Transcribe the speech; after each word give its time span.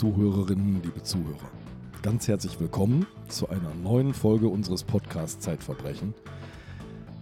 Zuhörerinnen, 0.00 0.80
liebe 0.82 1.02
Zuhörer. 1.02 1.50
Ganz 2.00 2.26
herzlich 2.26 2.58
willkommen 2.58 3.06
zu 3.28 3.50
einer 3.50 3.74
neuen 3.74 4.14
Folge 4.14 4.48
unseres 4.48 4.82
Podcasts 4.82 5.40
Zeitverbrechen, 5.40 6.14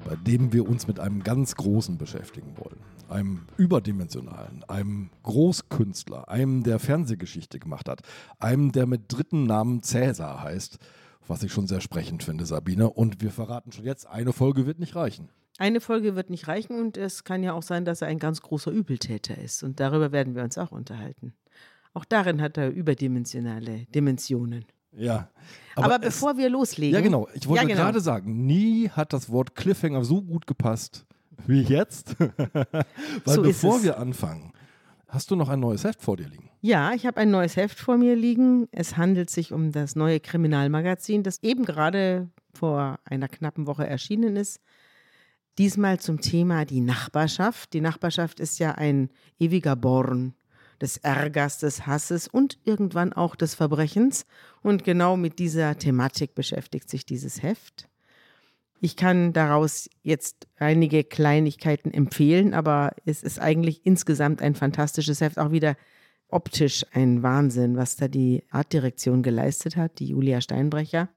bei 0.05 0.15
dem 0.15 0.53
wir 0.53 0.69
uns 0.69 0.87
mit 0.87 1.01
einem 1.01 1.25
ganz 1.25 1.57
Großen 1.57 1.99
beschäftigen 1.99 2.57
wollen. 2.57 2.79
Einem 3.09 3.41
überdimensionalen, 3.57 4.63
einem 4.69 5.11
Großkünstler, 5.25 6.29
einem, 6.29 6.63
der 6.63 6.79
Fernsehgeschichte 6.79 7.59
gemacht 7.59 7.89
hat, 7.89 8.03
einem, 8.39 8.71
der 8.71 8.87
mit 8.87 9.07
dritten 9.09 9.43
Namen 9.43 9.83
Cäsar 9.83 10.45
heißt, 10.45 10.79
was 11.27 11.43
ich 11.43 11.53
schon 11.53 11.67
sehr 11.67 11.81
sprechend 11.81 12.23
finde, 12.23 12.47
Sabine. 12.47 12.91
Und 12.91 13.21
wir 13.21 13.33
verraten 13.33 13.73
schon 13.73 13.87
jetzt, 13.87 14.07
eine 14.07 14.33
Folge 14.33 14.67
wird 14.67 14.79
nicht 14.79 14.95
reichen. 14.95 15.31
Eine 15.59 15.81
Folge 15.81 16.15
wird 16.15 16.31
nicht 16.31 16.47
reichen 16.47 16.79
und 16.79 16.97
es 16.97 17.25
kann 17.25 17.43
ja 17.43 17.55
auch 17.55 17.65
sein, 17.65 17.85
dass 17.85 18.03
er 18.03 18.07
ein 18.07 18.21
ganz 18.21 18.41
großer 18.41 18.71
Übeltäter 18.71 19.37
ist. 19.37 19.65
Und 19.65 19.81
darüber 19.81 20.13
werden 20.13 20.37
wir 20.37 20.45
uns 20.45 20.57
auch 20.57 20.71
unterhalten. 20.71 21.35
Auch 21.95 22.05
darin 22.05 22.41
hat 22.41 22.57
er 22.57 22.71
überdimensionale 22.71 23.87
Dimensionen. 23.95 24.65
Ja. 24.93 25.29
Aber, 25.75 25.87
aber 25.87 25.99
bevor 25.99 26.37
wir 26.37 26.49
loslegen. 26.49 26.95
Ja, 26.95 27.01
genau. 27.01 27.29
Ich 27.35 27.49
wollte 27.49 27.63
ja, 27.63 27.69
genau. 27.69 27.85
gerade 27.85 28.01
sagen, 28.01 28.47
nie 28.47 28.89
hat 28.89 29.13
das 29.13 29.31
Wort 29.31 29.55
Cliffhanger 29.55 30.05
so 30.05 30.23
gut 30.23 30.47
gepasst 30.47 31.07
wie 31.47 31.63
jetzt. 31.63 32.19
Weil 32.19 32.83
so 33.25 33.43
bevor 33.43 33.83
wir 33.83 33.99
anfangen, 33.99 34.53
hast 35.09 35.31
du 35.31 35.37
noch 35.37 35.49
ein 35.49 35.61
neues 35.61 35.85
Heft 35.85 36.03
vor 36.03 36.17
dir 36.17 36.29
liegen? 36.29 36.51
Ja, 36.61 36.93
ich 36.93 37.07
habe 37.07 37.19
ein 37.21 37.31
neues 37.31 37.57
Heft 37.57 37.79
vor 37.79 37.97
mir 37.97 38.17
liegen. 38.17 38.69
Es 38.73 38.97
handelt 38.97 39.31
sich 39.31 39.53
um 39.53 39.73
das 39.73 39.95
neue 39.95 40.21
Kriminalmagazin, 40.21 41.23
das 41.23 41.43
eben 41.43 41.65
gerade 41.65 42.29
vor 42.53 42.99
einer 43.05 43.29
knappen 43.29 43.67
Woche 43.67 43.87
erschienen 43.87 44.37
ist. 44.37 44.61
Diesmal 45.59 45.99
zum 45.99 46.21
Thema 46.21 46.65
die 46.65 46.81
Nachbarschaft. 46.81 47.73
Die 47.73 47.81
Nachbarschaft 47.81 48.41
ist 48.41 48.59
ja 48.59 48.73
ein 48.73 49.11
ewiger 49.39 49.77
Born 49.77 50.35
des 50.81 50.99
Ärgers, 50.99 51.59
des 51.59 51.87
Hasses 51.87 52.29
und 52.29 52.59
irgendwann 52.65 53.13
auch 53.13 53.37
des 53.37 53.55
Verbrechens. 53.55 54.27
Und 54.63 54.85
genau 54.85 55.17
mit 55.17 55.39
dieser 55.39 55.77
Thematik 55.77 56.35
beschäftigt 56.35 56.89
sich 56.89 57.05
dieses 57.05 57.43
Heft. 57.43 57.89
Ich 58.81 58.95
kann 58.97 59.33
daraus 59.33 59.91
jetzt 60.03 60.47
einige 60.57 61.03
Kleinigkeiten 61.03 61.93
empfehlen, 61.93 62.55
aber 62.55 62.93
es 63.05 63.23
ist 63.23 63.41
eigentlich 63.41 63.85
insgesamt 63.85 64.41
ein 64.41 64.55
fantastisches 64.55 65.21
Heft, 65.21 65.39
auch 65.39 65.51
wieder 65.51 65.77
optisch 66.29 66.85
ein 66.93 67.23
Wahnsinn, 67.23 67.77
was 67.77 67.97
da 67.97 68.07
die 68.07 68.45
Artdirektion 68.51 69.23
geleistet 69.23 69.77
hat, 69.77 69.99
die 69.99 70.09
Julia 70.09 70.41
Steinbrecher. 70.41 71.09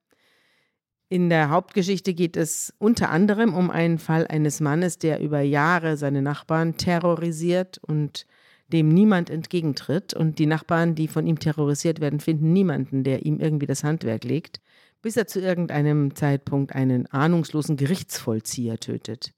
In 1.09 1.29
der 1.29 1.49
Hauptgeschichte 1.49 2.13
geht 2.13 2.37
es 2.37 2.73
unter 2.77 3.09
anderem 3.09 3.53
um 3.53 3.69
einen 3.69 3.99
Fall 3.99 4.25
eines 4.27 4.61
Mannes, 4.61 4.97
der 4.97 5.19
über 5.19 5.41
Jahre 5.41 5.97
seine 5.97 6.21
Nachbarn 6.21 6.77
terrorisiert 6.77 7.79
und 7.79 8.25
dem 8.71 8.89
niemand 8.89 9.29
entgegentritt. 9.29 10.13
Und 10.13 10.39
die 10.39 10.45
Nachbarn, 10.45 10.95
die 10.95 11.07
von 11.07 11.27
ihm 11.27 11.39
terrorisiert 11.39 12.01
werden, 12.01 12.19
finden 12.19 12.53
niemanden, 12.53 13.03
der 13.03 13.25
ihm 13.25 13.39
irgendwie 13.39 13.67
das 13.67 13.83
Handwerk 13.83 14.23
legt, 14.23 14.59
bis 15.01 15.17
er 15.17 15.27
zu 15.27 15.39
irgendeinem 15.39 16.15
Zeitpunkt 16.15 16.73
einen 16.73 17.07
ahnungslosen 17.07 17.77
Gerichtsvollzieher 17.77 18.79
tötet. 18.79 19.33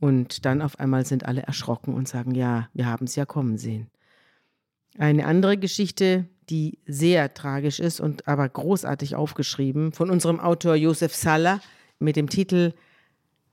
Und 0.00 0.44
dann 0.44 0.62
auf 0.62 0.78
einmal 0.78 1.04
sind 1.04 1.24
alle 1.26 1.42
erschrocken 1.42 1.94
und 1.94 2.08
sagen, 2.08 2.34
ja, 2.34 2.68
wir 2.72 2.86
haben 2.86 3.06
es 3.06 3.16
ja 3.16 3.26
kommen 3.26 3.58
sehen. 3.58 3.88
Eine 4.96 5.26
andere 5.26 5.56
Geschichte, 5.56 6.26
die 6.50 6.78
sehr 6.86 7.34
tragisch 7.34 7.78
ist 7.78 8.00
und 8.00 8.26
aber 8.26 8.48
großartig 8.48 9.16
aufgeschrieben, 9.16 9.92
von 9.92 10.10
unserem 10.10 10.40
Autor 10.40 10.76
Josef 10.76 11.14
Saller 11.14 11.60
mit 11.98 12.16
dem 12.16 12.28
Titel 12.28 12.72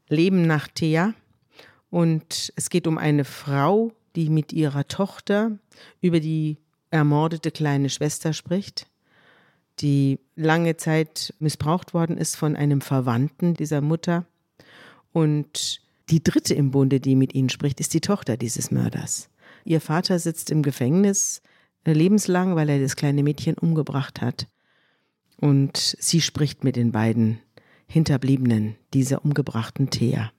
Leben 0.07 0.47
nach 0.47 0.67
Thea. 0.67 1.13
Und 1.89 2.53
es 2.55 2.69
geht 2.69 2.87
um 2.87 2.97
eine 2.97 3.25
Frau, 3.25 3.91
die 4.15 4.29
mit 4.29 4.53
ihrer 4.53 4.87
Tochter 4.87 5.57
über 6.01 6.19
die 6.19 6.57
ermordete 6.91 7.51
kleine 7.51 7.89
Schwester 7.89 8.33
spricht, 8.33 8.87
die 9.79 10.19
lange 10.35 10.77
Zeit 10.77 11.33
missbraucht 11.39 11.93
worden 11.93 12.17
ist 12.17 12.35
von 12.37 12.55
einem 12.55 12.81
Verwandten 12.81 13.53
dieser 13.53 13.81
Mutter. 13.81 14.25
Und 15.11 15.81
die 16.09 16.23
dritte 16.23 16.53
im 16.53 16.71
Bunde, 16.71 16.99
die 16.99 17.15
mit 17.15 17.33
ihnen 17.33 17.49
spricht, 17.49 17.79
ist 17.79 17.93
die 17.93 18.01
Tochter 18.01 18.37
dieses 18.37 18.71
Mörders. 18.71 19.29
Ihr 19.65 19.81
Vater 19.81 20.19
sitzt 20.19 20.51
im 20.51 20.61
Gefängnis 20.61 21.41
lebenslang, 21.85 22.55
weil 22.55 22.69
er 22.69 22.79
das 22.79 22.95
kleine 22.95 23.23
Mädchen 23.23 23.57
umgebracht 23.57 24.21
hat. 24.21 24.47
Und 25.37 25.95
sie 25.99 26.21
spricht 26.21 26.63
mit 26.63 26.75
den 26.75 26.91
beiden 26.91 27.39
Hinterbliebenen 27.87 28.75
dieser 28.93 29.23
umgebrachten 29.23 29.89
Thea. 29.89 30.31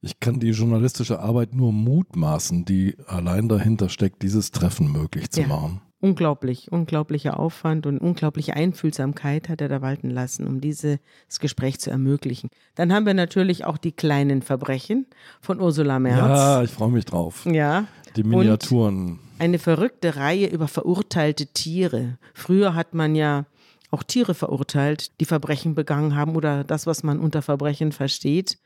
Ich 0.00 0.20
kann 0.20 0.38
die 0.38 0.50
journalistische 0.50 1.18
Arbeit 1.20 1.54
nur 1.54 1.72
mutmaßen, 1.72 2.64
die 2.64 2.96
allein 3.06 3.48
dahinter 3.48 3.88
steckt, 3.88 4.22
dieses 4.22 4.52
Treffen 4.52 4.92
möglich 4.92 5.30
zu 5.30 5.42
ja. 5.42 5.48
machen. 5.48 5.80
Unglaublich, 6.00 6.70
unglaublicher 6.70 7.40
Aufwand 7.40 7.84
und 7.84 7.98
unglaubliche 7.98 8.54
Einfühlsamkeit 8.54 9.48
hat 9.48 9.60
er 9.60 9.68
da 9.68 9.82
walten 9.82 10.10
lassen, 10.10 10.46
um 10.46 10.60
dieses 10.60 11.00
Gespräch 11.40 11.80
zu 11.80 11.90
ermöglichen. 11.90 12.50
Dann 12.76 12.92
haben 12.92 13.04
wir 13.04 13.14
natürlich 13.14 13.64
auch 13.64 13.78
die 13.78 13.90
kleinen 13.90 14.42
Verbrechen 14.42 15.06
von 15.40 15.60
Ursula 15.60 15.98
Merz. 15.98 16.18
Ja, 16.18 16.62
ich 16.62 16.70
freue 16.70 16.90
mich 16.90 17.04
drauf. 17.04 17.44
Ja. 17.46 17.86
Die 18.14 18.22
Miniaturen. 18.22 19.12
Und 19.12 19.18
eine 19.40 19.58
verrückte 19.58 20.14
Reihe 20.14 20.46
über 20.46 20.68
verurteilte 20.68 21.46
Tiere. 21.46 22.18
Früher 22.32 22.76
hat 22.76 22.94
man 22.94 23.16
ja 23.16 23.46
auch 23.90 24.04
Tiere 24.04 24.34
verurteilt, 24.34 25.20
die 25.20 25.24
Verbrechen 25.24 25.74
begangen 25.74 26.14
haben 26.14 26.36
oder 26.36 26.62
das, 26.62 26.86
was 26.86 27.02
man 27.02 27.18
unter 27.18 27.42
Verbrechen 27.42 27.90
versteht. 27.90 28.58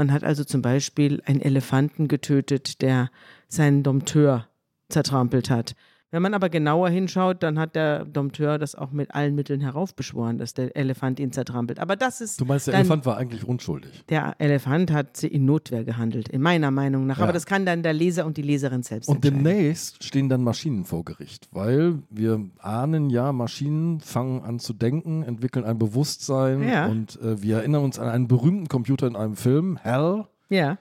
Man 0.00 0.12
hat 0.12 0.24
also 0.24 0.44
zum 0.44 0.62
Beispiel 0.62 1.20
einen 1.26 1.42
Elefanten 1.42 2.08
getötet, 2.08 2.80
der 2.80 3.10
seinen 3.48 3.82
Dompteur 3.82 4.48
zertrampelt 4.88 5.50
hat. 5.50 5.74
Wenn 6.12 6.22
man 6.22 6.34
aber 6.34 6.48
genauer 6.48 6.88
hinschaut, 6.88 7.42
dann 7.42 7.58
hat 7.58 7.76
der 7.76 8.04
Dompteur 8.04 8.58
das 8.58 8.74
auch 8.74 8.90
mit 8.90 9.14
allen 9.14 9.34
Mitteln 9.36 9.60
heraufbeschworen, 9.60 10.38
dass 10.38 10.54
der 10.54 10.76
Elefant 10.76 11.20
ihn 11.20 11.30
zertrampelt. 11.30 11.78
Aber 11.78 11.94
das 11.94 12.20
ist. 12.20 12.40
Du 12.40 12.44
meinst, 12.44 12.66
der 12.66 12.74
Elefant 12.74 13.06
war 13.06 13.16
eigentlich 13.16 13.44
unschuldig? 13.44 14.04
Der 14.08 14.34
Elefant 14.38 14.90
hat 14.90 15.22
in 15.22 15.44
Notwehr 15.44 15.84
gehandelt, 15.84 16.28
in 16.28 16.42
meiner 16.42 16.72
Meinung 16.72 17.06
nach. 17.06 17.18
Ja. 17.18 17.24
Aber 17.24 17.32
das 17.32 17.46
kann 17.46 17.64
dann 17.64 17.84
der 17.84 17.92
Leser 17.92 18.26
und 18.26 18.36
die 18.36 18.42
Leserin 18.42 18.82
selbst 18.82 19.08
Und 19.08 19.22
demnächst 19.22 20.02
stehen 20.02 20.28
dann 20.28 20.42
Maschinen 20.42 20.84
vor 20.84 21.04
Gericht, 21.04 21.48
weil 21.52 21.98
wir 22.10 22.44
ahnen 22.58 23.10
ja, 23.10 23.32
Maschinen 23.32 24.00
fangen 24.00 24.42
an 24.42 24.58
zu 24.58 24.72
denken, 24.72 25.22
entwickeln 25.22 25.64
ein 25.64 25.78
Bewusstsein 25.78 26.68
ja. 26.68 26.86
und 26.86 27.20
äh, 27.20 27.40
wir 27.40 27.58
erinnern 27.58 27.84
uns 27.84 27.98
an 27.98 28.08
einen 28.08 28.26
berühmten 28.26 28.68
Computer 28.68 29.06
in 29.06 29.14
einem 29.16 29.36
Film, 29.36 29.76
Hell. 29.76 30.26
Ja 30.48 30.78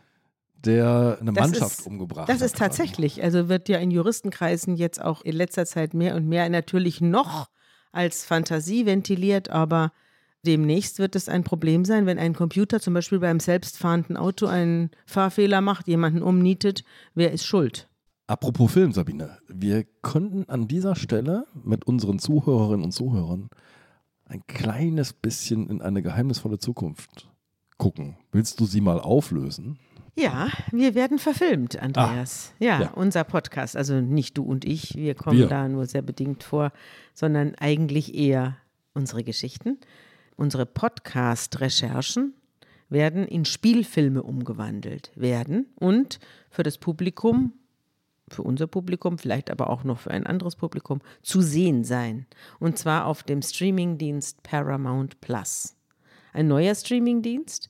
der 0.66 1.18
eine 1.22 1.34
das 1.34 1.50
Mannschaft 1.50 1.80
ist, 1.80 1.88
umgebracht 1.88 2.30
das 2.30 2.36
hat. 2.36 2.42
Das 2.42 2.52
ist 2.52 2.58
tatsächlich, 2.58 3.24
also 3.24 3.50
wird 3.50 3.70
ja 3.70 3.78
in 3.80 3.92
Juristenkreisen 3.92 4.76
jetzt 4.76 5.02
auch 5.02 5.22
in 5.22 5.36
letzter 5.36 5.66
Zeit 5.66 5.94
mehr 5.94 6.16
und 6.16 6.28
mehr 6.28 6.50
natürlich 6.50 7.02
noch 7.02 7.50
als 7.92 8.24
Fantasie 8.26 8.86
ventiliert, 8.86 9.50
aber 9.50 9.92
demnächst 10.46 11.00
wird 11.00 11.16
es 11.16 11.30
ein 11.30 11.44
Problem 11.44 11.86
sein, 11.86 12.06
wenn 12.06 12.20
ein 12.20 12.34
Computer 12.34 12.80
zum 12.80 12.94
Beispiel 12.94 13.20
beim 13.20 13.40
selbstfahrenden 13.40 14.18
Auto 14.18 14.48
einen 14.48 14.92
Fahrfehler 15.06 15.62
macht, 15.62 15.88
jemanden 15.88 16.22
umnietet, 16.22 16.84
wer 17.16 17.32
ist 17.32 17.46
schuld? 17.46 17.90
Apropos 18.28 18.72
Film, 18.72 18.92
Sabine, 18.92 19.40
wir 19.48 19.86
könnten 20.04 20.48
an 20.50 20.68
dieser 20.68 20.96
Stelle 20.96 21.46
mit 21.64 21.86
unseren 21.86 22.20
Zuhörerinnen 22.20 22.86
und 22.86 22.92
Zuhörern 22.92 23.50
ein 24.26 24.44
kleines 24.46 25.14
bisschen 25.14 25.68
in 25.68 25.82
eine 25.82 26.04
geheimnisvolle 26.04 26.60
Zukunft 26.60 27.28
gucken. 27.80 28.18
Willst 28.32 28.60
du 28.60 28.66
sie 28.66 28.82
mal 28.82 29.00
auflösen? 29.00 29.80
Ja, 30.20 30.50
wir 30.72 30.96
werden 30.96 31.18
verfilmt, 31.18 31.82
Andreas. 31.82 32.52
Ah, 32.60 32.64
ja, 32.64 32.82
ja, 32.82 32.90
unser 32.92 33.24
Podcast. 33.24 33.78
Also 33.78 34.02
nicht 34.02 34.38
du 34.38 34.44
und 34.44 34.66
ich, 34.66 34.96
wir 34.96 35.16
kommen 35.16 35.40
wir. 35.40 35.48
da 35.48 35.70
nur 35.70 35.86
sehr 35.86 36.02
bedingt 36.02 36.44
vor, 36.44 36.74
sondern 37.14 37.56
eigentlich 37.56 38.14
eher 38.14 38.58
unsere 38.94 39.24
Geschichten. 39.24 39.78
Unsere 40.36 40.66
Podcast-Recherchen 40.66 42.34
werden 42.90 43.26
in 43.28 43.46
Spielfilme 43.46 44.22
umgewandelt 44.22 45.12
werden 45.16 45.68
und 45.76 46.20
für 46.50 46.64
das 46.64 46.78
Publikum, 46.78 47.54
für 48.30 48.42
unser 48.44 48.68
Publikum, 48.68 49.20
vielleicht 49.20 49.50
aber 49.50 49.70
auch 49.70 49.86
noch 49.86 50.00
für 50.00 50.12
ein 50.12 50.26
anderes 50.26 50.56
Publikum, 50.58 51.00
zu 51.22 51.42
sehen 51.42 51.84
sein. 51.86 52.26
Und 52.60 52.78
zwar 52.78 53.06
auf 53.06 53.24
dem 53.24 53.42
Streamingdienst 53.42 54.44
Paramount 54.44 55.22
Plus. 55.22 55.76
Ein 56.34 56.48
neuer 56.48 56.76
Streamingdienst 56.76 57.70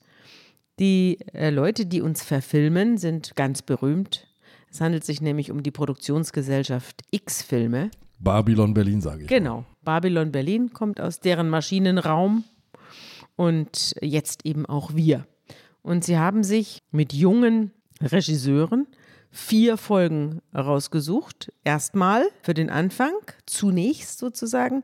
die 0.80 1.18
äh, 1.34 1.50
Leute, 1.50 1.86
die 1.86 2.00
uns 2.00 2.22
verfilmen, 2.22 2.98
sind 2.98 3.36
ganz 3.36 3.62
berühmt. 3.62 4.26
Es 4.70 4.80
handelt 4.80 5.04
sich 5.04 5.20
nämlich 5.20 5.50
um 5.50 5.62
die 5.62 5.70
Produktionsgesellschaft 5.70 7.02
X-Filme. 7.10 7.90
Babylon 8.18 8.74
Berlin, 8.74 9.00
sage 9.00 9.22
ich. 9.22 9.28
Genau. 9.28 9.64
Babylon 9.82 10.32
Berlin 10.32 10.72
kommt 10.72 11.00
aus 11.00 11.20
deren 11.20 11.48
Maschinenraum 11.48 12.44
und 13.36 13.94
jetzt 14.00 14.44
eben 14.44 14.66
auch 14.66 14.94
wir. 14.94 15.26
Und 15.82 16.04
sie 16.04 16.18
haben 16.18 16.44
sich 16.44 16.82
mit 16.90 17.12
jungen 17.12 17.72
Regisseuren 18.00 18.86
vier 19.30 19.76
Folgen 19.76 20.40
rausgesucht. 20.54 21.52
Erstmal 21.64 22.24
für 22.42 22.54
den 22.54 22.70
Anfang, 22.70 23.12
zunächst 23.46 24.18
sozusagen. 24.18 24.82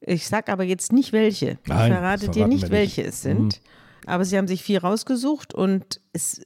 Ich 0.00 0.28
sage 0.28 0.52
aber 0.52 0.64
jetzt 0.64 0.92
nicht 0.92 1.12
welche. 1.12 1.58
Nein, 1.66 1.90
ich 1.90 1.96
verrate 1.96 2.28
dir 2.28 2.46
nicht, 2.46 2.70
welche 2.70 3.02
es 3.02 3.22
sind. 3.22 3.60
Mhm. 3.60 3.70
Aber 4.06 4.24
sie 4.24 4.38
haben 4.38 4.48
sich 4.48 4.62
vier 4.62 4.82
rausgesucht 4.82 5.52
und 5.52 6.00
es, 6.12 6.40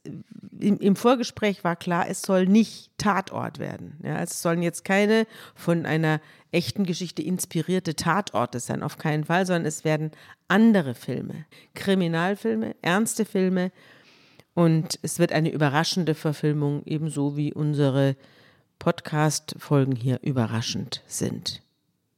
im, 0.58 0.78
im 0.78 0.96
Vorgespräch 0.96 1.62
war 1.62 1.76
klar, 1.76 2.08
es 2.08 2.22
soll 2.22 2.46
nicht 2.46 2.90
Tatort 2.98 3.58
werden. 3.58 3.98
Ja, 4.02 4.18
es 4.20 4.42
sollen 4.42 4.62
jetzt 4.62 4.84
keine 4.84 5.26
von 5.54 5.86
einer 5.86 6.20
echten 6.50 6.84
Geschichte 6.84 7.22
inspirierte 7.22 7.94
Tatorte 7.94 8.60
sein, 8.60 8.82
auf 8.82 8.98
keinen 8.98 9.24
Fall, 9.24 9.46
sondern 9.46 9.66
es 9.66 9.84
werden 9.84 10.10
andere 10.48 10.94
Filme, 10.94 11.44
Kriminalfilme, 11.74 12.74
ernste 12.82 13.24
Filme 13.24 13.70
und 14.54 14.98
es 15.02 15.18
wird 15.18 15.32
eine 15.32 15.50
überraschende 15.50 16.14
Verfilmung, 16.14 16.82
ebenso 16.86 17.36
wie 17.36 17.52
unsere 17.52 18.16
Podcast-Folgen 18.78 19.94
hier 19.94 20.18
überraschend 20.22 21.02
sind. 21.06 21.62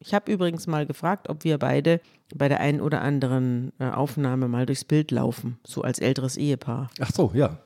Ich 0.05 0.15
habe 0.15 0.33
übrigens 0.33 0.67
mal 0.67 0.85
gefragt, 0.85 1.29
ob 1.29 1.45
wir 1.45 1.59
beide 1.59 2.01
bei 2.35 2.49
der 2.49 2.61
einen 2.61 2.81
oder 2.81 3.03
anderen 3.03 3.73
äh, 3.79 3.89
Aufnahme 3.89 4.49
mal 4.49 4.67
durchs 4.67 4.85
Bild 4.85 5.11
laufen, 5.11 5.59
so 5.65 5.83
als 5.83 6.01
älteres 6.01 6.37
Ehepaar. 6.37 6.91
Ach 7.01 7.11
so, 7.13 7.31
ja. 7.35 7.59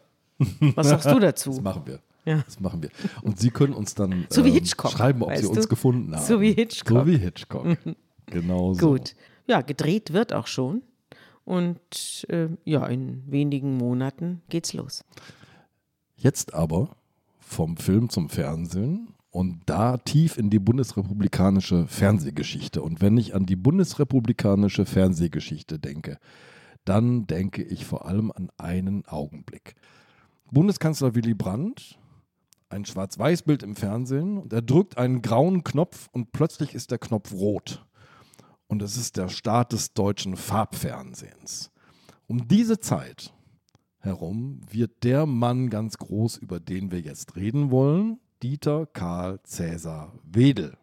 Was 0.74 0.88
sagst 0.88 1.10
du 1.10 1.18
dazu? 1.18 1.50
Das 1.50 1.60
machen 1.62 1.82
wir. 1.86 2.00
Ja. 2.26 2.42
Das 2.44 2.60
machen 2.60 2.82
wir. 2.82 2.90
Und 3.22 3.40
Sie 3.40 3.50
können 3.50 3.72
uns 3.72 3.94
dann 3.94 4.26
So 4.28 4.44
wie 4.44 4.58
ähm, 4.58 4.66
schreiben, 4.66 5.22
ob 5.22 5.30
Sie 5.30 5.44
weißt 5.44 5.48
uns 5.48 5.62
du? 5.62 5.68
gefunden 5.68 6.14
haben. 6.14 6.26
So 6.26 6.40
wie 6.40 6.52
Hitchcock. 6.52 6.98
So 6.98 7.06
wie 7.06 7.16
Hitchcock. 7.16 7.78
genau 8.26 8.74
so. 8.74 8.88
Gut. 8.90 9.14
Ja, 9.46 9.62
gedreht 9.62 10.12
wird 10.12 10.32
auch 10.32 10.48
schon. 10.48 10.82
Und 11.44 12.26
äh, 12.28 12.48
ja, 12.64 12.84
in 12.86 13.22
wenigen 13.30 13.76
Monaten 13.76 14.42
geht's 14.48 14.72
los. 14.72 15.04
Jetzt 16.16 16.52
aber 16.52 16.96
vom 17.38 17.76
Film 17.76 18.10
zum 18.10 18.28
Fernsehen 18.28 19.14
und 19.36 19.60
da 19.66 19.98
tief 19.98 20.38
in 20.38 20.48
die 20.48 20.58
bundesrepublikanische 20.58 21.86
Fernsehgeschichte. 21.88 22.80
Und 22.80 23.02
wenn 23.02 23.18
ich 23.18 23.34
an 23.34 23.44
die 23.44 23.54
bundesrepublikanische 23.54 24.86
Fernsehgeschichte 24.86 25.78
denke, 25.78 26.16
dann 26.86 27.26
denke 27.26 27.62
ich 27.62 27.84
vor 27.84 28.06
allem 28.06 28.32
an 28.32 28.48
einen 28.56 29.04
Augenblick. 29.04 29.74
Bundeskanzler 30.50 31.14
Willy 31.14 31.34
Brandt, 31.34 31.98
ein 32.70 32.86
Schwarz-Weiß-Bild 32.86 33.62
im 33.62 33.76
Fernsehen, 33.76 34.38
und 34.38 34.54
er 34.54 34.62
drückt 34.62 34.96
einen 34.96 35.20
grauen 35.20 35.64
Knopf 35.64 36.08
und 36.12 36.32
plötzlich 36.32 36.74
ist 36.74 36.90
der 36.90 36.98
Knopf 36.98 37.34
rot. 37.34 37.84
Und 38.68 38.80
es 38.80 38.96
ist 38.96 39.18
der 39.18 39.28
Start 39.28 39.72
des 39.72 39.92
deutschen 39.92 40.36
Farbfernsehens. 40.36 41.72
Um 42.26 42.48
diese 42.48 42.80
Zeit 42.80 43.34
herum 43.98 44.62
wird 44.70 45.04
der 45.04 45.26
Mann 45.26 45.68
ganz 45.68 45.98
groß, 45.98 46.38
über 46.38 46.58
den 46.58 46.90
wir 46.90 47.02
jetzt 47.02 47.36
reden 47.36 47.70
wollen, 47.70 48.18
Dieter 48.42 48.86
Karl 48.86 49.40
Cäsar 49.44 50.12
Wedel. 50.24 50.76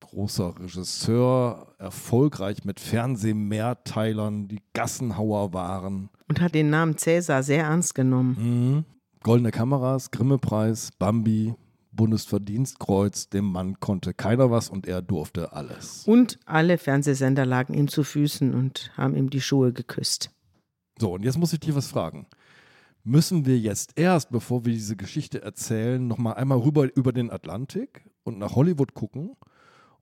Großer 0.00 0.58
Regisseur, 0.58 1.74
erfolgreich 1.78 2.64
mit 2.64 2.80
Fernsehmehrteilern, 2.80 4.48
die 4.48 4.60
Gassenhauer 4.74 5.54
waren. 5.54 6.10
Und 6.28 6.40
hat 6.40 6.54
den 6.54 6.70
Namen 6.70 6.98
Cäsar 6.98 7.42
sehr 7.42 7.64
ernst 7.64 7.94
genommen. 7.94 8.36
Mhm. 8.38 8.84
Goldene 9.22 9.52
Kameras, 9.52 10.10
Grimme-Preis, 10.10 10.90
Bambi, 10.98 11.54
Bundesverdienstkreuz. 11.92 13.28
Dem 13.28 13.52
Mann 13.52 13.78
konnte 13.78 14.12
keiner 14.12 14.50
was 14.50 14.68
und 14.68 14.86
er 14.86 15.00
durfte 15.00 15.52
alles. 15.52 16.02
Und 16.06 16.40
alle 16.44 16.76
Fernsehsender 16.76 17.46
lagen 17.46 17.74
ihm 17.74 17.88
zu 17.88 18.02
Füßen 18.02 18.52
und 18.52 18.90
haben 18.96 19.14
ihm 19.14 19.30
die 19.30 19.40
Schuhe 19.40 19.72
geküsst. 19.72 20.30
So, 20.98 21.12
und 21.14 21.24
jetzt 21.24 21.38
muss 21.38 21.52
ich 21.52 21.60
dich 21.60 21.74
was 21.74 21.86
fragen. 21.86 22.26
Müssen 23.04 23.46
wir 23.46 23.58
jetzt 23.58 23.98
erst, 23.98 24.30
bevor 24.30 24.64
wir 24.64 24.72
diese 24.72 24.94
Geschichte 24.94 25.42
erzählen, 25.42 26.06
nochmal 26.06 26.34
einmal 26.34 26.58
rüber 26.58 26.88
über 26.94 27.12
den 27.12 27.30
Atlantik 27.30 28.08
und 28.22 28.38
nach 28.38 28.54
Hollywood 28.54 28.94
gucken 28.94 29.36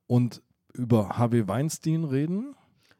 und 0.07 0.43
über 0.75 1.17
Harvey 1.17 1.49
Weinstein 1.49 2.05
reden? 2.05 2.55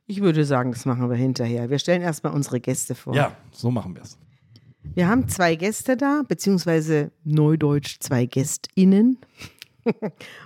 Ich 0.07 0.23
würde 0.23 0.45
sagen, 0.47 0.73
das 0.73 0.87
machen 0.87 1.11
wir 1.11 1.17
hinterher. 1.17 1.69
Wir 1.69 1.79
stellen 1.79 2.01
erstmal 2.01 2.33
unsere 2.33 2.61
Gäste 2.61 2.95
vor. 2.95 3.15
Ja, 3.15 3.37
so 3.53 3.71
machen 3.71 3.95
wir 3.95 4.03
es. 4.03 4.19
Wir 4.95 5.07
haben 5.07 5.29
zwei 5.29 5.55
Gäste 5.55 5.99
da, 5.99 6.23
beziehungsweise 6.27 7.13
neudeutsch 7.23 7.99
zwei 8.01 8.25
GästInnen. 8.25 9.19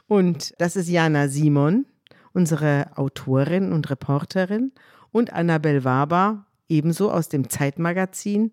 und 0.08 0.52
das 0.58 0.74
ist 0.74 0.88
Jana 0.88 1.28
Simon, 1.28 1.86
unsere 2.32 2.90
Autorin 2.96 3.72
und 3.72 3.88
Reporterin, 3.88 4.72
und 5.12 5.32
Annabel 5.32 5.84
Waber, 5.84 6.46
ebenso 6.68 7.12
aus 7.12 7.28
dem 7.28 7.48
Zeitmagazin, 7.48 8.52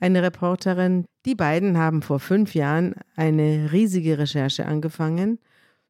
eine 0.00 0.22
Reporterin. 0.22 1.04
Die 1.24 1.34
beiden 1.34 1.78
haben 1.78 2.02
vor 2.02 2.20
fünf 2.20 2.54
Jahren 2.54 2.94
eine 3.16 3.70
riesige 3.72 4.18
Recherche 4.18 4.66
angefangen, 4.66 5.38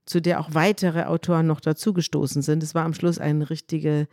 zu 0.06 0.20
der 0.20 0.40
auch 0.40 0.50
weitere 0.52 1.04
Autoren 1.04 1.46
noch 1.46 1.60
dazugestoßen 1.60 2.42
sind. 2.42 2.62
Es 2.62 2.74
war 2.74 2.84
am 2.84 2.94
Schluss 2.94 3.18
eine 3.18 3.50
richtige 3.50 4.06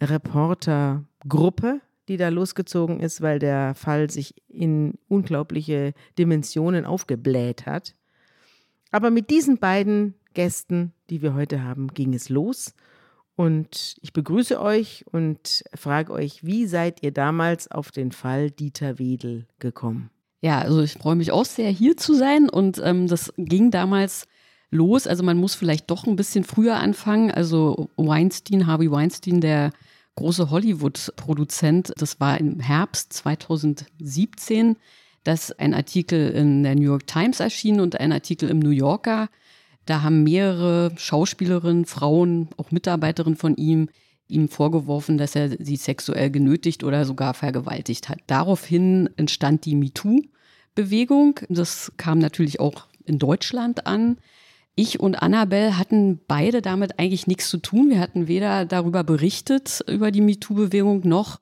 Reportergruppe, 0.00 1.80
die 2.08 2.16
da 2.16 2.28
losgezogen 2.28 3.00
ist, 3.00 3.20
weil 3.20 3.38
der 3.38 3.74
Fall 3.74 4.10
sich 4.10 4.34
in 4.48 4.94
unglaubliche 5.08 5.92
Dimensionen 6.18 6.84
aufgebläht 6.84 7.66
hat. 7.66 7.94
Aber 8.90 9.10
mit 9.10 9.30
diesen 9.30 9.58
beiden 9.58 10.14
Gästen, 10.34 10.92
die 11.10 11.22
wir 11.22 11.34
heute 11.34 11.62
haben, 11.62 11.88
ging 11.88 12.14
es 12.14 12.28
los. 12.28 12.74
Und 13.36 13.96
ich 14.00 14.12
begrüße 14.12 14.60
euch 14.60 15.04
und 15.10 15.64
frage 15.74 16.12
euch, 16.12 16.44
wie 16.44 16.66
seid 16.66 17.02
ihr 17.02 17.10
damals 17.10 17.70
auf 17.70 17.90
den 17.90 18.12
Fall 18.12 18.50
Dieter 18.50 18.98
Wedel 18.98 19.46
gekommen? 19.58 20.10
Ja, 20.40 20.60
also 20.60 20.82
ich 20.82 20.92
freue 20.92 21.16
mich 21.16 21.32
auch 21.32 21.44
sehr, 21.44 21.70
hier 21.70 21.96
zu 21.96 22.14
sein. 22.14 22.48
Und 22.48 22.80
ähm, 22.84 23.08
das 23.08 23.32
ging 23.36 23.70
damals 23.70 24.28
los. 24.70 25.06
Also 25.06 25.24
man 25.24 25.38
muss 25.38 25.54
vielleicht 25.54 25.90
doch 25.90 26.06
ein 26.06 26.16
bisschen 26.16 26.44
früher 26.44 26.76
anfangen. 26.76 27.30
Also 27.30 27.88
Weinstein, 27.96 28.66
Harvey 28.66 28.90
Weinstein, 28.90 29.40
der 29.40 29.72
große 30.16 30.50
Hollywood-Produzent, 30.50 31.92
das 31.96 32.20
war 32.20 32.38
im 32.38 32.60
Herbst 32.60 33.12
2017, 33.14 34.76
dass 35.24 35.50
ein 35.52 35.74
Artikel 35.74 36.30
in 36.30 36.62
der 36.62 36.74
New 36.74 36.82
York 36.82 37.06
Times 37.06 37.40
erschien 37.40 37.80
und 37.80 37.98
ein 37.98 38.12
Artikel 38.12 38.48
im 38.48 38.58
New 38.60 38.70
Yorker. 38.70 39.28
Da 39.86 40.02
haben 40.02 40.22
mehrere 40.22 40.92
Schauspielerinnen, 40.96 41.84
Frauen, 41.84 42.48
auch 42.56 42.70
Mitarbeiterinnen 42.70 43.36
von 43.36 43.56
ihm, 43.56 43.88
ihm 44.28 44.48
vorgeworfen, 44.48 45.18
dass 45.18 45.36
er 45.36 45.50
sie 45.62 45.76
sexuell 45.76 46.30
genötigt 46.30 46.84
oder 46.84 47.04
sogar 47.04 47.34
vergewaltigt 47.34 48.08
hat. 48.08 48.18
Daraufhin 48.26 49.10
entstand 49.16 49.66
die 49.66 49.74
MeToo-Bewegung. 49.74 51.40
Das 51.48 51.92
kam 51.96 52.18
natürlich 52.18 52.60
auch 52.60 52.86
in 53.04 53.18
Deutschland 53.18 53.86
an. 53.86 54.16
Ich 54.76 54.98
und 54.98 55.16
Annabelle 55.16 55.78
hatten 55.78 56.20
beide 56.26 56.62
damit 56.62 56.98
eigentlich 56.98 57.26
nichts 57.26 57.48
zu 57.48 57.58
tun. 57.58 57.90
Wir 57.90 58.00
hatten 58.00 58.26
weder 58.26 58.64
darüber 58.64 59.04
berichtet, 59.04 59.84
über 59.86 60.10
die 60.10 60.22
MeToo-Bewegung, 60.22 61.02
noch 61.04 61.38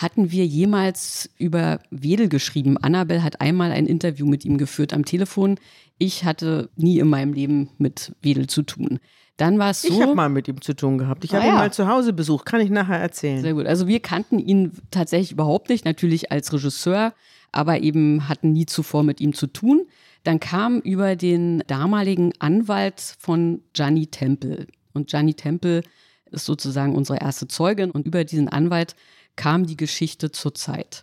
hatten 0.00 0.30
wir 0.30 0.46
jemals 0.46 1.28
über 1.36 1.80
Wedel 1.90 2.28
geschrieben. 2.30 2.78
Annabelle 2.78 3.22
hat 3.22 3.40
einmal 3.42 3.70
ein 3.70 3.86
Interview 3.86 4.26
mit 4.26 4.46
ihm 4.46 4.56
geführt 4.56 4.94
am 4.94 5.04
Telefon. 5.04 5.58
Ich 5.98 6.24
hatte 6.24 6.70
nie 6.76 6.98
in 6.98 7.08
meinem 7.08 7.34
Leben 7.34 7.68
mit 7.76 8.12
Wedel 8.22 8.46
zu 8.46 8.62
tun. 8.62 8.98
Dann 9.36 9.58
war 9.58 9.70
es 9.70 9.82
so. 9.82 9.88
Ich 9.92 10.00
habe 10.00 10.14
mal 10.14 10.30
mit 10.30 10.48
ihm 10.48 10.60
zu 10.62 10.74
tun 10.74 10.96
gehabt. 10.96 11.24
Ich 11.24 11.32
Ah, 11.32 11.36
habe 11.36 11.46
ihn 11.46 11.52
ja. 11.52 11.58
mal 11.58 11.72
zu 11.72 11.86
Hause 11.86 12.14
besucht. 12.14 12.46
Kann 12.46 12.60
ich 12.62 12.70
nachher 12.70 12.98
erzählen. 12.98 13.42
Sehr 13.42 13.52
gut. 13.52 13.66
Also 13.66 13.86
wir 13.88 14.00
kannten 14.00 14.38
ihn 14.38 14.72
tatsächlich 14.90 15.32
überhaupt 15.32 15.68
nicht, 15.68 15.84
natürlich 15.84 16.32
als 16.32 16.50
Regisseur, 16.52 17.12
aber 17.52 17.82
eben 17.82 18.26
hatten 18.26 18.52
nie 18.54 18.64
zuvor 18.66 19.02
mit 19.02 19.20
ihm 19.20 19.34
zu 19.34 19.48
tun. 19.48 19.86
Dann 20.24 20.40
kam 20.40 20.80
über 20.80 21.14
den 21.14 21.62
damaligen 21.66 22.32
Anwalt 22.38 23.00
von 23.18 23.62
Gianni 23.74 24.06
Temple. 24.06 24.66
Und 24.94 25.08
Gianni 25.08 25.34
Temple 25.34 25.82
ist 26.30 26.46
sozusagen 26.46 26.94
unsere 26.94 27.18
erste 27.20 27.48
Zeugin. 27.48 27.90
Und 27.90 28.06
über 28.06 28.24
diesen 28.24 28.48
Anwalt 28.48 28.94
kam 29.36 29.66
die 29.66 29.76
Geschichte 29.76 30.30
zur 30.30 30.54
Zeit. 30.54 31.02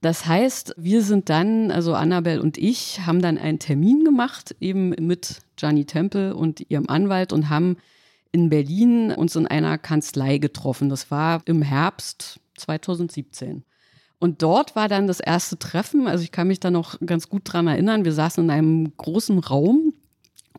Das 0.00 0.26
heißt, 0.26 0.74
wir 0.76 1.02
sind 1.02 1.30
dann, 1.30 1.70
also 1.70 1.94
Annabelle 1.94 2.42
und 2.42 2.58
ich, 2.58 3.00
haben 3.06 3.20
dann 3.20 3.38
einen 3.38 3.58
Termin 3.58 4.04
gemacht, 4.04 4.54
eben 4.60 4.90
mit 4.90 5.40
Gianni 5.56 5.84
Temple 5.84 6.34
und 6.34 6.70
ihrem 6.70 6.88
Anwalt 6.88 7.32
und 7.32 7.48
haben 7.48 7.76
in 8.30 8.50
Berlin 8.50 9.12
uns 9.12 9.34
in 9.34 9.46
einer 9.46 9.78
Kanzlei 9.78 10.38
getroffen. 10.38 10.90
Das 10.90 11.10
war 11.10 11.42
im 11.46 11.62
Herbst 11.62 12.38
2017. 12.58 13.64
Und 14.18 14.42
dort 14.42 14.76
war 14.76 14.88
dann 14.88 15.06
das 15.06 15.20
erste 15.20 15.58
Treffen. 15.58 16.06
Also 16.06 16.22
ich 16.24 16.32
kann 16.32 16.48
mich 16.48 16.60
da 16.60 16.70
noch 16.70 16.98
ganz 17.04 17.28
gut 17.28 17.42
dran 17.44 17.66
erinnern. 17.66 18.04
Wir 18.04 18.12
saßen 18.12 18.44
in 18.44 18.50
einem 18.50 18.96
großen 18.96 19.38
Raum 19.38 19.94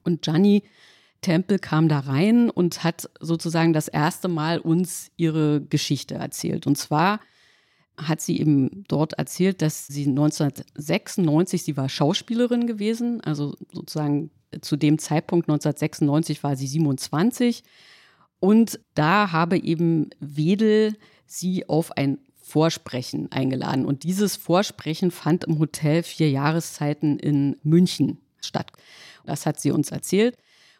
und 0.04 0.24
Gianni 0.24 0.64
Temple 1.28 1.60
kam 1.60 1.90
da 1.90 2.00
rein 2.00 2.50
und 2.50 2.86
hat 2.86 3.10
sozusagen 3.20 3.74
das 3.74 3.90
erste 3.90 4.30
Mal 4.30 4.60
uns 4.60 5.12
ihre 5.18 5.60
Geschichte 5.60 6.16
erzählt. 6.16 6.66
Und 6.66 6.78
zwar 6.78 7.20
hat 7.98 8.22
sie 8.22 8.40
eben 8.40 8.86
dort 8.88 9.12
erzählt, 9.14 9.62
dass 9.62 9.88
sie 9.88 10.08
1996, 10.08 11.64
sie 11.64 11.76
war 11.76 11.90
Schauspielerin 11.90 12.66
gewesen, 12.66 13.20
also 13.20 13.58
sozusagen 13.74 14.32
zu 14.62 14.78
dem 14.78 15.00
Zeitpunkt 15.00 15.50
1996 15.50 16.44
war 16.46 16.56
sie 16.56 16.68
27 16.68 17.64
und 18.40 18.80
da 18.94 19.34
habe 19.34 19.58
eben 19.58 20.12
Wedel 20.22 20.96
sie 21.26 21.68
auf 21.68 21.92
ein 21.98 22.20
Vorsprechen 22.42 23.30
eingeladen 23.34 23.84
und 23.84 24.04
dieses 24.04 24.38
Vorsprechen 24.38 25.12
fand 25.12 25.44
im 25.44 25.60
Hotel 25.60 26.04
Vier 26.04 26.30
Jahreszeiten 26.30 27.20
in 27.20 27.58
München 27.64 28.20
statt. 28.40 28.72
Das 29.26 29.46
hat 29.46 29.60
sie 29.60 29.72
uns 29.72 29.92
erzählt 29.92 30.38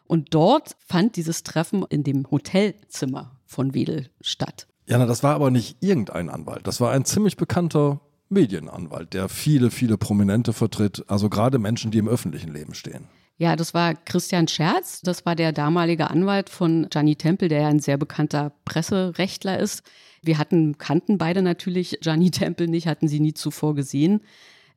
und 0.08 0.34
dort 0.34 0.74
fand 0.84 1.14
dieses 1.14 1.44
Treffen 1.44 1.84
in 1.88 2.02
dem 2.02 2.28
Hotelzimmer 2.28 3.38
von 3.46 3.74
Wedel 3.74 4.10
statt. 4.20 4.66
Ja, 4.86 4.98
na, 4.98 5.06
das 5.06 5.22
war 5.22 5.34
aber 5.34 5.50
nicht 5.50 5.76
irgendein 5.80 6.30
Anwalt. 6.30 6.66
Das 6.66 6.80
war 6.80 6.90
ein 6.90 7.04
ziemlich 7.04 7.36
bekannter 7.36 8.00
Medienanwalt, 8.30 9.14
der 9.14 9.28
viele, 9.28 9.70
viele 9.70 9.96
Prominente 9.98 10.52
vertritt, 10.52 11.04
also 11.08 11.28
gerade 11.28 11.58
Menschen, 11.58 11.90
die 11.90 11.98
im 11.98 12.08
öffentlichen 12.08 12.52
Leben 12.52 12.74
stehen. 12.74 13.04
Ja, 13.36 13.54
das 13.54 13.72
war 13.72 13.94
Christian 13.94 14.48
Scherz. 14.48 15.00
Das 15.02 15.24
war 15.24 15.36
der 15.36 15.52
damalige 15.52 16.10
Anwalt 16.10 16.50
von 16.50 16.88
Gianni 16.90 17.14
Temple, 17.14 17.48
der 17.48 17.60
ja 17.62 17.68
ein 17.68 17.78
sehr 17.78 17.96
bekannter 17.96 18.52
Presserechtler 18.64 19.58
ist. 19.58 19.84
Wir 20.22 20.38
hatten, 20.38 20.76
kannten 20.78 21.18
beide 21.18 21.42
natürlich 21.42 21.98
Gianni 22.00 22.32
Temple 22.32 22.66
nicht, 22.66 22.88
hatten 22.88 23.06
sie 23.06 23.20
nie 23.20 23.34
zuvor 23.34 23.76
gesehen. 23.76 24.22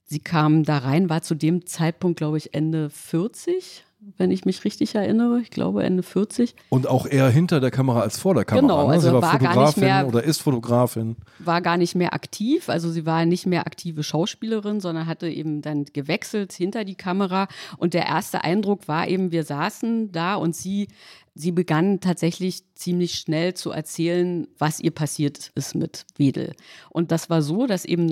Sie 0.04 0.20
kam 0.20 0.64
da 0.64 0.80
rein, 0.80 1.10
war 1.10 1.24
zu 1.24 1.36
dem 1.36 1.66
Zeitpunkt, 1.66 2.18
glaube 2.18 2.38
ich, 2.38 2.54
Ende 2.54 2.90
40, 2.90 3.86
wenn 4.18 4.32
ich 4.32 4.46
mich 4.46 4.64
richtig 4.66 4.96
erinnere. 4.96 5.40
Ich 5.42 5.52
glaube 5.52 5.84
Ende 5.84 6.04
40. 6.04 6.56
Und 6.70 6.88
auch 6.88 7.06
eher 7.06 7.30
hinter 7.30 7.60
der 7.60 7.72
Kamera 7.72 8.02
als 8.02 8.18
vor 8.18 8.34
der 8.34 8.46
Kamera. 8.46 8.62
Genau, 8.62 8.88
ne? 8.88 8.94
also 8.94 9.08
sie 9.08 9.14
war, 9.14 9.22
war 9.22 9.40
gar 9.40 9.54
Fotografin 9.54 9.84
nicht 9.84 9.92
mehr- 9.92 10.08
oder 10.08 10.24
ist 10.24 10.42
Fotografin. 10.42 11.16
War 11.40 11.62
gar 11.62 11.78
nicht 11.78 11.96
mehr 11.96 12.14
aktiv, 12.14 12.70
also 12.70 12.90
sie 12.90 13.06
war 13.06 13.26
nicht 13.26 13.46
mehr 13.46 13.68
aktive 13.68 14.04
Schauspielerin, 14.04 14.80
sondern 14.80 15.08
hatte 15.08 15.30
eben 15.30 15.62
dann 15.62 15.86
gewechselt 15.86 16.54
hinter 16.54 16.84
die 16.84 16.96
Kamera. 16.96 17.48
Und 17.78 17.94
der 17.94 18.08
erste 18.08 18.44
Eindruck 18.44 18.88
war 18.88 19.08
eben, 19.08 19.32
wir 19.32 19.44
saßen 19.44 20.12
da 20.12 20.36
und 20.36 20.56
sie, 20.56 20.88
sie 21.36 21.52
begann 21.52 22.00
tatsächlich 22.00 22.64
ziemlich 22.74 23.14
schnell 23.14 23.54
zu 23.54 23.72
erzählen, 23.72 24.48
was 24.58 24.80
ihr 24.80 24.92
passiert 24.92 25.52
ist 25.56 25.76
mit 25.76 26.06
Wedel. 26.18 26.54
Und 26.90 27.12
das 27.12 27.30
war 27.30 27.42
so, 27.42 27.68
dass 27.68 27.86
eben 27.86 28.06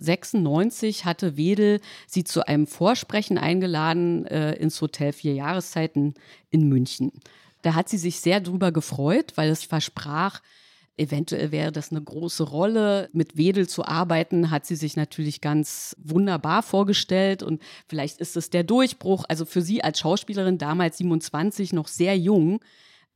1996 0.00 1.04
hatte 1.04 1.36
Wedel 1.36 1.80
sie 2.06 2.24
zu 2.24 2.46
einem 2.46 2.66
Vorsprechen 2.66 3.38
eingeladen 3.38 4.26
äh, 4.26 4.54
ins 4.54 4.80
Hotel 4.80 5.12
Vier 5.12 5.34
Jahreszeiten 5.34 6.14
in 6.50 6.68
München. 6.68 7.12
Da 7.62 7.74
hat 7.74 7.88
sie 7.88 7.98
sich 7.98 8.20
sehr 8.20 8.40
drüber 8.40 8.70
gefreut, 8.72 9.32
weil 9.34 9.50
es 9.50 9.64
versprach, 9.64 10.40
eventuell 10.96 11.52
wäre 11.52 11.72
das 11.72 11.90
eine 11.90 12.02
große 12.02 12.44
Rolle. 12.44 13.08
Mit 13.12 13.36
Wedel 13.36 13.68
zu 13.68 13.84
arbeiten, 13.84 14.50
hat 14.50 14.66
sie 14.66 14.76
sich 14.76 14.96
natürlich 14.96 15.40
ganz 15.40 15.96
wunderbar 15.98 16.62
vorgestellt 16.62 17.42
und 17.42 17.62
vielleicht 17.88 18.20
ist 18.20 18.36
es 18.36 18.50
der 18.50 18.64
Durchbruch. 18.64 19.24
Also 19.28 19.44
für 19.44 19.62
sie 19.62 19.82
als 19.82 20.00
Schauspielerin, 20.00 20.58
damals 20.58 20.98
27, 20.98 21.72
noch 21.72 21.88
sehr 21.88 22.16
jung, 22.16 22.60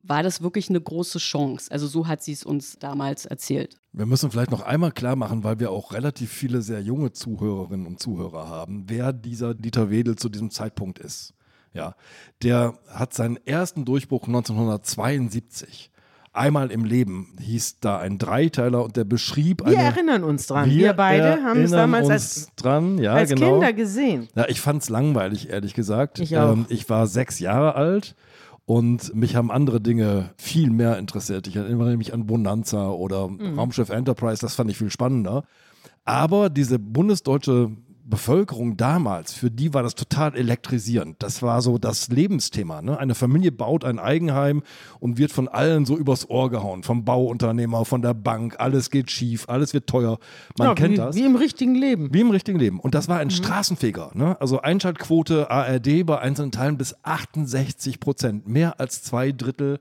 war 0.03 0.23
das 0.23 0.43
wirklich 0.43 0.69
eine 0.69 0.81
große 0.81 1.19
Chance. 1.19 1.71
Also 1.71 1.87
so 1.87 2.07
hat 2.07 2.23
sie 2.23 2.33
es 2.33 2.45
uns 2.45 2.79
damals 2.79 3.25
erzählt. 3.27 3.77
Wir 3.93 4.07
müssen 4.07 4.31
vielleicht 4.31 4.51
noch 4.51 4.63
einmal 4.63 4.93
klar 4.93 5.17
machen, 5.17 5.45
weil 5.45 5.61
wir 5.61 5.71
auch 5.71 5.93
relativ 5.93 6.33
viele 6.33 6.63
sehr 6.63 6.81
junge 6.81 7.13
Zuhörerinnen 7.13 7.87
und 7.87 8.01
Zuhörer 8.01 8.49
haben, 8.49 8.85
wer 8.89 9.13
dieser 9.13 9.55
Dieter 9.55 9.91
Wedel 9.91 10.17
zu 10.17 10.29
diesem 10.29 10.51
Zeitpunkt 10.51 10.99
ist. 10.99 11.35
Ja, 11.73 11.95
der 12.43 12.75
hat 12.89 13.15
seinen 13.15 13.39
ersten 13.47 13.85
Durchbruch 13.85 14.27
1972. 14.27 15.91
Einmal 16.35 16.71
im 16.71 16.87
Leben 16.87 17.37
hieß 17.41 17.81
da 17.81 17.99
ein 17.99 18.19
Dreiteiler 18.19 18.83
und 18.83 18.97
der 18.97 19.05
beschrieb 19.05 19.61
Wir 19.67 19.79
eine. 19.79 19.89
erinnern 19.89 20.25
uns 20.25 20.47
dran. 20.47 20.71
Wir, 20.71 20.95
beide 20.95 21.43
haben 21.43 21.61
es 21.61 21.71
damals 21.71 22.05
uns 22.05 22.13
als, 22.13 22.49
dran, 22.57 22.99
ja, 22.99 23.13
als 23.13 23.31
genau. 23.31 23.53
Kinder 23.53 23.73
gesehen. 23.75 24.29
Ja, 24.35 24.49
ich 24.49 24.61
fand 24.61 24.83
es 24.83 24.89
langweilig, 24.89 25.51
ehrlich 25.51 25.75
gesagt. 25.75 26.19
Ich 26.21 26.37
auch. 26.39 26.55
Ähm, 26.55 26.67
ich 26.71 26.89
war 26.89 27.07
sechs 27.07 27.39
Jahre 27.39 27.75
alt 27.75 28.17
und 28.65 29.15
mich 29.15 29.35
haben 29.37 29.51
andere 29.51 29.81
Dinge 29.81 30.31
viel 30.37 30.71
mehr 30.71 30.99
interessiert. 30.99 31.47
Ich 31.47 31.57
erinnere 31.57 31.97
mich 31.97 32.15
an 32.15 32.27
Bonanza 32.27 32.91
oder 32.91 33.29
Mhm. 33.29 33.59
Raumschiff 33.59 33.91
Enterprise, 33.91 34.41
das 34.41 34.55
fand 34.55 34.71
ich 34.71 34.79
viel 34.79 34.91
spannender. 34.91 35.45
Aber 36.05 36.51
diese 36.51 36.79
bundesdeutsche 36.79 37.71
Bevölkerung 38.05 38.77
damals, 38.77 39.33
für 39.33 39.51
die 39.51 39.73
war 39.75 39.83
das 39.83 39.95
total 39.95 40.37
elektrisierend. 40.37 41.23
Das 41.23 41.41
war 41.43 41.63
so 41.63 41.79
das 41.79 42.09
Lebensthema. 42.09 42.83
Ne? 42.83 42.99
Eine 42.99 43.15
Familie 43.15 43.53
baut 43.53 43.85
ein 43.85 43.99
Eigenheim 43.99 44.63
und 45.01 45.19
wird 45.19 45.33
von 45.33 45.49
allen 45.49 45.85
so 45.87 45.97
übers 45.97 46.29
Ohr 46.29 46.51
gehauen. 46.51 46.83
Vom 46.83 47.05
Bauunternehmer, 47.05 47.85
von 47.85 48.03
der 48.03 48.15
Bank. 48.15 48.57
Alles 48.59 48.91
geht 48.91 49.11
schief, 49.11 49.49
alles 49.49 49.73
wird 49.73 49.87
teuer. 49.87 50.19
Man 50.59 50.69
ja, 50.69 50.75
kennt 50.75 50.93
wie, 50.93 50.97
das. 50.97 51.17
Wie 51.17 51.25
im 51.25 51.37
richtigen 51.37 51.75
Leben. 51.75 52.13
Wie 52.13 52.21
im 52.21 52.31
richtigen 52.31 52.59
Leben. 52.59 52.81
Und 52.81 52.95
das 52.95 53.09
war 53.09 53.17
Mhm. 53.17 53.23
ein 53.23 53.31
Straßenfeger. 53.31 54.11
Ne? 54.15 54.41
Also 54.41 54.61
Einschaltquote 54.61 55.51
ARD 55.51 56.05
bei 56.05 56.19
einzelnen 56.19 56.51
Teilen 56.53 56.77
bis 56.79 56.95
68 57.05 58.01
Prozent. 58.01 58.47
Mehr 58.49 58.81
als 58.81 59.03
zwei 59.03 59.33
Drittel 59.33 59.79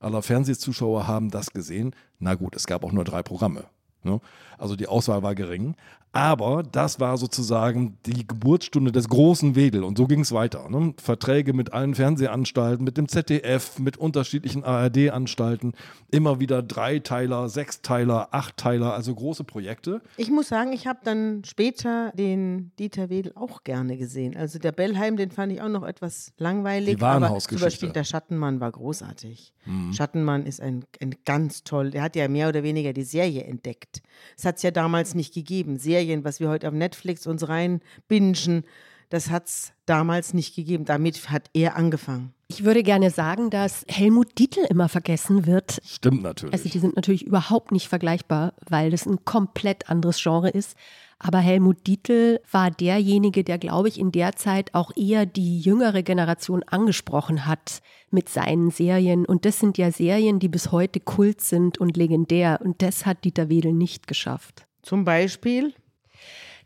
aller 0.00 0.22
Fernsehzuschauer 0.22 1.06
haben 1.06 1.30
das 1.30 1.50
gesehen. 1.52 1.94
Na 2.18 2.34
gut, 2.34 2.54
es 2.56 2.66
gab 2.66 2.84
auch 2.84 2.92
nur 2.92 3.04
drei 3.04 3.22
Programme. 3.22 3.64
Ne? 4.02 4.20
Also 4.58 4.76
die 4.76 4.88
Auswahl 4.88 5.22
war 5.22 5.34
gering. 5.34 5.74
Aber 6.14 6.62
das 6.62 7.00
war 7.00 7.18
sozusagen 7.18 7.98
die 8.06 8.24
Geburtsstunde 8.24 8.92
des 8.92 9.08
großen 9.08 9.56
Wedel. 9.56 9.82
Und 9.82 9.98
so 9.98 10.06
ging 10.06 10.20
es 10.20 10.30
weiter. 10.30 10.70
Ne? 10.70 10.94
Verträge 11.02 11.52
mit 11.52 11.72
allen 11.72 11.96
Fernsehanstalten, 11.96 12.84
mit 12.84 12.96
dem 12.96 13.08
ZDF, 13.08 13.80
mit 13.80 13.96
unterschiedlichen 13.96 14.62
ARD-Anstalten. 14.62 15.72
Immer 16.12 16.38
wieder 16.38 16.62
Dreiteiler, 16.62 17.48
Sechsteiler, 17.48 18.28
Achtteiler, 18.30 18.94
also 18.94 19.12
große 19.12 19.42
Projekte. 19.42 20.02
Ich 20.16 20.30
muss 20.30 20.46
sagen, 20.46 20.72
ich 20.72 20.86
habe 20.86 21.00
dann 21.02 21.42
später 21.44 22.12
den 22.14 22.70
Dieter 22.78 23.10
Wedel 23.10 23.32
auch 23.34 23.64
gerne 23.64 23.96
gesehen. 23.96 24.36
Also 24.36 24.60
der 24.60 24.70
Bellheim, 24.70 25.16
den 25.16 25.32
fand 25.32 25.52
ich 25.52 25.62
auch 25.62 25.68
noch 25.68 25.82
etwas 25.82 26.32
langweilig. 26.38 26.94
Die 26.94 27.02
aber 27.02 27.14
zum 27.14 27.22
Warenhausgeschichte. 27.22 27.66
Beispiel 27.66 27.88
der 27.90 28.04
Schattenmann 28.04 28.60
war 28.60 28.70
großartig. 28.70 29.52
Schattenmann 29.92 30.44
ist 30.44 30.60
ein, 30.60 30.84
ein 31.00 31.14
ganz 31.24 31.64
toll, 31.64 31.90
der 31.90 32.02
hat 32.02 32.16
ja 32.16 32.28
mehr 32.28 32.50
oder 32.50 32.62
weniger 32.62 32.92
die 32.92 33.02
Serie 33.02 33.44
entdeckt. 33.44 34.02
Es 34.36 34.44
hat 34.44 34.53
es 34.56 34.62
ja 34.62 34.70
damals 34.70 35.14
nicht 35.14 35.34
gegeben. 35.34 35.78
Serien, 35.78 36.24
was 36.24 36.40
wir 36.40 36.48
heute 36.48 36.68
auf 36.68 36.74
Netflix 36.74 37.26
uns 37.26 37.48
reinbingen, 37.48 38.64
das 39.10 39.30
hat 39.30 39.46
es 39.46 39.72
damals 39.86 40.34
nicht 40.34 40.56
gegeben. 40.56 40.84
Damit 40.84 41.30
hat 41.30 41.48
er 41.52 41.76
angefangen. 41.76 42.34
Ich 42.48 42.64
würde 42.64 42.82
gerne 42.82 43.10
sagen, 43.10 43.50
dass 43.50 43.84
Helmut 43.88 44.38
Dietl 44.38 44.64
immer 44.68 44.88
vergessen 44.88 45.46
wird. 45.46 45.80
Stimmt 45.84 46.22
natürlich. 46.22 46.52
Also 46.52 46.68
die 46.68 46.78
sind 46.78 46.96
natürlich 46.96 47.24
überhaupt 47.24 47.72
nicht 47.72 47.88
vergleichbar, 47.88 48.54
weil 48.68 48.90
das 48.90 49.06
ein 49.06 49.24
komplett 49.24 49.88
anderes 49.88 50.22
Genre 50.22 50.50
ist. 50.50 50.76
Aber 51.18 51.38
Helmut 51.38 51.86
Dietl 51.86 52.40
war 52.50 52.70
derjenige, 52.70 53.44
der, 53.44 53.58
glaube 53.58 53.88
ich, 53.88 53.98
in 53.98 54.12
der 54.12 54.36
Zeit 54.36 54.74
auch 54.74 54.90
eher 54.96 55.26
die 55.26 55.60
jüngere 55.60 56.02
Generation 56.02 56.62
angesprochen 56.64 57.46
hat 57.46 57.80
mit 58.10 58.28
seinen 58.28 58.70
Serien. 58.70 59.24
Und 59.24 59.44
das 59.44 59.58
sind 59.58 59.78
ja 59.78 59.90
Serien, 59.90 60.38
die 60.38 60.48
bis 60.48 60.72
heute 60.72 61.00
Kult 61.00 61.40
sind 61.40 61.78
und 61.78 61.96
legendär. 61.96 62.60
Und 62.62 62.82
das 62.82 63.06
hat 63.06 63.24
Dieter 63.24 63.48
Wedel 63.48 63.72
nicht 63.72 64.06
geschafft. 64.06 64.66
Zum 64.82 65.04
Beispiel 65.04 65.72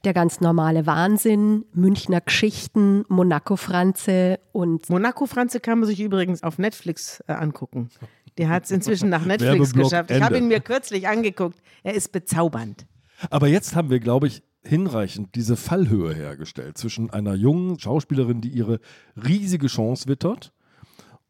Der 0.04 0.12
ganz 0.12 0.40
normale 0.40 0.86
Wahnsinn, 0.86 1.64
Münchner 1.72 2.20
Geschichten, 2.20 3.04
Monaco 3.08 3.56
Franze 3.56 4.38
und 4.52 4.88
Monaco 4.88 5.26
Franze 5.26 5.58
kann 5.58 5.80
man 5.80 5.88
sich 5.88 6.00
übrigens 6.00 6.44
auf 6.44 6.58
Netflix 6.58 7.20
äh, 7.26 7.32
angucken. 7.32 7.90
Der 8.38 8.48
hat 8.48 8.64
es 8.64 8.70
inzwischen 8.70 9.08
nach 9.08 9.24
Netflix 9.26 9.72
geschafft. 9.72 10.10
Ich 10.12 10.22
habe 10.22 10.38
ihn 10.38 10.46
mir 10.46 10.60
kürzlich 10.60 11.08
angeguckt. 11.08 11.58
Er 11.82 11.94
ist 11.94 12.12
bezaubernd. 12.12 12.86
Aber 13.30 13.48
jetzt 13.48 13.74
haben 13.74 13.90
wir, 13.90 14.00
glaube 14.00 14.26
ich, 14.26 14.42
hinreichend 14.62 15.34
diese 15.34 15.56
Fallhöhe 15.56 16.14
hergestellt 16.14 16.78
zwischen 16.78 17.10
einer 17.10 17.34
jungen 17.34 17.78
Schauspielerin, 17.78 18.40
die 18.40 18.50
ihre 18.50 18.80
riesige 19.16 19.66
Chance 19.66 20.08
wittert, 20.08 20.52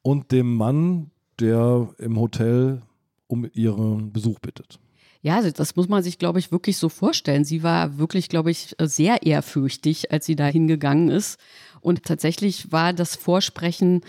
und 0.02 0.32
dem 0.32 0.54
Mann, 0.54 1.10
der 1.38 1.90
im 1.98 2.18
Hotel 2.18 2.82
um 3.26 3.48
ihren 3.52 4.12
Besuch 4.12 4.38
bittet. 4.38 4.78
Ja, 5.20 5.36
also 5.36 5.50
das 5.50 5.74
muss 5.74 5.88
man 5.88 6.02
sich, 6.02 6.18
glaube 6.18 6.38
ich, 6.38 6.52
wirklich 6.52 6.76
so 6.76 6.88
vorstellen. 6.88 7.44
Sie 7.44 7.62
war 7.62 7.98
wirklich, 7.98 8.28
glaube 8.28 8.50
ich, 8.50 8.76
sehr 8.80 9.26
ehrfürchtig, 9.26 10.12
als 10.12 10.26
sie 10.26 10.36
da 10.36 10.46
hingegangen 10.46 11.08
ist. 11.08 11.40
Und 11.88 12.02
tatsächlich 12.02 12.70
war 12.70 12.92
das 12.92 13.16
Vorsprechen 13.16 14.02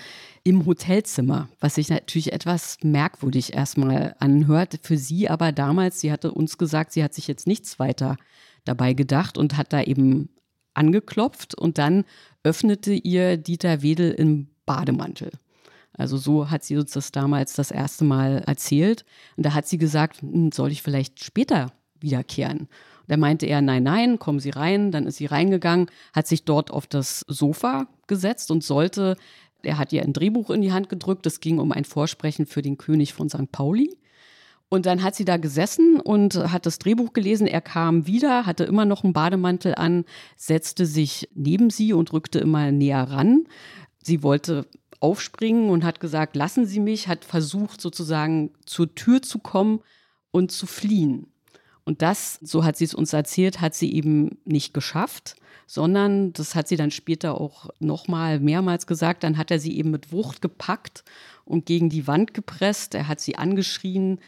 im 0.43 0.65
Hotelzimmer, 0.65 1.47
was 1.61 1.75
sich 1.75 1.87
natürlich 1.87 2.33
etwas 2.33 2.75
merkwürdig 2.83 3.53
erstmal 3.53 4.17
anhört. 4.19 4.79
Für 4.81 4.97
sie 4.97 5.29
aber 5.29 5.53
damals, 5.53 6.01
sie 6.01 6.11
hatte 6.11 6.33
uns 6.33 6.57
gesagt, 6.57 6.91
sie 6.91 7.05
hat 7.05 7.13
sich 7.13 7.29
jetzt 7.29 7.47
nichts 7.47 7.79
weiter 7.79 8.17
dabei 8.65 8.91
gedacht 8.91 9.37
und 9.37 9.55
hat 9.55 9.71
da 9.71 9.81
eben 9.81 10.27
angeklopft 10.73 11.55
und 11.55 11.77
dann 11.77 12.03
öffnete 12.43 12.91
ihr 12.91 13.37
Dieter 13.37 13.81
Wedel 13.81 14.11
im 14.11 14.49
Bademantel. 14.65 15.31
Also 15.93 16.17
so 16.17 16.51
hat 16.51 16.65
sie 16.65 16.75
uns 16.75 16.91
das 16.91 17.13
damals 17.13 17.53
das 17.53 17.71
erste 17.71 18.03
Mal 18.03 18.43
erzählt. 18.45 19.05
Und 19.37 19.45
da 19.45 19.53
hat 19.53 19.69
sie 19.69 19.77
gesagt, 19.77 20.21
"Hm, 20.21 20.51
soll 20.51 20.73
ich 20.73 20.81
vielleicht 20.81 21.23
später 21.23 21.71
wiederkehren? 22.01 22.67
Da 23.09 23.17
meinte 23.17 23.47
er, 23.47 23.61
nein, 23.61 23.83
nein, 23.83 24.19
kommen 24.19 24.39
Sie 24.39 24.51
rein. 24.51 24.91
Dann 24.91 25.07
ist 25.07 25.17
sie 25.17 25.25
reingegangen, 25.25 25.87
hat 26.13 26.27
sich 26.27 26.45
dort 26.45 26.69
auf 26.69 26.85
das 26.85 27.25
Sofa 27.27 27.87
gesetzt 28.05 28.51
und 28.51 28.63
sollte, 28.63 29.17
er 29.63 29.79
hat 29.79 29.91
ihr 29.91 30.03
ein 30.03 30.13
Drehbuch 30.13 30.51
in 30.51 30.61
die 30.61 30.71
Hand 30.71 30.89
gedrückt. 30.89 31.25
Es 31.25 31.39
ging 31.39 31.57
um 31.57 31.71
ein 31.71 31.85
Vorsprechen 31.85 32.45
für 32.45 32.61
den 32.61 32.77
König 32.77 33.13
von 33.13 33.27
St. 33.27 33.51
Pauli. 33.51 33.97
Und 34.69 34.85
dann 34.85 35.01
hat 35.01 35.15
sie 35.15 35.25
da 35.25 35.37
gesessen 35.37 35.99
und 35.99 36.35
hat 36.35 36.67
das 36.67 36.77
Drehbuch 36.77 37.11
gelesen. 37.11 37.47
Er 37.47 37.61
kam 37.61 38.05
wieder, 38.05 38.45
hatte 38.45 38.65
immer 38.65 38.85
noch 38.85 39.03
einen 39.03 39.13
Bademantel 39.13 39.73
an, 39.73 40.05
setzte 40.37 40.85
sich 40.85 41.27
neben 41.33 41.71
sie 41.71 41.93
und 41.93 42.13
rückte 42.13 42.37
immer 42.37 42.71
näher 42.71 43.01
ran. 43.09 43.45
Sie 44.03 44.21
wollte 44.21 44.67
aufspringen 44.99 45.71
und 45.71 45.83
hat 45.83 45.99
gesagt, 45.99 46.35
lassen 46.35 46.67
Sie 46.67 46.79
mich, 46.79 47.07
hat 47.07 47.25
versucht 47.25 47.81
sozusagen 47.81 48.51
zur 48.67 48.93
Tür 48.93 49.23
zu 49.23 49.39
kommen 49.39 49.79
und 50.29 50.51
zu 50.51 50.67
fliehen. 50.67 51.28
Und 51.89 52.03
das, 52.03 52.37
so 52.43 52.63
hat 52.63 52.77
sie 52.77 52.85
es 52.85 52.93
uns 52.93 53.13
erzählt, 53.13 53.61
hat 53.61 53.73
sie 53.73 53.91
eben 53.91 54.37
nicht 54.45 54.75
geschafft, 54.75 55.35
sondern 55.65 56.33
das 56.33 56.53
hat 56.53 56.67
sie 56.67 56.75
dann 56.75 56.91
später 56.91 57.41
auch 57.41 57.71
nochmal 57.79 58.39
mehrmals 58.39 58.85
gesagt. 58.85 59.23
Dann 59.23 59.39
hat 59.39 59.49
er 59.49 59.57
sie 59.57 59.75
eben 59.75 59.89
mit 59.89 60.11
Wucht 60.11 60.39
gepackt 60.39 61.03
und 61.45 61.65
gegen 61.65 61.89
die 61.89 62.05
Wand 62.05 62.35
gepresst. 62.35 62.93
Er 62.93 63.07
hat 63.07 63.19
sie 63.19 63.37
angeschrien. 63.37 64.19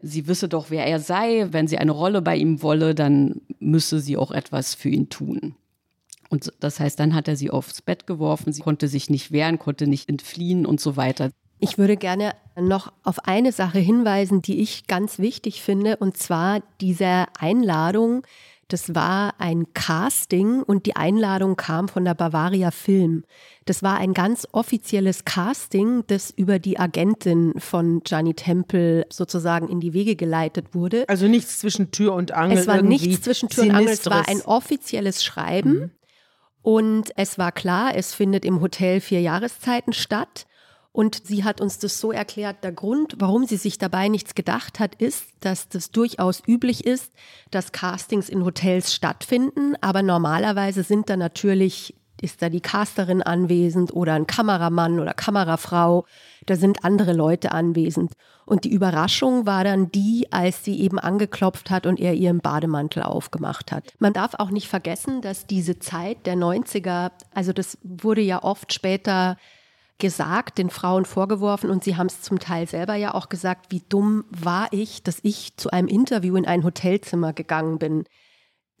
sie 0.00 0.26
wisse 0.26 0.48
doch, 0.48 0.70
wer 0.70 0.86
er 0.86 1.00
sei. 1.00 1.48
Wenn 1.50 1.68
sie 1.68 1.76
eine 1.76 1.92
Rolle 1.92 2.22
bei 2.22 2.38
ihm 2.38 2.62
wolle, 2.62 2.94
dann 2.94 3.42
müsse 3.58 4.00
sie 4.00 4.16
auch 4.16 4.30
etwas 4.30 4.74
für 4.74 4.88
ihn 4.88 5.10
tun. 5.10 5.56
Und 6.30 6.50
das 6.60 6.80
heißt, 6.80 6.98
dann 6.98 7.14
hat 7.14 7.28
er 7.28 7.36
sie 7.36 7.50
aufs 7.50 7.82
Bett 7.82 8.06
geworfen, 8.06 8.54
sie 8.54 8.62
konnte 8.62 8.88
sich 8.88 9.10
nicht 9.10 9.32
wehren, 9.32 9.58
konnte 9.58 9.86
nicht 9.86 10.08
entfliehen 10.08 10.64
und 10.64 10.80
so 10.80 10.96
weiter. 10.96 11.30
Ich 11.60 11.78
würde 11.78 11.96
gerne 11.96 12.34
noch 12.56 12.92
auf 13.04 13.26
eine 13.26 13.52
Sache 13.52 13.78
hinweisen, 13.78 14.42
die 14.42 14.60
ich 14.60 14.86
ganz 14.86 15.18
wichtig 15.18 15.62
finde, 15.62 15.96
und 15.98 16.16
zwar 16.16 16.60
diese 16.80 17.26
Einladung. 17.38 18.22
Das 18.68 18.94
war 18.94 19.34
ein 19.38 19.72
Casting 19.74 20.62
und 20.62 20.86
die 20.86 20.94
Einladung 20.94 21.56
kam 21.56 21.88
von 21.88 22.04
der 22.04 22.14
Bavaria 22.14 22.70
Film. 22.70 23.24
Das 23.66 23.82
war 23.82 23.98
ein 23.98 24.14
ganz 24.14 24.46
offizielles 24.52 25.24
Casting, 25.24 26.04
das 26.06 26.30
über 26.30 26.60
die 26.60 26.78
Agentin 26.78 27.52
von 27.58 28.00
Gianni 28.04 28.34
Temple 28.34 29.06
sozusagen 29.10 29.68
in 29.68 29.80
die 29.80 29.92
Wege 29.92 30.14
geleitet 30.14 30.72
wurde. 30.72 31.04
Also 31.08 31.26
nichts 31.26 31.58
zwischen 31.58 31.90
Tür 31.90 32.14
und 32.14 32.32
Angel. 32.32 32.58
Es 32.58 32.66
war 32.68 32.80
nichts 32.80 33.22
zwischen 33.22 33.48
Tür 33.48 33.64
und 33.64 33.70
Angel, 33.72 33.92
es 33.92 34.06
war 34.06 34.28
ein 34.28 34.40
offizielles 34.42 35.24
Schreiben. 35.24 35.72
Mhm. 35.72 35.90
Und 36.62 37.10
es 37.16 37.38
war 37.38 37.52
klar, 37.52 37.96
es 37.96 38.14
findet 38.14 38.44
im 38.44 38.60
Hotel 38.60 39.00
vier 39.00 39.20
Jahreszeiten 39.20 39.92
statt. 39.92 40.46
Und 40.92 41.26
sie 41.26 41.44
hat 41.44 41.60
uns 41.60 41.78
das 41.78 42.00
so 42.00 42.10
erklärt, 42.10 42.64
der 42.64 42.72
Grund, 42.72 43.14
warum 43.18 43.46
sie 43.46 43.56
sich 43.56 43.78
dabei 43.78 44.08
nichts 44.08 44.34
gedacht 44.34 44.80
hat, 44.80 44.96
ist, 44.96 45.26
dass 45.40 45.68
das 45.68 45.92
durchaus 45.92 46.42
üblich 46.46 46.84
ist, 46.84 47.12
dass 47.50 47.72
Castings 47.72 48.28
in 48.28 48.44
Hotels 48.44 48.92
stattfinden, 48.92 49.76
aber 49.80 50.02
normalerweise 50.02 50.82
sind 50.82 51.08
da 51.08 51.16
natürlich 51.16 51.94
ist 52.22 52.42
da 52.42 52.48
die 52.48 52.60
Casterin 52.60 53.22
anwesend 53.22 53.94
oder 53.94 54.14
ein 54.14 54.26
Kameramann 54.26 55.00
oder 55.00 55.14
Kamerafrau. 55.14 56.04
Da 56.46 56.56
sind 56.56 56.84
andere 56.84 57.12
Leute 57.12 57.52
anwesend. 57.52 58.12
Und 58.44 58.64
die 58.64 58.72
Überraschung 58.72 59.46
war 59.46 59.64
dann 59.64 59.90
die, 59.90 60.26
als 60.30 60.64
sie 60.64 60.80
eben 60.80 60.98
angeklopft 60.98 61.70
hat 61.70 61.86
und 61.86 62.00
er 62.00 62.14
ihren 62.14 62.40
Bademantel 62.40 63.02
aufgemacht 63.02 63.72
hat. 63.72 63.94
Man 63.98 64.12
darf 64.12 64.34
auch 64.34 64.50
nicht 64.50 64.68
vergessen, 64.68 65.22
dass 65.22 65.46
diese 65.46 65.78
Zeit 65.78 66.26
der 66.26 66.34
90er, 66.34 67.12
also 67.32 67.52
das 67.52 67.78
wurde 67.82 68.22
ja 68.22 68.42
oft 68.42 68.72
später 68.72 69.36
gesagt, 70.00 70.58
den 70.58 70.70
Frauen 70.70 71.04
vorgeworfen 71.04 71.70
und 71.70 71.84
sie 71.84 71.96
haben 71.96 72.08
es 72.08 72.22
zum 72.22 72.40
Teil 72.40 72.66
selber 72.66 72.96
ja 72.96 73.14
auch 73.14 73.28
gesagt, 73.28 73.66
wie 73.70 73.82
dumm 73.88 74.24
war 74.30 74.68
ich, 74.72 75.04
dass 75.04 75.20
ich 75.22 75.56
zu 75.56 75.70
einem 75.70 75.86
Interview 75.86 76.34
in 76.34 76.46
ein 76.46 76.64
Hotelzimmer 76.64 77.32
gegangen 77.32 77.78
bin, 77.78 78.04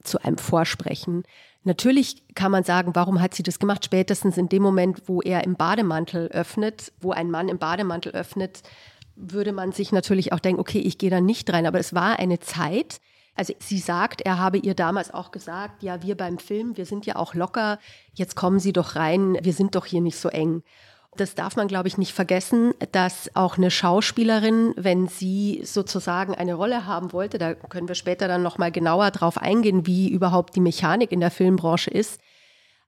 zu 0.02 0.20
einem 0.22 0.38
Vorsprechen. 0.38 1.22
Natürlich 1.62 2.24
kann 2.34 2.50
man 2.50 2.64
sagen, 2.64 2.94
warum 2.94 3.20
hat 3.20 3.34
sie 3.34 3.42
das 3.42 3.58
gemacht? 3.58 3.84
Spätestens 3.84 4.36
in 4.38 4.48
dem 4.48 4.62
Moment, 4.62 5.02
wo 5.06 5.20
er 5.20 5.44
im 5.44 5.54
Bademantel 5.54 6.28
öffnet, 6.28 6.92
wo 7.00 7.12
ein 7.12 7.30
Mann 7.30 7.48
im 7.48 7.58
Bademantel 7.58 8.12
öffnet, 8.12 8.62
würde 9.14 9.52
man 9.52 9.72
sich 9.72 9.92
natürlich 9.92 10.32
auch 10.32 10.40
denken, 10.40 10.60
okay, 10.60 10.80
ich 10.80 10.98
gehe 10.98 11.10
da 11.10 11.20
nicht 11.20 11.52
rein. 11.52 11.66
Aber 11.66 11.78
es 11.78 11.94
war 11.94 12.18
eine 12.18 12.40
Zeit, 12.40 13.00
also 13.34 13.54
sie 13.58 13.78
sagt, 13.78 14.22
er 14.22 14.38
habe 14.38 14.58
ihr 14.58 14.74
damals 14.74 15.12
auch 15.12 15.30
gesagt, 15.30 15.82
ja, 15.82 16.02
wir 16.02 16.16
beim 16.16 16.38
Film, 16.38 16.76
wir 16.76 16.86
sind 16.86 17.06
ja 17.06 17.16
auch 17.16 17.34
locker, 17.34 17.78
jetzt 18.12 18.36
kommen 18.36 18.58
Sie 18.58 18.72
doch 18.72 18.96
rein, 18.96 19.38
wir 19.40 19.52
sind 19.52 19.74
doch 19.74 19.86
hier 19.86 20.00
nicht 20.00 20.18
so 20.18 20.28
eng. 20.28 20.62
Das 21.16 21.34
darf 21.34 21.56
man, 21.56 21.66
glaube 21.66 21.88
ich, 21.88 21.98
nicht 21.98 22.12
vergessen, 22.12 22.72
dass 22.92 23.34
auch 23.34 23.58
eine 23.58 23.70
Schauspielerin, 23.70 24.74
wenn 24.76 25.08
sie 25.08 25.60
sozusagen 25.64 26.34
eine 26.34 26.54
Rolle 26.54 26.86
haben 26.86 27.12
wollte, 27.12 27.38
da 27.38 27.54
können 27.54 27.88
wir 27.88 27.96
später 27.96 28.28
dann 28.28 28.42
noch 28.42 28.58
mal 28.58 28.70
genauer 28.70 29.10
drauf 29.10 29.36
eingehen, 29.36 29.86
wie 29.86 30.08
überhaupt 30.08 30.54
die 30.54 30.60
Mechanik 30.60 31.10
in 31.10 31.20
der 31.20 31.32
Filmbranche 31.32 31.90
ist, 31.90 32.20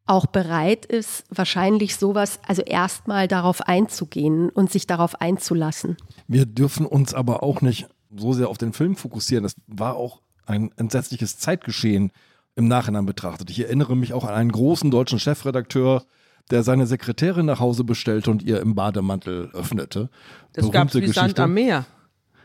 auch 0.07 0.27
bereit 0.27 0.87
ist, 0.87 1.25
wahrscheinlich 1.31 1.97
sowas, 1.97 2.41
also 2.47 2.63
erstmal 2.63 3.29
darauf 3.29 3.63
einzugehen 3.63 4.51
und 4.51 4.71
sich 4.71 4.87
darauf 4.87 5.21
einzulassen. 5.21 5.97
Wir 6.29 6.47
dürfen 6.47 6.87
uns 6.87 7.15
aber 7.15 7.43
auch 7.43 7.61
nicht 7.61 7.89
so 8.17 8.33
sehr 8.33 8.49
auf 8.49 8.59
den 8.59 8.73
Film 8.73 8.97
fokussieren. 8.97 9.43
Das 9.43 9.55
war 9.67 9.97
auch 9.97 10.21
ein 10.47 10.71
entsetzliches 10.77 11.39
Zeitgeschehen 11.39 12.13
im 12.55 12.69
Nachhinein 12.69 13.07
betrachtet. 13.07 13.51
Ich 13.51 13.61
erinnere 13.61 13.97
mich 13.97 14.13
auch 14.13 14.25
an 14.25 14.35
einen 14.35 14.53
großen 14.53 14.91
deutschen 14.91 15.19
Chefredakteur, 15.19 16.05
der 16.51 16.63
seine 16.63 16.87
Sekretärin 16.87 17.47
nach 17.47 17.61
Hause 17.61 17.85
bestellte 17.85 18.31
und 18.31 18.43
ihr 18.43 18.61
im 18.61 18.75
Bademantel 18.75 19.51
öffnete. 19.53 20.11
Das 20.53 20.71
gab 20.71 20.89
es 20.89 20.95
wie 20.95 21.01
Geschichte. 21.01 21.21
Sand 21.21 21.41
am 21.41 21.55
Meer. 21.55 21.87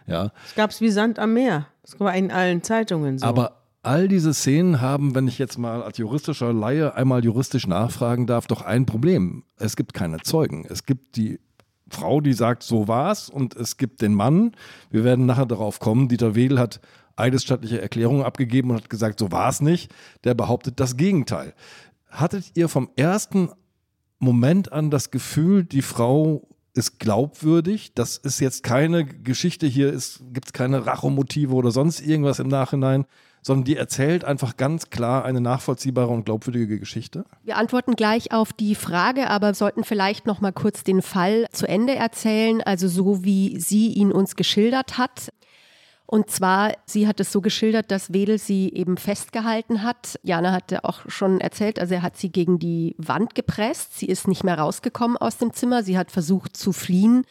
Ja. 0.05 0.31
Das 0.43 0.55
gab 0.55 0.69
es 0.71 0.81
wie 0.81 0.89
Sand 0.89 1.19
am 1.19 1.33
Meer. 1.33 1.67
Das 1.81 1.99
war 1.99 2.15
in 2.15 2.31
allen 2.31 2.63
Zeitungen 2.63 3.17
so. 3.17 3.25
Aber 3.25 3.63
all 3.83 4.07
diese 4.07 4.33
Szenen 4.33 4.81
haben, 4.81 5.15
wenn 5.15 5.27
ich 5.27 5.37
jetzt 5.37 5.57
mal 5.57 5.81
als 5.81 5.97
juristischer 5.97 6.53
Laie 6.53 6.95
einmal 6.95 7.23
juristisch 7.23 7.67
nachfragen 7.67 8.27
darf, 8.27 8.47
doch 8.47 8.61
ein 8.61 8.85
Problem. 8.85 9.43
Es 9.57 9.75
gibt 9.75 9.93
keine 9.93 10.19
Zeugen. 10.19 10.65
Es 10.69 10.85
gibt 10.85 11.15
die 11.15 11.39
Frau, 11.89 12.19
die 12.19 12.33
sagt, 12.33 12.63
so 12.63 12.87
war's, 12.87 13.29
und 13.29 13.55
es 13.55 13.77
gibt 13.77 14.01
den 14.01 14.13
Mann. 14.13 14.51
Wir 14.89 15.03
werden 15.03 15.25
nachher 15.25 15.45
darauf 15.45 15.79
kommen. 15.79 16.09
Dieter 16.09 16.35
Wedel 16.35 16.59
hat 16.59 16.81
eidesstattliche 17.15 17.81
Erklärungen 17.81 18.23
abgegeben 18.23 18.71
und 18.71 18.77
hat 18.77 18.89
gesagt, 18.89 19.19
so 19.19 19.31
war 19.31 19.49
es 19.49 19.61
nicht. 19.61 19.93
Der 20.23 20.33
behauptet 20.33 20.79
das 20.79 20.97
Gegenteil. 20.97 21.53
Hattet 22.09 22.51
ihr 22.55 22.67
vom 22.67 22.89
ersten 22.95 23.49
Moment 24.19 24.71
an 24.71 24.89
das 24.89 25.11
Gefühl, 25.11 25.63
die 25.63 25.81
Frau 25.81 26.47
ist 26.73 26.99
glaubwürdig. 26.99 27.93
Das 27.95 28.17
ist 28.17 28.39
jetzt 28.39 28.63
keine 28.63 29.05
Geschichte, 29.05 29.65
hier 29.65 29.91
gibt 29.91 30.47
es 30.47 30.53
keine 30.53 30.85
Rachomotive 30.85 31.53
oder 31.53 31.71
sonst 31.71 32.01
irgendwas 32.01 32.39
im 32.39 32.47
Nachhinein, 32.47 33.05
sondern 33.41 33.65
die 33.65 33.75
erzählt 33.75 34.25
einfach 34.25 34.57
ganz 34.57 34.89
klar 34.89 35.25
eine 35.25 35.41
nachvollziehbare 35.41 36.09
und 36.09 36.25
glaubwürdige 36.25 36.79
Geschichte. 36.79 37.25
Wir 37.43 37.57
antworten 37.57 37.95
gleich 37.95 38.31
auf 38.31 38.53
die 38.53 38.75
Frage, 38.75 39.29
aber 39.29 39.53
sollten 39.53 39.83
vielleicht 39.83 40.25
noch 40.25 40.41
mal 40.41 40.51
kurz 40.51 40.83
den 40.83 41.01
Fall 41.01 41.47
zu 41.51 41.67
Ende 41.67 41.95
erzählen, 41.95 42.61
also 42.61 42.87
so 42.87 43.23
wie 43.23 43.59
sie 43.59 43.87
ihn 43.89 44.11
uns 44.11 44.35
geschildert 44.35 44.97
hat. 44.97 45.29
Und 46.09 46.31
zwar, 46.31 46.71
sie 46.85 47.05
hat 47.05 47.19
es 47.19 47.33
so 47.33 47.41
geschildert, 47.41 47.91
dass 47.91 48.13
Wedel 48.13 48.39
sie 48.39 48.71
eben 48.73 48.95
festgehalten 48.95 49.83
hat. 49.83 50.17
Jana 50.23 50.53
hatte 50.53 50.85
auch 50.85 51.01
schon 51.09 51.41
erzählt, 51.41 51.79
also 51.79 51.95
er 51.95 52.01
hat 52.01 52.15
sie 52.15 52.31
gegen 52.31 52.59
die 52.59 52.95
Wand 52.97 53.35
gepresst. 53.35 53.99
Sie 53.99 54.05
ist 54.05 54.25
nicht 54.25 54.45
mehr 54.45 54.57
rausgekommen 54.57 55.17
aus 55.17 55.37
dem 55.37 55.51
Zimmer. 55.51 55.83
Sie 55.83 55.97
hat 55.97 56.09
versucht 56.09 56.55
zu 56.55 56.71
fliehen. 56.71 57.25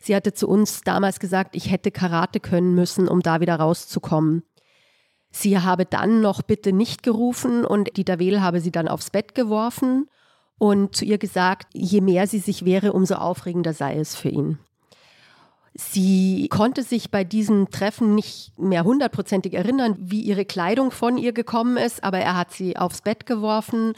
Sie 0.00 0.14
hatte 0.14 0.34
zu 0.34 0.48
uns 0.48 0.80
damals 0.80 1.20
gesagt, 1.20 1.54
ich 1.54 1.70
hätte 1.70 1.92
Karate 1.92 2.40
können 2.40 2.74
müssen, 2.74 3.06
um 3.06 3.22
da 3.22 3.40
wieder 3.40 3.56
rauszukommen. 3.56 4.42
Sie 5.30 5.60
habe 5.60 5.84
dann 5.84 6.20
noch 6.20 6.42
bitte 6.42 6.72
nicht 6.72 7.04
gerufen 7.04 7.64
und 7.64 7.96
Dieter 7.96 8.18
Wedel 8.18 8.42
habe 8.42 8.60
sie 8.60 8.72
dann 8.72 8.88
aufs 8.88 9.10
Bett 9.10 9.36
geworfen 9.36 10.08
und 10.58 10.96
zu 10.96 11.04
ihr 11.04 11.18
gesagt, 11.18 11.68
je 11.74 12.00
mehr 12.00 12.26
sie 12.26 12.38
sich 12.38 12.64
wehre, 12.64 12.92
umso 12.92 13.16
aufregender 13.16 13.72
sei 13.72 13.98
es 13.98 14.16
für 14.16 14.30
ihn. 14.30 14.58
Sie 15.78 16.48
konnte 16.48 16.82
sich 16.82 17.10
bei 17.10 17.22
diesem 17.22 17.70
Treffen 17.70 18.14
nicht 18.14 18.58
mehr 18.58 18.84
hundertprozentig 18.84 19.52
erinnern, 19.52 19.94
wie 19.98 20.22
ihre 20.22 20.46
Kleidung 20.46 20.90
von 20.90 21.18
ihr 21.18 21.32
gekommen 21.32 21.76
ist, 21.76 22.02
aber 22.02 22.18
er 22.18 22.34
hat 22.34 22.50
sie 22.50 22.78
aufs 22.78 23.02
Bett 23.02 23.26
geworfen 23.26 23.92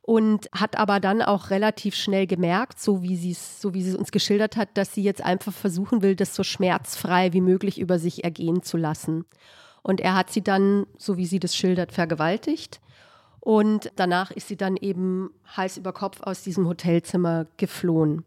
und 0.00 0.48
hat 0.52 0.78
aber 0.78 1.00
dann 1.00 1.20
auch 1.20 1.50
relativ 1.50 1.94
schnell 1.94 2.26
gemerkt, 2.26 2.80
so 2.80 3.02
wie 3.02 3.14
sie 3.14 3.34
so 3.34 3.70
es 3.72 3.94
uns 3.94 4.10
geschildert 4.10 4.56
hat, 4.56 4.70
dass 4.72 4.94
sie 4.94 5.02
jetzt 5.02 5.22
einfach 5.22 5.52
versuchen 5.52 6.00
will, 6.00 6.16
das 6.16 6.34
so 6.34 6.42
schmerzfrei 6.42 7.34
wie 7.34 7.42
möglich 7.42 7.78
über 7.78 7.98
sich 7.98 8.24
ergehen 8.24 8.62
zu 8.62 8.78
lassen. 8.78 9.26
Und 9.82 10.00
er 10.00 10.14
hat 10.14 10.30
sie 10.30 10.42
dann, 10.42 10.86
so 10.96 11.18
wie 11.18 11.26
sie 11.26 11.40
das 11.40 11.54
schildert, 11.54 11.92
vergewaltigt. 11.92 12.80
Und 13.40 13.92
danach 13.96 14.30
ist 14.30 14.48
sie 14.48 14.56
dann 14.56 14.78
eben 14.78 15.28
heiß 15.54 15.76
über 15.76 15.92
Kopf 15.92 16.22
aus 16.22 16.42
diesem 16.42 16.66
Hotelzimmer 16.66 17.46
geflohen. 17.58 18.24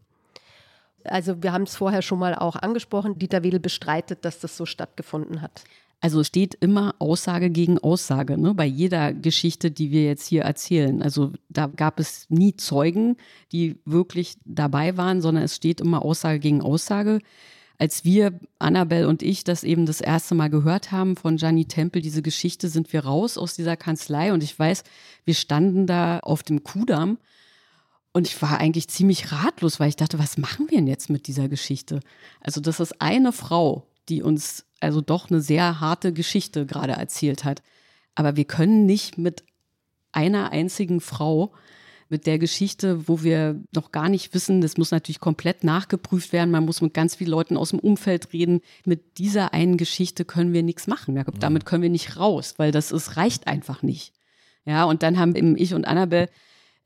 Also 1.06 1.42
wir 1.42 1.54
haben 1.54 1.64
es 1.64 1.76
vorher 1.76 2.02
schon 2.02 2.20
mal 2.20 2.36
auch 2.36 2.56
angesprochen. 2.56 3.18
Dieter 3.18 3.44
Wedel 3.44 3.60
bestreitet, 3.60 4.26
dass 4.26 4.40
das 4.40 4.58
so 4.58 4.66
stattgefunden 4.66 5.42
hat. 5.42 5.64
Also 6.04 6.24
steht 6.24 6.56
immer 6.56 6.96
Aussage 6.98 7.52
gegen 7.52 7.78
Aussage, 7.78 8.36
ne? 8.36 8.56
bei 8.56 8.66
jeder 8.66 9.14
Geschichte, 9.14 9.70
die 9.70 9.92
wir 9.92 10.04
jetzt 10.04 10.26
hier 10.26 10.42
erzählen. 10.42 11.04
Also 11.04 11.32
da 11.50 11.68
gab 11.68 12.00
es 12.00 12.26
nie 12.30 12.56
Zeugen, 12.56 13.18
die 13.52 13.78
wirklich 13.86 14.38
dabei 14.44 14.98
waren, 14.98 15.22
sondern 15.22 15.44
es 15.44 15.56
steht 15.56 15.80
immer 15.80 16.04
Aussage 16.04 16.40
gegen 16.40 16.64
Aussage. 16.64 17.20
Als 17.78 18.04
wir, 18.04 18.40
Annabelle 18.58 19.08
und 19.08 19.22
ich, 19.22 19.44
das 19.44 19.64
eben 19.64 19.86
das 19.86 20.02
erste 20.02 20.34
Mal 20.34 20.50
gehört 20.50 20.92
haben 20.92 21.16
von 21.16 21.38
Gianni 21.38 21.66
Tempel, 21.66 22.02
diese 22.02 22.24
Geschichte, 22.24 22.68
sind 22.68 22.92
wir 22.94 23.06
raus 23.06 23.38
aus 23.38 23.56
dieser 23.56 23.78
Kanzlei 23.78 24.34
und 24.34 24.42
ich 24.42 24.58
weiß, 24.58 24.84
wir 25.26 25.36
standen 25.36 25.86
da 25.86 26.20
auf 26.20 26.42
dem 26.42 26.64
Kudamm 26.64 27.20
und 28.14 28.28
ich 28.28 28.42
war 28.42 28.60
eigentlich 28.60 28.88
ziemlich 28.90 29.32
ratlos, 29.32 29.80
weil 29.80 29.90
ich 29.90 29.96
dachte, 29.96 30.20
was 30.20 30.38
machen 30.38 30.70
wir 30.70 30.78
denn 30.78 30.88
jetzt 30.88 31.10
mit 31.10 31.28
dieser 31.28 31.48
Geschichte? 31.48 32.02
Also, 32.42 32.60
das 32.60 32.80
ist 32.80 33.02
eine 33.02 33.32
Frau, 33.32 33.88
die 34.10 34.22
uns 34.22 34.66
also 34.80 35.00
doch 35.00 35.30
eine 35.30 35.42
sehr 35.42 35.80
harte 35.80 36.12
Geschichte 36.12 36.66
gerade 36.66 36.94
erzählt 36.94 37.44
hat. 37.44 37.62
Aber 38.16 38.36
wir 38.36 38.46
können 38.46 38.86
nicht 38.86 39.18
mit 39.18 39.44
einer 40.12 40.52
einzigen 40.52 41.00
Frau 41.00 41.54
mit 42.10 42.28
der 42.28 42.40
Geschichte, 42.40 43.08
wo 43.08 43.24
wir 43.24 43.64
noch 43.74 43.94
gar 43.94 44.10
nicht 44.10 44.34
wissen, 44.34 44.60
das 44.60 44.76
muss 44.76 44.92
natürlich 44.92 45.22
komplett 45.22 45.64
nachgeprüft 45.64 46.34
werden, 46.34 46.52
man 46.52 46.66
muss 46.66 46.82
mit 46.82 46.94
ganz 46.94 47.16
vielen 47.16 47.30
Leuten 47.30 47.56
aus 47.56 47.70
dem 47.70 47.80
Umfeld 47.80 48.34
reden. 48.34 48.60
Mit 48.84 49.18
dieser 49.18 49.54
einen 49.54 49.78
Geschichte 49.78 50.26
können 50.26 50.52
wir 50.52 50.62
nichts 50.62 50.88
machen. 50.88 51.24
Damit 51.40 51.66
können 51.66 51.84
wir 51.84 51.90
nicht 51.90 52.18
raus, 52.18 52.56
weil 52.58 52.74
das 52.74 52.92
ist, 52.92 53.16
reicht 53.16 53.48
einfach 53.48 53.82
nicht. 53.82 54.14
Ja, 54.66 54.84
und 54.84 55.04
dann 55.04 55.18
haben 55.18 55.36
eben 55.36 55.58
ich 55.58 55.74
und 55.74 55.88
Annabelle 55.88 56.30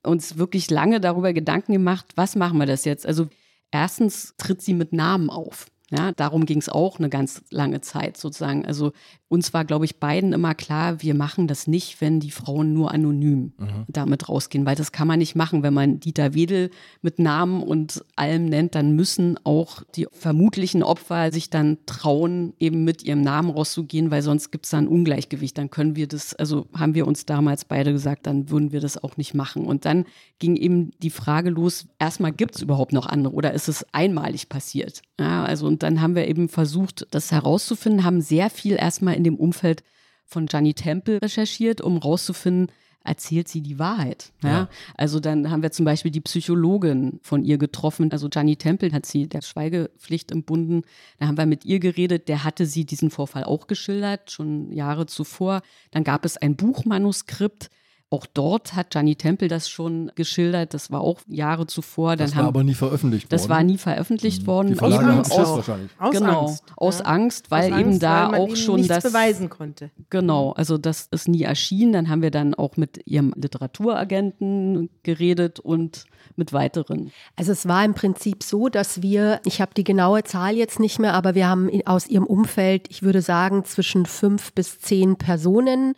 uns 0.05 0.37
wirklich 0.37 0.69
lange 0.69 0.99
darüber 0.99 1.33
Gedanken 1.33 1.73
gemacht, 1.73 2.05
was 2.15 2.35
machen 2.35 2.57
wir 2.59 2.65
das 2.65 2.85
jetzt? 2.85 3.05
Also 3.05 3.27
erstens 3.71 4.35
tritt 4.37 4.61
sie 4.61 4.73
mit 4.73 4.93
Namen 4.93 5.29
auf. 5.29 5.67
Ja, 5.91 6.11
darum 6.13 6.47
ging 6.47 6.57
es 6.57 6.69
auch 6.69 6.97
eine 6.97 7.09
ganz 7.09 7.43
lange 7.51 7.79
Zeit 7.79 8.17
sozusagen. 8.17 8.65
Also 8.65 8.91
uns 9.27 9.53
war, 9.53 9.65
glaube 9.65 9.85
ich, 9.85 9.99
beiden 9.99 10.33
immer 10.33 10.55
klar, 10.55 11.01
wir 11.03 11.13
machen 11.13 11.47
das 11.47 11.67
nicht, 11.67 12.01
wenn 12.01 12.19
die 12.19 12.31
Frauen 12.31 12.73
nur 12.73 12.91
anonym 12.91 13.53
mhm. 13.57 13.85
damit 13.87 14.27
rausgehen, 14.27 14.65
weil 14.65 14.75
das 14.75 14.91
kann 14.91 15.07
man 15.07 15.19
nicht 15.19 15.35
machen. 15.35 15.61
Wenn 15.61 15.75
man 15.75 15.99
Dieter 15.99 16.33
Wedel 16.33 16.71
mit 17.01 17.19
Namen 17.19 17.61
und 17.61 18.03
allem 18.15 18.45
nennt, 18.45 18.73
dann 18.73 18.95
müssen 18.95 19.39
auch 19.43 19.83
die 19.95 20.07
vermutlichen 20.11 20.81
Opfer 20.81 21.31
sich 21.31 21.51
dann 21.51 21.77
trauen, 21.85 22.53
eben 22.59 22.83
mit 22.83 23.03
ihrem 23.03 23.21
Namen 23.21 23.51
rauszugehen, 23.51 24.09
weil 24.09 24.23
sonst 24.23 24.51
gibt 24.51 24.65
es 24.65 24.71
da 24.71 24.79
ein 24.79 24.87
Ungleichgewicht. 24.87 25.55
Dann 25.57 25.69
können 25.69 25.95
wir 25.95 26.07
das, 26.07 26.33
also 26.33 26.65
haben 26.73 26.95
wir 26.95 27.05
uns 27.05 27.27
damals 27.27 27.63
beide 27.63 27.91
gesagt, 27.91 28.25
dann 28.25 28.49
würden 28.49 28.71
wir 28.71 28.79
das 28.79 29.03
auch 29.03 29.17
nicht 29.17 29.35
machen. 29.35 29.65
Und 29.65 29.85
dann 29.85 30.05
ging 30.39 30.55
eben 30.55 30.91
die 30.99 31.11
Frage 31.11 31.51
los, 31.51 31.85
erstmal 31.99 32.31
gibt 32.31 32.55
es 32.55 32.61
überhaupt 32.63 32.91
noch 32.91 33.05
andere 33.05 33.33
oder 33.35 33.53
ist 33.53 33.67
es 33.67 33.85
einmalig 33.93 34.49
passiert? 34.49 35.01
Ja, 35.19 35.43
also 35.43 35.75
und 35.75 35.83
dann 35.85 36.01
haben 36.01 36.15
wir 36.15 36.27
eben 36.27 36.49
versucht, 36.49 37.07
das 37.11 37.31
herauszufinden, 37.31 38.03
haben 38.03 38.21
sehr 38.21 38.49
viel 38.49 38.75
erstmal 38.75 39.15
in 39.15 39.23
dem 39.23 39.35
Umfeld 39.35 39.83
von 40.25 40.47
Gianni 40.47 40.73
Temple 40.73 41.21
recherchiert, 41.21 41.79
um 41.79 42.01
herauszufinden, 42.01 42.71
erzählt 43.03 43.47
sie 43.47 43.61
die 43.61 43.77
Wahrheit. 43.77 44.31
Ja? 44.41 44.49
ja? 44.49 44.69
Also 44.95 45.19
dann 45.19 45.51
haben 45.51 45.61
wir 45.61 45.71
zum 45.71 45.85
Beispiel 45.85 46.09
die 46.09 46.21
Psychologin 46.21 47.19
von 47.21 47.43
ihr 47.43 47.59
getroffen. 47.59 48.11
Also 48.11 48.29
Gianni 48.29 48.55
Temple 48.55 48.91
hat 48.91 49.05
sie 49.05 49.27
der 49.27 49.41
Schweigepflicht 49.41 50.31
entbunden. 50.31 50.81
Da 51.19 51.27
haben 51.27 51.37
wir 51.37 51.45
mit 51.45 51.65
ihr 51.65 51.79
geredet. 51.79 52.27
Der 52.27 52.43
hatte 52.43 52.65
sie 52.65 52.83
diesen 52.83 53.11
Vorfall 53.11 53.43
auch 53.43 53.67
geschildert, 53.67 54.31
schon 54.31 54.71
Jahre 54.71 55.05
zuvor. 55.05 55.61
Dann 55.91 56.03
gab 56.03 56.25
es 56.25 56.37
ein 56.37 56.55
Buchmanuskript 56.55 57.69
auch 58.11 58.27
dort 58.27 58.75
hat 58.75 58.91
Gianni 58.91 59.15
Temple 59.15 59.47
das 59.47 59.67
schon 59.67 60.11
geschildert. 60.15 60.73
Das 60.73 60.91
war 60.91 61.01
auch 61.01 61.19
Jahre 61.27 61.65
zuvor. 61.65 62.15
Dann 62.15 62.27
das 62.27 62.35
war 62.35 62.43
haben, 62.43 62.47
aber 62.49 62.63
nie 62.63 62.75
veröffentlicht 62.75 63.31
das 63.31 63.41
worden. 63.41 63.49
Das 63.49 63.57
war 63.57 63.63
nie 63.63 63.77
veröffentlicht 63.77 64.41
mhm. 64.43 64.47
worden. 64.47 64.67
Die 64.69 64.75
Verlage 64.75 65.11
eben 65.11 65.19
aus, 65.19 65.31
aus, 65.31 65.69
aus 65.69 66.11
genau, 66.11 66.41
Angst. 66.41 66.63
aus 66.77 66.99
ja. 66.99 67.05
Angst, 67.05 67.51
weil 67.51 67.73
aus 67.73 67.79
eben 67.79 67.89
Angst, 67.89 68.03
da 68.03 68.31
weil 68.31 68.41
auch 68.41 68.55
schon 68.55 68.87
das 68.87 69.03
beweisen 69.03 69.49
konnte. 69.49 69.89
Genau, 70.11 70.51
also 70.51 70.77
das 70.77 71.07
ist 71.11 71.27
nie 71.27 71.43
erschienen. 71.43 71.93
Dann 71.93 72.09
haben 72.09 72.21
wir 72.21 72.31
dann 72.31 72.53
auch 72.53 72.77
mit 72.77 73.01
ihrem 73.05 73.33
Literaturagenten 73.35 74.89
geredet 75.01 75.59
und 75.59 76.05
mit 76.35 76.53
weiteren. 76.53 77.11
Also 77.35 77.53
es 77.53 77.67
war 77.67 77.83
im 77.83 77.95
Prinzip 77.95 78.43
so, 78.43 78.69
dass 78.69 79.01
wir, 79.01 79.41
ich 79.45 79.61
habe 79.61 79.73
die 79.75 79.83
genaue 79.83 80.23
Zahl 80.23 80.55
jetzt 80.55 80.79
nicht 80.79 80.99
mehr, 80.99 81.13
aber 81.13 81.33
wir 81.33 81.47
haben 81.47 81.69
aus 81.85 82.07
ihrem 82.07 82.25
Umfeld, 82.25 82.87
ich 82.89 83.03
würde 83.03 83.21
sagen, 83.21 83.65
zwischen 83.65 84.05
fünf 84.05 84.53
bis 84.53 84.79
zehn 84.79 85.15
Personen 85.15 85.95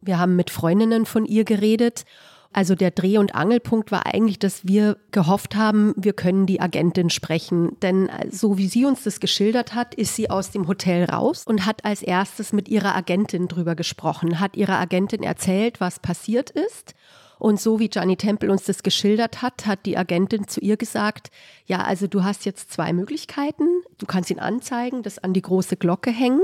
wir 0.00 0.18
haben 0.18 0.36
mit 0.36 0.50
Freundinnen 0.50 1.06
von 1.06 1.24
ihr 1.24 1.44
geredet. 1.44 2.04
Also 2.52 2.74
der 2.74 2.90
Dreh- 2.90 3.18
und 3.18 3.34
Angelpunkt 3.34 3.92
war 3.92 4.06
eigentlich, 4.06 4.38
dass 4.38 4.66
wir 4.66 4.96
gehofft 5.10 5.54
haben, 5.54 5.92
wir 5.96 6.14
können 6.14 6.46
die 6.46 6.60
Agentin 6.60 7.10
sprechen. 7.10 7.78
Denn 7.82 8.08
äh, 8.08 8.30
so 8.30 8.56
wie 8.56 8.68
sie 8.68 8.86
uns 8.86 9.04
das 9.04 9.20
geschildert 9.20 9.74
hat, 9.74 9.94
ist 9.94 10.16
sie 10.16 10.30
aus 10.30 10.50
dem 10.50 10.66
Hotel 10.66 11.04
raus 11.04 11.44
und 11.46 11.66
hat 11.66 11.84
als 11.84 12.02
erstes 12.02 12.52
mit 12.52 12.68
ihrer 12.68 12.94
Agentin 12.94 13.48
drüber 13.48 13.74
gesprochen, 13.74 14.40
hat 14.40 14.56
ihrer 14.56 14.78
Agentin 14.78 15.22
erzählt, 15.22 15.80
was 15.80 16.00
passiert 16.00 16.50
ist. 16.50 16.94
Und 17.38 17.60
so 17.60 17.78
wie 17.78 17.88
Gianni 17.88 18.16
Temple 18.16 18.50
uns 18.50 18.64
das 18.64 18.82
geschildert 18.82 19.42
hat, 19.42 19.66
hat 19.66 19.86
die 19.86 19.96
Agentin 19.96 20.48
zu 20.48 20.60
ihr 20.60 20.76
gesagt, 20.76 21.30
ja, 21.66 21.82
also 21.82 22.06
du 22.06 22.24
hast 22.24 22.44
jetzt 22.44 22.72
zwei 22.72 22.92
Möglichkeiten. 22.92 23.64
Du 23.98 24.06
kannst 24.06 24.30
ihn 24.30 24.40
anzeigen, 24.40 25.02
das 25.02 25.18
an 25.18 25.32
die 25.32 25.42
große 25.42 25.76
Glocke 25.76 26.10
hängen 26.10 26.42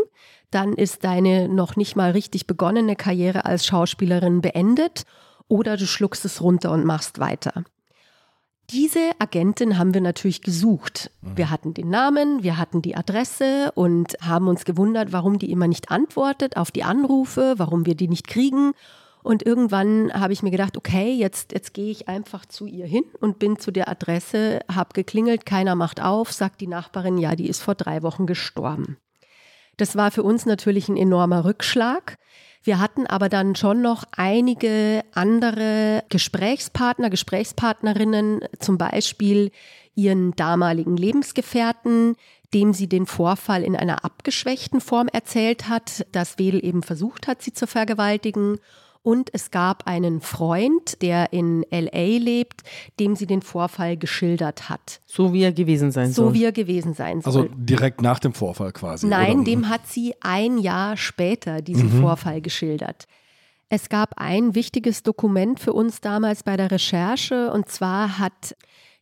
dann 0.55 0.75
ist 0.75 1.03
deine 1.03 1.49
noch 1.49 1.75
nicht 1.75 1.97
mal 1.97 2.13
richtig 2.13 2.47
begonnene 2.47 2.95
Karriere 2.95 3.45
als 3.45 3.67
Schauspielerin 3.67 4.41
beendet 4.41 5.05
oder 5.49 5.77
du 5.77 5.87
schluckst 5.87 6.25
es 6.25 6.41
runter 6.41 6.71
und 6.71 6.85
machst 6.85 7.19
weiter. 7.19 7.65
Diese 8.71 9.11
Agentin 9.19 9.77
haben 9.77 9.93
wir 9.93 10.01
natürlich 10.01 10.43
gesucht. 10.43 11.11
Mhm. 11.21 11.37
Wir 11.37 11.51
hatten 11.51 11.75
den 11.75 11.91
Namen, 11.91 12.45
wir 12.45 12.57
hatten 12.57 12.83
die 12.83 12.97
Adresse 12.97 13.73
und 13.75 14.15
haben 14.23 14.47
uns 14.47 14.65
gewundert, 14.65 15.13
warum 15.13 15.39
die 15.41 15.51
immer 15.51 15.67
nicht 15.67 15.91
antwortet 15.91 16.57
auf 16.57 16.71
die 16.71 16.85
Anrufe, 16.85 17.55
warum 17.57 17.85
wir 17.85 17.97
die 17.97 18.09
nicht 18.09 18.29
kriegen. 18.29 18.73
Und 19.25 19.45
irgendwann 19.45 20.13
habe 20.13 20.35
ich 20.35 20.43
mir 20.43 20.51
gedacht, 20.51 20.77
okay, 20.77 21.15
jetzt, 21.15 21.53
jetzt 21.53 21.73
gehe 21.73 21.91
ich 21.91 22.09
einfach 22.09 22.45
zu 22.45 22.67
ihr 22.67 22.85
hin 22.85 23.05
und 23.21 23.39
bin 23.39 23.59
zu 23.59 23.71
der 23.71 23.89
Adresse, 23.89 24.61
habe 24.71 24.91
geklingelt, 24.93 25.47
keiner 25.47 25.75
macht 25.75 26.03
auf, 26.03 26.31
sagt 26.31 26.61
die 26.61 26.67
Nachbarin, 26.67 27.17
ja, 27.17 27.35
die 27.35 27.49
ist 27.49 27.63
vor 27.63 27.75
drei 27.75 28.03
Wochen 28.03 28.27
gestorben. 28.27 28.99
Das 29.79 29.97
war 29.97 30.11
für 30.11 30.23
uns 30.23 30.45
natürlich 30.45 30.91
ein 30.91 30.99
enormer 30.99 31.47
Rückschlag. 31.47 32.19
Wir 32.63 32.79
hatten 32.79 33.07
aber 33.07 33.31
dann 33.31 33.57
schon 33.57 33.81
noch 33.81 34.05
einige 34.15 35.03
andere 35.15 36.05
Gesprächspartner, 36.11 37.09
Gesprächspartnerinnen, 37.09 38.41
zum 38.59 38.77
Beispiel 38.77 39.53
ihren 39.95 40.33
damaligen 40.33 40.99
Lebensgefährten, 40.99 42.17
dem 42.53 42.75
sie 42.75 42.91
den 42.91 43.07
Vorfall 43.07 43.63
in 43.63 43.75
einer 43.75 44.05
abgeschwächten 44.05 44.83
Form 44.83 45.09
erzählt 45.09 45.67
hat, 45.67 46.05
dass 46.13 46.39
Wedel 46.39 46.63
eben 46.63 46.83
versucht 46.83 47.27
hat, 47.27 47.41
sie 47.41 47.55
zu 47.55 47.67
vergewaltigen 47.67 48.59
und 49.05 49.29
es 49.35 49.51
gab 49.51 49.87
einen 49.87 50.23
Freund, 50.23 51.03
der 51.03 51.33
in 51.35 51.63
LA 51.71 52.19
lebt, 52.19 52.63
dem 52.99 53.15
sie 53.15 53.27
den 53.27 53.43
Vorfall 53.43 53.99
geschildert 53.99 54.71
hat. 54.71 55.01
So 55.05 55.35
wie 55.35 55.43
er 55.43 55.53
gewesen 55.53 55.93
sein 55.93 56.11
soll. 56.11 56.29
So 56.29 56.35
wie 56.35 56.45
er 56.45 56.53
gewesen 56.53 56.95
sein 56.95 57.17
also 57.19 57.31
soll. 57.31 57.43
Also 57.43 57.55
direkt 57.55 58.01
nach 58.01 58.19
dem 58.19 58.33
Vorfall 58.33 58.73
quasi. 58.73 59.07
Nein, 59.07 59.41
oder? 59.41 59.45
dem 59.45 59.69
hat 59.69 59.87
sie 59.87 60.15
ein 60.23 60.57
Jahr 60.57 60.97
später 60.97 61.61
diesen 61.61 61.95
mhm. 61.95 62.01
Vorfall 62.01 62.41
geschildert. 62.41 63.07
Es 63.69 63.91
gab 63.91 64.15
ein 64.17 64.55
wichtiges 64.55 65.03
Dokument 65.03 65.61
für 65.61 65.75
uns 65.75 66.01
damals 66.01 66.43
bei 66.43 66.57
der 66.57 66.71
Recherche 66.71 67.53
und 67.53 67.69
zwar 67.69 68.19
hat 68.19 68.57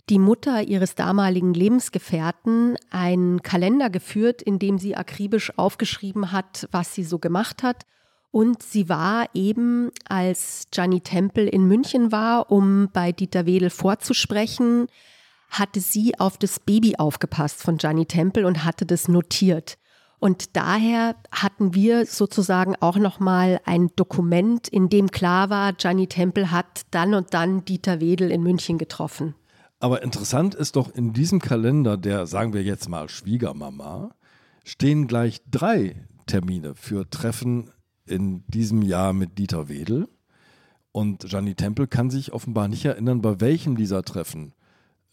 die 0.09 0.19
Mutter 0.19 0.63
ihres 0.63 0.97
damaligen 0.97 1.55
Lebensgefährten 1.55 2.77
einen 2.91 3.43
Kalender 3.43 3.89
geführt, 3.89 4.43
in 4.43 4.59
dem 4.59 4.79
sie 4.79 4.97
akribisch 4.97 5.57
aufgeschrieben 5.57 6.33
hat, 6.33 6.69
was 6.73 6.93
sie 6.93 7.05
so 7.05 7.21
gemacht 7.21 7.63
hat 7.63 7.87
und 8.33 8.63
sie 8.63 8.89
war 8.89 9.27
eben, 9.35 9.91
als 10.09 10.65
Gianni 10.71 11.03
Temple 11.03 11.45
in 11.45 11.69
München 11.69 12.11
war, 12.11 12.51
um 12.51 12.89
bei 12.93 13.13
Dieter 13.13 13.45
Wedel 13.45 13.69
vorzusprechen, 13.69 14.87
hatte 15.51 15.81
sie 15.81 16.19
auf 16.19 16.39
das 16.39 16.59
Baby 16.59 16.97
aufgepasst 16.97 17.63
von 17.63 17.77
Gianni 17.77 18.07
Temple 18.07 18.47
und 18.47 18.65
hatte 18.65 18.87
das 18.87 19.07
notiert. 19.07 19.77
Und 20.19 20.57
daher 20.57 21.17
hatten 21.31 21.75
wir 21.75 22.07
sozusagen 22.07 22.75
auch 22.81 22.97
nochmal 22.97 23.61
ein 23.67 23.89
Dokument, 23.97 24.67
in 24.67 24.89
dem 24.89 25.11
klar 25.11 25.51
war, 25.51 25.75
Gianni 25.75 26.07
Temple 26.07 26.51
hat 26.51 26.83
dann 26.91 27.13
und 27.13 27.35
dann 27.35 27.67
Dieter 27.67 28.01
Wedel 28.01 28.31
in 28.31 28.43
München 28.43 28.79
getroffen. 28.79 29.35
Aber 29.79 30.03
interessant 30.03 30.55
ist 30.55 30.77
doch 30.77 30.95
in 30.95 31.13
diesem 31.13 31.41
Kalender 31.41 31.99
der, 31.99 32.27
sagen 32.27 32.55
wir 32.55 32.63
jetzt 32.63 32.89
mal, 32.89 33.11
Schwiegermama, 33.11 34.15
stehen 34.65 35.07
gleich 35.07 35.43
drei 35.51 36.07
Termine 36.27 36.75
für 36.77 37.11
Treffen 37.11 37.73
in 38.07 38.45
diesem 38.49 38.83
Jahr 38.83 39.13
mit 39.13 39.39
Dieter 39.39 39.69
Wedel. 39.69 40.09
Und 40.93 41.29
Gianni 41.29 41.55
Temple 41.55 41.87
kann 41.87 42.11
sich 42.11 42.33
offenbar 42.33 42.69
nicht 42.69 42.85
erinnern, 42.85 43.23
bei 43.23 43.41
welchem 43.41 43.77
dieser 43.77 44.03
Treffen 44.03 44.53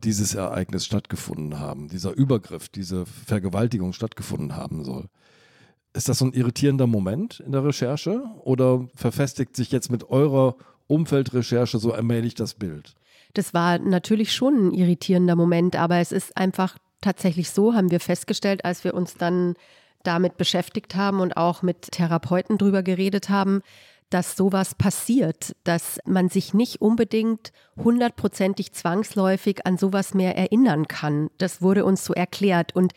dieses 0.04 0.34
Ereignis 0.36 0.86
stattgefunden 0.86 1.60
haben, 1.60 1.89
dieser 1.89 2.12
Übergriff, 2.12 2.69
diese 2.69 3.06
Vergewaltigung 3.06 3.93
stattgefunden 3.93 4.56
haben 4.56 4.84
soll. 4.84 5.06
Ist 5.93 6.08
das 6.08 6.19
so 6.19 6.25
ein 6.25 6.34
irritierender 6.34 6.88
Moment 6.88 7.39
in 7.39 7.52
der 7.52 7.63
Recherche 7.63 8.23
oder 8.43 8.88
verfestigt 8.95 9.56
sich 9.56 9.71
jetzt 9.71 9.91
mit 9.91 10.10
eurer 10.10 10.56
Umfeldrecherche 10.88 11.80
so 11.80 11.91
allmählich 11.91 12.36
das 12.36 12.54
Bild? 12.54 12.95
Das 13.34 13.54
war 13.54 13.80
natürlich 13.80 14.34
schon 14.34 14.69
ein 14.69 14.73
irritierender 14.73 15.36
Moment, 15.36 15.75
aber 15.75 15.97
es 15.97 16.12
ist 16.12 16.36
einfach 16.38 16.78
tatsächlich 17.02 17.49
so, 17.52 17.73
haben 17.73 17.91
wir 17.91 17.99
festgestellt, 17.99 18.65
als 18.65 18.84
wir 18.84 18.93
uns 18.93 19.15
dann 19.15 19.56
damit 20.04 20.38
beschäftigt 20.38 20.96
haben 20.96 21.20
und 21.20 21.38
auch 21.38 21.62
mit 21.62 21.92
Therapeuten 21.92 22.58
drüber 22.58 22.84
geredet 22.84 23.30
haben, 23.30 23.62
dass 24.10 24.36
sowas 24.36 24.74
passiert, 24.76 25.56
dass 25.64 26.00
man 26.06 26.30
sich 26.30 26.54
nicht 26.54 26.82
unbedingt 26.82 27.52
hundertprozentig 27.78 28.74
zwangsläufig 28.74 29.66
an 29.66 29.78
sowas 29.78 30.14
mehr 30.14 30.36
erinnern 30.36 30.88
kann. 30.88 31.30
Das 31.38 31.62
wurde 31.62 31.86
uns 31.86 32.06
so 32.06 32.14
erklärt. 32.14 32.76
Und 32.76 32.94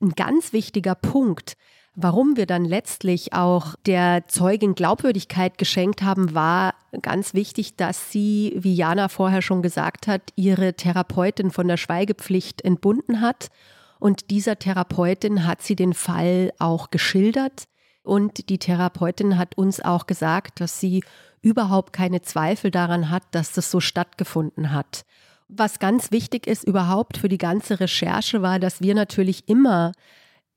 ein 0.00 0.10
ganz 0.10 0.52
wichtiger 0.52 0.96
Punkt, 0.96 1.56
warum 1.94 2.36
wir 2.36 2.46
dann 2.46 2.64
letztlich 2.64 3.34
auch 3.34 3.76
der 3.86 4.26
Zeugin 4.26 4.74
Glaubwürdigkeit 4.74 5.58
geschenkt 5.58 6.02
haben, 6.02 6.34
war 6.34 6.74
ganz 7.02 7.34
wichtig, 7.34 7.76
dass 7.76 8.10
sie, 8.10 8.54
wie 8.56 8.74
Jana 8.74 9.08
vorher 9.08 9.42
schon 9.42 9.62
gesagt 9.62 10.08
hat, 10.08 10.22
ihre 10.34 10.74
Therapeutin 10.74 11.50
von 11.50 11.68
der 11.68 11.76
Schweigepflicht 11.76 12.62
entbunden 12.62 13.20
hat 13.20 13.50
und 13.98 14.30
dieser 14.30 14.58
Therapeutin 14.58 15.46
hat 15.46 15.62
sie 15.62 15.76
den 15.76 15.94
Fall 15.94 16.52
auch 16.58 16.90
geschildert. 16.90 17.64
Und 18.02 18.48
die 18.48 18.58
Therapeutin 18.58 19.36
hat 19.36 19.58
uns 19.58 19.80
auch 19.80 20.06
gesagt, 20.06 20.60
dass 20.60 20.80
sie 20.80 21.04
überhaupt 21.42 21.92
keine 21.92 22.22
Zweifel 22.22 22.70
daran 22.70 23.10
hat, 23.10 23.22
dass 23.32 23.52
das 23.52 23.70
so 23.70 23.80
stattgefunden 23.80 24.72
hat. 24.72 25.04
Was 25.48 25.78
ganz 25.78 26.10
wichtig 26.10 26.46
ist 26.46 26.64
überhaupt 26.64 27.18
für 27.18 27.28
die 27.28 27.38
ganze 27.38 27.80
Recherche 27.80 28.42
war, 28.42 28.58
dass 28.58 28.80
wir 28.80 28.94
natürlich 28.94 29.48
immer 29.48 29.92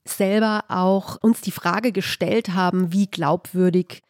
selber 0.04 0.64
auch 0.68 1.16
uns 1.22 1.40
die 1.40 1.50
Frage 1.50 1.92
gestellt 1.92 2.50
haben, 2.50 2.92
wie 2.92 3.06
glaubwürdig 3.06 4.02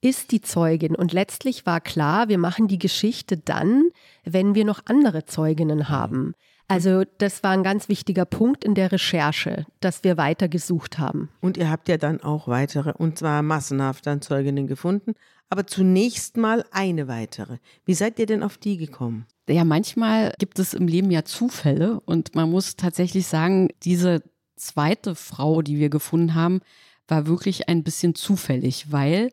ist 0.00 0.32
die 0.32 0.40
Zeugin. 0.40 0.94
Und 0.94 1.12
letztlich 1.12 1.66
war 1.66 1.80
klar, 1.80 2.28
wir 2.28 2.38
machen 2.38 2.68
die 2.68 2.78
Geschichte 2.78 3.36
dann, 3.36 3.90
wenn 4.24 4.54
wir 4.54 4.64
noch 4.64 4.82
andere 4.86 5.24
Zeuginnen 5.26 5.88
haben. 5.88 6.34
Also 6.68 7.04
das 7.18 7.42
war 7.42 7.52
ein 7.52 7.62
ganz 7.62 7.88
wichtiger 7.88 8.24
Punkt 8.24 8.64
in 8.64 8.74
der 8.74 8.90
Recherche, 8.90 9.66
dass 9.80 10.02
wir 10.02 10.16
weiter 10.16 10.48
gesucht 10.48 10.98
haben. 10.98 11.28
Und 11.40 11.56
ihr 11.56 11.70
habt 11.70 11.88
ja 11.88 11.96
dann 11.96 12.20
auch 12.20 12.48
weitere, 12.48 12.92
und 12.92 13.18
zwar 13.18 13.42
massenhaft 13.42 14.06
dann 14.06 14.20
Zeuginnen 14.20 14.66
gefunden, 14.66 15.14
aber 15.48 15.66
zunächst 15.66 16.36
mal 16.36 16.64
eine 16.72 17.06
weitere. 17.06 17.58
Wie 17.84 17.94
seid 17.94 18.18
ihr 18.18 18.26
denn 18.26 18.42
auf 18.42 18.58
die 18.58 18.78
gekommen? 18.78 19.26
Ja, 19.48 19.64
manchmal 19.64 20.32
gibt 20.38 20.58
es 20.58 20.74
im 20.74 20.88
Leben 20.88 21.12
ja 21.12 21.24
Zufälle 21.24 22.00
und 22.00 22.34
man 22.34 22.50
muss 22.50 22.74
tatsächlich 22.74 23.28
sagen, 23.28 23.68
diese 23.84 24.22
zweite 24.56 25.14
Frau, 25.14 25.62
die 25.62 25.78
wir 25.78 25.88
gefunden 25.88 26.34
haben, 26.34 26.60
war 27.06 27.28
wirklich 27.28 27.68
ein 27.68 27.84
bisschen 27.84 28.14
zufällig, 28.14 28.90
weil 28.90 29.30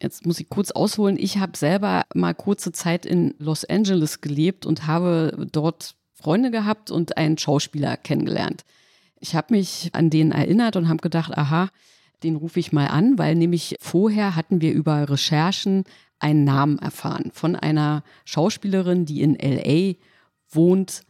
Jetzt 0.00 0.24
muss 0.24 0.38
ich 0.38 0.48
kurz 0.48 0.70
ausholen. 0.70 1.16
Ich 1.18 1.38
habe 1.38 1.56
selber 1.56 2.04
mal 2.14 2.32
kurze 2.32 2.70
Zeit 2.70 3.04
in 3.04 3.34
Los 3.38 3.64
Angeles 3.64 4.20
gelebt 4.20 4.64
und 4.64 4.86
habe 4.86 5.48
dort 5.50 5.96
Freunde 6.20 6.50
gehabt 6.50 6.90
und 6.90 7.16
einen 7.16 7.38
Schauspieler 7.38 7.96
kennengelernt. 7.96 8.64
Ich 9.20 9.34
habe 9.34 9.54
mich 9.54 9.90
an 9.92 10.10
den 10.10 10.32
erinnert 10.32 10.76
und 10.76 10.88
habe 10.88 10.98
gedacht, 10.98 11.36
aha, 11.36 11.68
den 12.22 12.36
rufe 12.36 12.58
ich 12.58 12.72
mal 12.72 12.88
an, 12.88 13.18
weil 13.18 13.36
nämlich 13.36 13.76
vorher 13.80 14.34
hatten 14.34 14.60
wir 14.60 14.72
über 14.72 15.08
Recherchen 15.08 15.84
einen 16.18 16.44
Namen 16.44 16.78
erfahren 16.78 17.30
von 17.32 17.54
einer 17.54 18.02
Schauspielerin, 18.24 19.06
die 19.06 19.22
in 19.22 19.36
LA 19.36 19.94
wohnt, 20.50 21.02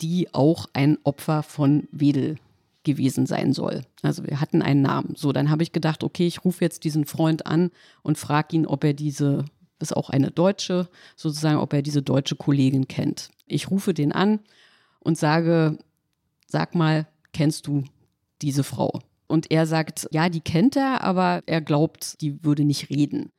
die 0.00 0.34
auch 0.34 0.66
ein 0.72 0.98
Opfer 1.04 1.42
von 1.44 1.86
Wedel 1.92 2.36
gewesen 2.82 3.26
sein 3.26 3.52
soll. 3.52 3.82
Also 4.02 4.26
wir 4.26 4.40
hatten 4.40 4.62
einen 4.62 4.82
Namen. 4.82 5.14
So, 5.16 5.32
dann 5.32 5.50
habe 5.50 5.62
ich 5.62 5.72
gedacht, 5.72 6.02
okay, 6.02 6.26
ich 6.26 6.44
rufe 6.44 6.64
jetzt 6.64 6.84
diesen 6.84 7.04
Freund 7.04 7.46
an 7.46 7.70
und 8.02 8.18
frage 8.18 8.56
ihn, 8.56 8.66
ob 8.66 8.82
er 8.82 8.94
diese, 8.94 9.44
ist 9.78 9.96
auch 9.96 10.10
eine 10.10 10.30
Deutsche, 10.30 10.88
sozusagen, 11.14 11.58
ob 11.58 11.72
er 11.72 11.82
diese 11.82 12.02
deutsche 12.02 12.34
Kollegin 12.34 12.88
kennt. 12.88 13.30
Ich 13.48 13.70
rufe 13.70 13.94
den 13.94 14.12
an 14.12 14.40
und 15.00 15.18
sage, 15.18 15.78
sag 16.46 16.74
mal, 16.74 17.06
kennst 17.32 17.66
du 17.66 17.84
diese 18.42 18.64
Frau? 18.64 19.00
Und 19.26 19.50
er 19.50 19.66
sagt, 19.66 20.08
ja, 20.10 20.28
die 20.28 20.40
kennt 20.40 20.76
er, 20.76 21.02
aber 21.02 21.42
er 21.46 21.60
glaubt, 21.60 22.20
die 22.22 22.42
würde 22.44 22.64
nicht 22.64 22.88
reden. 22.90 23.30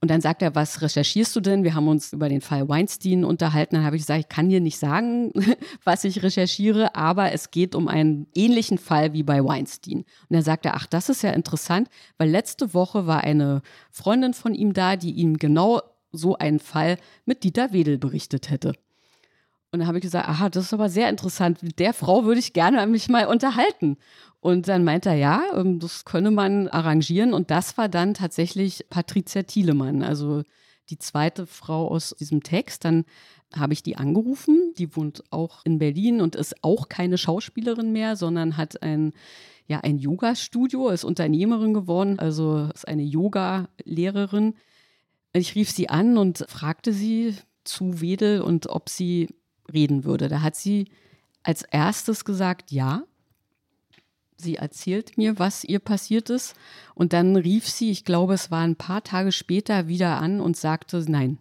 Und 0.00 0.10
dann 0.10 0.20
sagt 0.20 0.42
er, 0.42 0.54
was 0.54 0.82
recherchierst 0.82 1.34
du 1.34 1.40
denn? 1.40 1.64
Wir 1.64 1.74
haben 1.74 1.88
uns 1.88 2.12
über 2.12 2.28
den 2.28 2.42
Fall 2.42 2.68
Weinstein 2.68 3.24
unterhalten. 3.24 3.76
Dann 3.76 3.84
habe 3.84 3.96
ich 3.96 4.02
gesagt, 4.02 4.20
ich 4.20 4.28
kann 4.28 4.48
dir 4.48 4.60
nicht 4.60 4.78
sagen, 4.78 5.32
was 5.84 6.04
ich 6.04 6.22
recherchiere, 6.22 6.94
aber 6.94 7.32
es 7.32 7.50
geht 7.50 7.74
um 7.74 7.88
einen 7.88 8.26
ähnlichen 8.34 8.78
Fall 8.78 9.14
wie 9.14 9.22
bei 9.22 9.42
Weinstein. 9.42 9.98
Und 9.98 10.06
dann 10.30 10.42
sagt 10.42 10.66
er, 10.66 10.74
ach, 10.74 10.86
das 10.86 11.08
ist 11.08 11.22
ja 11.22 11.30
interessant, 11.30 11.88
weil 12.18 12.28
letzte 12.28 12.74
Woche 12.74 13.06
war 13.06 13.24
eine 13.24 13.62
Freundin 13.90 14.34
von 14.34 14.54
ihm 14.54 14.74
da, 14.74 14.96
die 14.96 15.12
ihm 15.12 15.38
genau 15.38 15.80
so 16.12 16.36
einen 16.36 16.60
Fall 16.60 16.98
mit 17.24 17.42
Dieter 17.42 17.72
Wedel 17.72 17.98
berichtet 17.98 18.50
hätte. 18.50 18.74
Und 19.72 19.80
dann 19.80 19.88
habe 19.88 19.98
ich 19.98 20.02
gesagt, 20.02 20.28
aha, 20.28 20.48
das 20.48 20.66
ist 20.66 20.74
aber 20.74 20.88
sehr 20.88 21.08
interessant. 21.08 21.62
Mit 21.62 21.78
der 21.78 21.92
Frau 21.92 22.24
würde 22.24 22.38
ich 22.38 22.52
gerne 22.52 22.86
mich 22.86 23.08
mal 23.08 23.26
unterhalten. 23.26 23.98
Und 24.40 24.68
dann 24.68 24.84
meint 24.84 25.06
er, 25.06 25.14
ja, 25.14 25.42
ähm, 25.54 25.80
das 25.80 26.04
könne 26.04 26.30
man 26.30 26.68
arrangieren. 26.68 27.34
Und 27.34 27.50
das 27.50 27.76
war 27.76 27.88
dann 27.88 28.14
tatsächlich 28.14 28.86
Patricia 28.90 29.42
Thielemann, 29.42 30.02
also 30.02 30.44
die 30.88 30.98
zweite 30.98 31.46
Frau 31.46 31.88
aus 31.88 32.14
diesem 32.18 32.42
Text. 32.42 32.84
Dann 32.84 33.04
habe 33.54 33.72
ich 33.72 33.82
die 33.82 33.96
angerufen. 33.96 34.72
Die 34.78 34.94
wohnt 34.96 35.24
auch 35.30 35.64
in 35.64 35.78
Berlin 35.78 36.20
und 36.20 36.36
ist 36.36 36.62
auch 36.62 36.88
keine 36.88 37.18
Schauspielerin 37.18 37.92
mehr, 37.92 38.16
sondern 38.16 38.56
hat 38.56 38.82
ein, 38.82 39.12
ja, 39.66 39.80
ein 39.80 39.98
Yoga-Studio, 39.98 40.90
ist 40.90 41.04
Unternehmerin 41.04 41.74
geworden, 41.74 42.18
also 42.18 42.68
ist 42.72 42.86
eine 42.86 43.02
Yoga-Lehrerin. 43.02 44.54
Ich 45.32 45.54
rief 45.54 45.70
sie 45.70 45.88
an 45.88 46.18
und 46.18 46.44
fragte 46.48 46.92
sie 46.92 47.34
zu 47.64 48.00
Wedel 48.00 48.40
und 48.40 48.68
ob 48.68 48.88
sie 48.88 49.28
reden 49.72 50.04
würde. 50.04 50.28
Da 50.28 50.42
hat 50.42 50.56
sie 50.56 50.88
als 51.42 51.62
erstes 51.62 52.24
gesagt, 52.24 52.72
ja. 52.72 53.04
Sie 54.38 54.56
erzählt 54.56 55.16
mir, 55.16 55.38
was 55.38 55.64
ihr 55.64 55.78
passiert 55.78 56.28
ist. 56.28 56.54
Und 56.94 57.12
dann 57.12 57.36
rief 57.36 57.68
sie, 57.68 57.90
ich 57.90 58.04
glaube, 58.04 58.34
es 58.34 58.50
war 58.50 58.62
ein 58.62 58.76
paar 58.76 59.02
Tage 59.02 59.32
später, 59.32 59.88
wieder 59.88 60.20
an 60.20 60.40
und 60.40 60.56
sagte, 60.56 61.02
nein, 61.08 61.38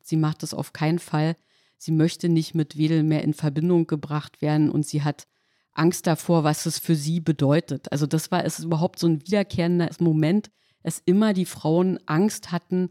sie 0.00 0.16
macht 0.16 0.42
das 0.42 0.54
auf 0.54 0.72
keinen 0.72 0.98
Fall. 0.98 1.36
Sie 1.76 1.92
möchte 1.92 2.28
nicht 2.28 2.54
mit 2.54 2.78
Wedel 2.78 3.02
mehr 3.02 3.22
in 3.22 3.34
Verbindung 3.34 3.86
gebracht 3.86 4.40
werden 4.40 4.70
und 4.70 4.86
sie 4.86 5.02
hat 5.02 5.26
Angst 5.72 6.06
davor, 6.06 6.44
was 6.44 6.66
es 6.66 6.78
für 6.78 6.94
sie 6.94 7.20
bedeutet. 7.20 7.90
Also 7.92 8.06
das 8.06 8.30
war 8.30 8.44
es 8.44 8.60
überhaupt 8.60 8.98
so 8.98 9.08
ein 9.08 9.22
wiederkehrender 9.26 9.90
Moment, 9.98 10.50
dass 10.82 11.02
immer 11.04 11.32
die 11.32 11.44
Frauen 11.46 11.98
Angst 12.06 12.52
hatten, 12.52 12.90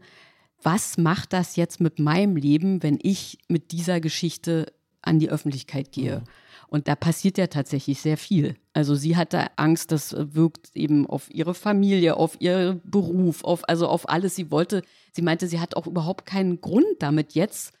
was 0.62 0.98
macht 0.98 1.32
das 1.32 1.56
jetzt 1.56 1.80
mit 1.80 1.98
meinem 1.98 2.36
Leben, 2.36 2.82
wenn 2.82 2.98
ich 3.02 3.38
mit 3.48 3.72
dieser 3.72 4.00
Geschichte 4.00 4.72
an 5.02 5.18
die 5.18 5.30
Öffentlichkeit 5.30 5.92
gehe? 5.92 6.18
Mhm. 6.18 6.24
Und 6.68 6.88
da 6.88 6.94
passiert 6.94 7.36
ja 7.36 7.48
tatsächlich 7.48 8.00
sehr 8.00 8.16
viel. 8.16 8.56
Also 8.72 8.94
sie 8.94 9.16
hatte 9.18 9.46
Angst, 9.58 9.92
das 9.92 10.16
wirkt 10.16 10.74
eben 10.74 11.06
auf 11.06 11.28
ihre 11.30 11.52
Familie, 11.52 12.16
auf 12.16 12.40
ihren 12.40 12.80
Beruf, 12.82 13.44
auf, 13.44 13.68
also 13.68 13.88
auf 13.88 14.08
alles. 14.08 14.36
Sie 14.36 14.50
wollte, 14.50 14.82
sie 15.12 15.20
meinte, 15.20 15.48
sie 15.48 15.60
hat 15.60 15.76
auch 15.76 15.86
überhaupt 15.86 16.24
keinen 16.24 16.62
Grund 16.62 16.86
damit 17.00 17.34
jetzt 17.34 17.74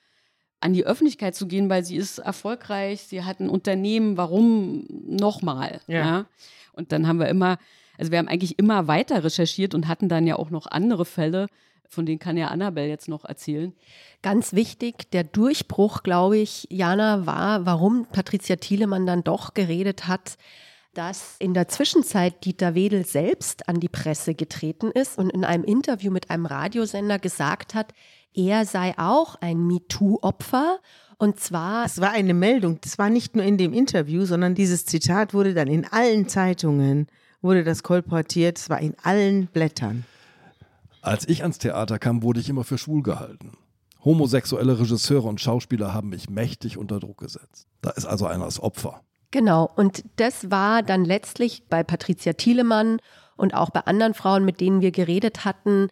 an 0.60 0.74
die 0.74 0.84
Öffentlichkeit 0.84 1.34
zu 1.34 1.46
gehen, 1.46 1.70
weil 1.70 1.84
sie 1.84 1.96
ist 1.96 2.18
erfolgreich, 2.18 3.02
sie 3.02 3.24
hat 3.24 3.40
ein 3.40 3.48
Unternehmen, 3.48 4.18
warum 4.18 4.84
nochmal? 5.06 5.80
Ja. 5.86 5.98
ja. 5.98 6.26
Und 6.74 6.92
dann 6.92 7.06
haben 7.06 7.18
wir 7.18 7.28
immer, 7.28 7.56
also 7.96 8.12
wir 8.12 8.18
haben 8.18 8.28
eigentlich 8.28 8.58
immer 8.58 8.88
weiter 8.88 9.24
recherchiert 9.24 9.74
und 9.74 9.88
hatten 9.88 10.10
dann 10.10 10.26
ja 10.26 10.36
auch 10.36 10.50
noch 10.50 10.66
andere 10.66 11.06
Fälle, 11.06 11.46
von 11.92 12.06
denen 12.06 12.18
kann 12.18 12.38
ja 12.38 12.48
Annabelle 12.48 12.88
jetzt 12.88 13.08
noch 13.08 13.24
erzählen. 13.24 13.74
Ganz 14.22 14.54
wichtig, 14.54 15.10
der 15.10 15.24
Durchbruch, 15.24 16.02
glaube 16.02 16.38
ich, 16.38 16.66
Jana, 16.70 17.26
war, 17.26 17.66
warum 17.66 18.06
Patricia 18.06 18.56
Thielemann 18.56 19.06
dann 19.06 19.22
doch 19.22 19.52
geredet 19.52 20.08
hat, 20.08 20.38
dass 20.94 21.36
in 21.38 21.52
der 21.54 21.68
Zwischenzeit 21.68 22.44
Dieter 22.44 22.74
Wedel 22.74 23.04
selbst 23.04 23.68
an 23.68 23.78
die 23.80 23.88
Presse 23.88 24.34
getreten 24.34 24.90
ist 24.90 25.18
und 25.18 25.30
in 25.30 25.44
einem 25.44 25.64
Interview 25.64 26.10
mit 26.10 26.30
einem 26.30 26.46
Radiosender 26.46 27.18
gesagt 27.18 27.74
hat, 27.74 27.92
er 28.34 28.64
sei 28.64 28.94
auch 28.96 29.36
ein 29.36 29.58
MeToo-Opfer. 29.66 30.78
Und 31.18 31.38
zwar. 31.38 31.84
Es 31.84 32.00
war 32.00 32.10
eine 32.10 32.34
Meldung. 32.34 32.80
Das 32.80 32.98
war 32.98 33.10
nicht 33.10 33.36
nur 33.36 33.44
in 33.44 33.58
dem 33.58 33.72
Interview, 33.72 34.24
sondern 34.24 34.54
dieses 34.54 34.86
Zitat 34.86 35.34
wurde 35.34 35.54
dann 35.54 35.68
in 35.68 35.84
allen 35.84 36.26
Zeitungen, 36.28 37.06
wurde 37.42 37.64
das 37.64 37.82
kolportiert. 37.82 38.58
Es 38.58 38.70
war 38.70 38.80
in 38.80 38.96
allen 39.02 39.46
Blättern. 39.46 40.04
Als 41.02 41.28
ich 41.28 41.42
ans 41.42 41.58
Theater 41.58 41.98
kam, 41.98 42.22
wurde 42.22 42.40
ich 42.40 42.48
immer 42.48 42.62
für 42.62 42.78
schwul 42.78 43.02
gehalten. 43.02 43.52
Homosexuelle 44.04 44.78
Regisseure 44.78 45.28
und 45.28 45.40
Schauspieler 45.40 45.92
haben 45.92 46.10
mich 46.10 46.30
mächtig 46.30 46.78
unter 46.78 47.00
Druck 47.00 47.18
gesetzt. 47.18 47.66
Da 47.82 47.90
ist 47.90 48.06
also 48.06 48.26
einer 48.26 48.44
das 48.44 48.60
Opfer. 48.60 49.02
Genau, 49.32 49.68
und 49.76 50.04
das 50.16 50.50
war 50.50 50.82
dann 50.82 51.04
letztlich 51.04 51.64
bei 51.68 51.82
Patricia 51.82 52.34
Thielemann 52.34 52.98
und 53.36 53.54
auch 53.54 53.70
bei 53.70 53.80
anderen 53.80 54.14
Frauen, 54.14 54.44
mit 54.44 54.60
denen 54.60 54.80
wir 54.80 54.92
geredet 54.92 55.44
hatten, 55.44 55.88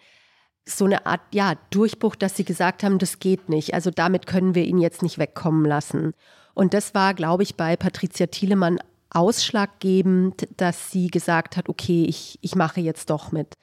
so 0.65 0.85
eine 0.85 1.07
Art 1.07 1.23
ja, 1.33 1.55
Durchbruch, 1.71 2.15
dass 2.15 2.37
sie 2.37 2.45
gesagt 2.45 2.85
haben, 2.85 2.99
das 2.99 3.19
geht 3.19 3.49
nicht. 3.49 3.75
Also 3.75 3.91
damit 3.91 4.27
können 4.27 4.55
wir 4.55 4.65
ihn 4.65 4.79
jetzt 4.79 5.03
nicht 5.03 5.19
wegkommen 5.19 5.65
lassen. 5.65 6.13
Und 6.55 6.75
das 6.75 6.95
war, 6.95 7.15
glaube 7.15 7.43
ich, 7.43 7.57
bei 7.57 7.77
Patricia 7.77 8.27
Thielemann 8.27 8.79
ausschlaggebend, 9.11 10.47
dass 10.57 10.93
sie 10.93 11.09
gesagt 11.09 11.57
hat, 11.57 11.69
okay, 11.69 12.05
ich, 12.05 12.39
ich 12.43 12.55
mache 12.55 12.81
jetzt 12.81 13.11
doch 13.11 13.33
mit. 13.33 13.55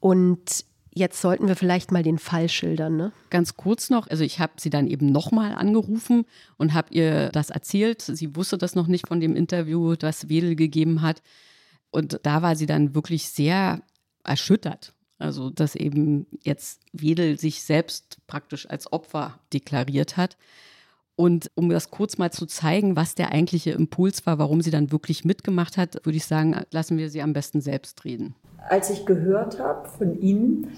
Und 0.00 0.66
Jetzt 0.94 1.22
sollten 1.22 1.48
wir 1.48 1.56
vielleicht 1.56 1.90
mal 1.90 2.02
den 2.02 2.18
Fall 2.18 2.50
schildern. 2.50 2.96
Ne? 2.96 3.12
Ganz 3.30 3.56
kurz 3.56 3.88
noch, 3.88 4.08
also 4.08 4.24
ich 4.24 4.40
habe 4.40 4.52
sie 4.58 4.68
dann 4.68 4.86
eben 4.86 5.06
nochmal 5.06 5.54
angerufen 5.54 6.26
und 6.58 6.74
habe 6.74 6.92
ihr 6.92 7.30
das 7.30 7.48
erzählt. 7.48 8.02
Sie 8.02 8.36
wusste 8.36 8.58
das 8.58 8.74
noch 8.74 8.86
nicht 8.86 9.08
von 9.08 9.18
dem 9.18 9.34
Interview, 9.34 9.96
das 9.96 10.28
Wedel 10.28 10.54
gegeben 10.54 11.00
hat. 11.00 11.22
Und 11.90 12.20
da 12.24 12.42
war 12.42 12.56
sie 12.56 12.66
dann 12.66 12.94
wirklich 12.94 13.28
sehr 13.28 13.82
erschüttert. 14.22 14.92
Also, 15.18 15.50
dass 15.50 15.76
eben 15.76 16.26
jetzt 16.42 16.80
Wedel 16.92 17.38
sich 17.38 17.62
selbst 17.62 18.18
praktisch 18.26 18.68
als 18.68 18.92
Opfer 18.92 19.38
deklariert 19.52 20.16
hat. 20.16 20.36
Und 21.22 21.50
um 21.54 21.68
das 21.68 21.90
kurz 21.90 22.18
mal 22.18 22.32
zu 22.32 22.46
zeigen, 22.46 22.96
was 22.96 23.14
der 23.14 23.30
eigentliche 23.30 23.70
Impuls 23.70 24.26
war, 24.26 24.38
warum 24.38 24.60
sie 24.60 24.70
dann 24.70 24.90
wirklich 24.90 25.24
mitgemacht 25.24 25.76
hat, 25.76 26.04
würde 26.04 26.16
ich 26.16 26.26
sagen, 26.26 26.56
lassen 26.72 26.98
wir 26.98 27.10
sie 27.10 27.22
am 27.22 27.32
besten 27.32 27.60
selbst 27.60 28.04
reden 28.04 28.34
als 28.68 28.90
ich 28.90 29.06
gehört 29.06 29.58
habe 29.58 29.88
von 29.88 30.20
Ihnen, 30.20 30.68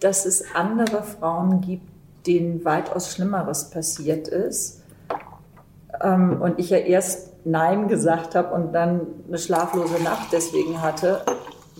dass 0.00 0.24
es 0.24 0.54
andere 0.54 1.02
Frauen 1.02 1.60
gibt, 1.60 1.86
denen 2.26 2.64
weitaus 2.64 3.12
Schlimmeres 3.12 3.68
passiert 3.68 4.28
ist, 4.28 4.82
ähm, 6.02 6.40
und 6.40 6.58
ich 6.58 6.70
ja 6.70 6.78
erst 6.78 7.32
Nein 7.44 7.88
gesagt 7.88 8.34
habe 8.34 8.54
und 8.54 8.72
dann 8.72 9.02
eine 9.28 9.38
schlaflose 9.38 10.02
Nacht 10.02 10.28
deswegen 10.32 10.80
hatte, 10.80 11.20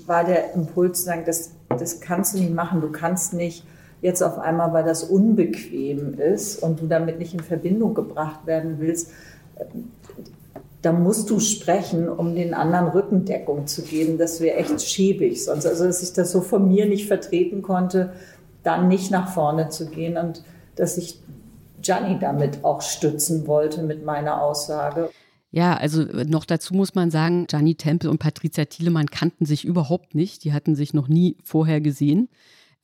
war 0.07 0.25
der 0.25 0.53
Impuls 0.53 0.99
zu 0.99 1.05
sagen, 1.07 1.23
das, 1.25 1.53
das 1.71 2.01
kannst 2.01 2.35
du 2.35 2.39
nicht 2.39 2.53
machen. 2.53 2.83
Du 2.83 2.93
kannst 2.93 3.33
nicht 3.33 3.65
jetzt 4.05 4.23
auf 4.23 4.39
einmal, 4.39 4.75
weil 4.75 4.85
das 4.85 5.03
unbequem 5.03 6.13
ist 6.19 6.63
und 6.63 6.83
du 6.83 6.87
damit 6.87 7.19
nicht 7.19 7.33
in 7.33 7.41
Verbindung 7.41 7.95
gebracht 7.95 8.47
werden 8.47 8.77
willst, 8.79 9.11
da 10.83 10.93
musst 10.93 11.31
du 11.31 11.41
sprechen, 11.41 12.11
um 12.11 12.35
den 12.35 12.53
anderen 12.53 12.89
Rückendeckung 12.89 13.67
zu 13.67 13.81
geben. 13.81 14.19
Das 14.19 14.43
wäre 14.43 14.59
echt 14.59 14.83
schäbig. 14.83 15.43
Sonst, 15.43 15.65
also, 15.65 15.85
dass 15.85 16.03
ich 16.03 16.13
das 16.13 16.33
so 16.33 16.43
von 16.43 16.69
mir 16.69 16.85
nicht 16.85 17.09
vertreten 17.09 17.63
konnte, 17.63 18.13
dann 18.63 18.89
nicht 18.89 19.11
nach 19.11 19.33
vorne 19.33 19.71
zu 19.71 19.87
gehen 19.87 20.19
und 20.19 20.45
dass 20.77 20.99
ich 20.99 21.19
Gianni 21.81 22.19
damit 22.19 22.63
auch 22.63 22.83
stützen 22.83 23.47
wollte 23.47 23.83
mit 23.83 24.05
meiner 24.05 24.43
Aussage. 24.43 25.09
Ja, 25.51 25.79
also 25.79 26.03
noch 26.03 26.45
dazu 26.45 26.75
muss 26.75 26.95
man 26.95 27.11
sagen, 27.11 27.47
Gianni 27.47 27.77
Temple 27.77 28.11
und 28.11 28.19
Patricia 28.19 28.67
Thielemann 28.67 29.07
kannten 29.07 29.47
sich 29.47 29.65
überhaupt 29.65 30.15
nicht. 30.15 30.45
Die 30.45 30.53
hatten 30.53 30.75
sich 30.75 30.93
noch 30.93 31.09
nie 31.09 31.39
vorher 31.43 31.81
gesehen. 31.81 32.29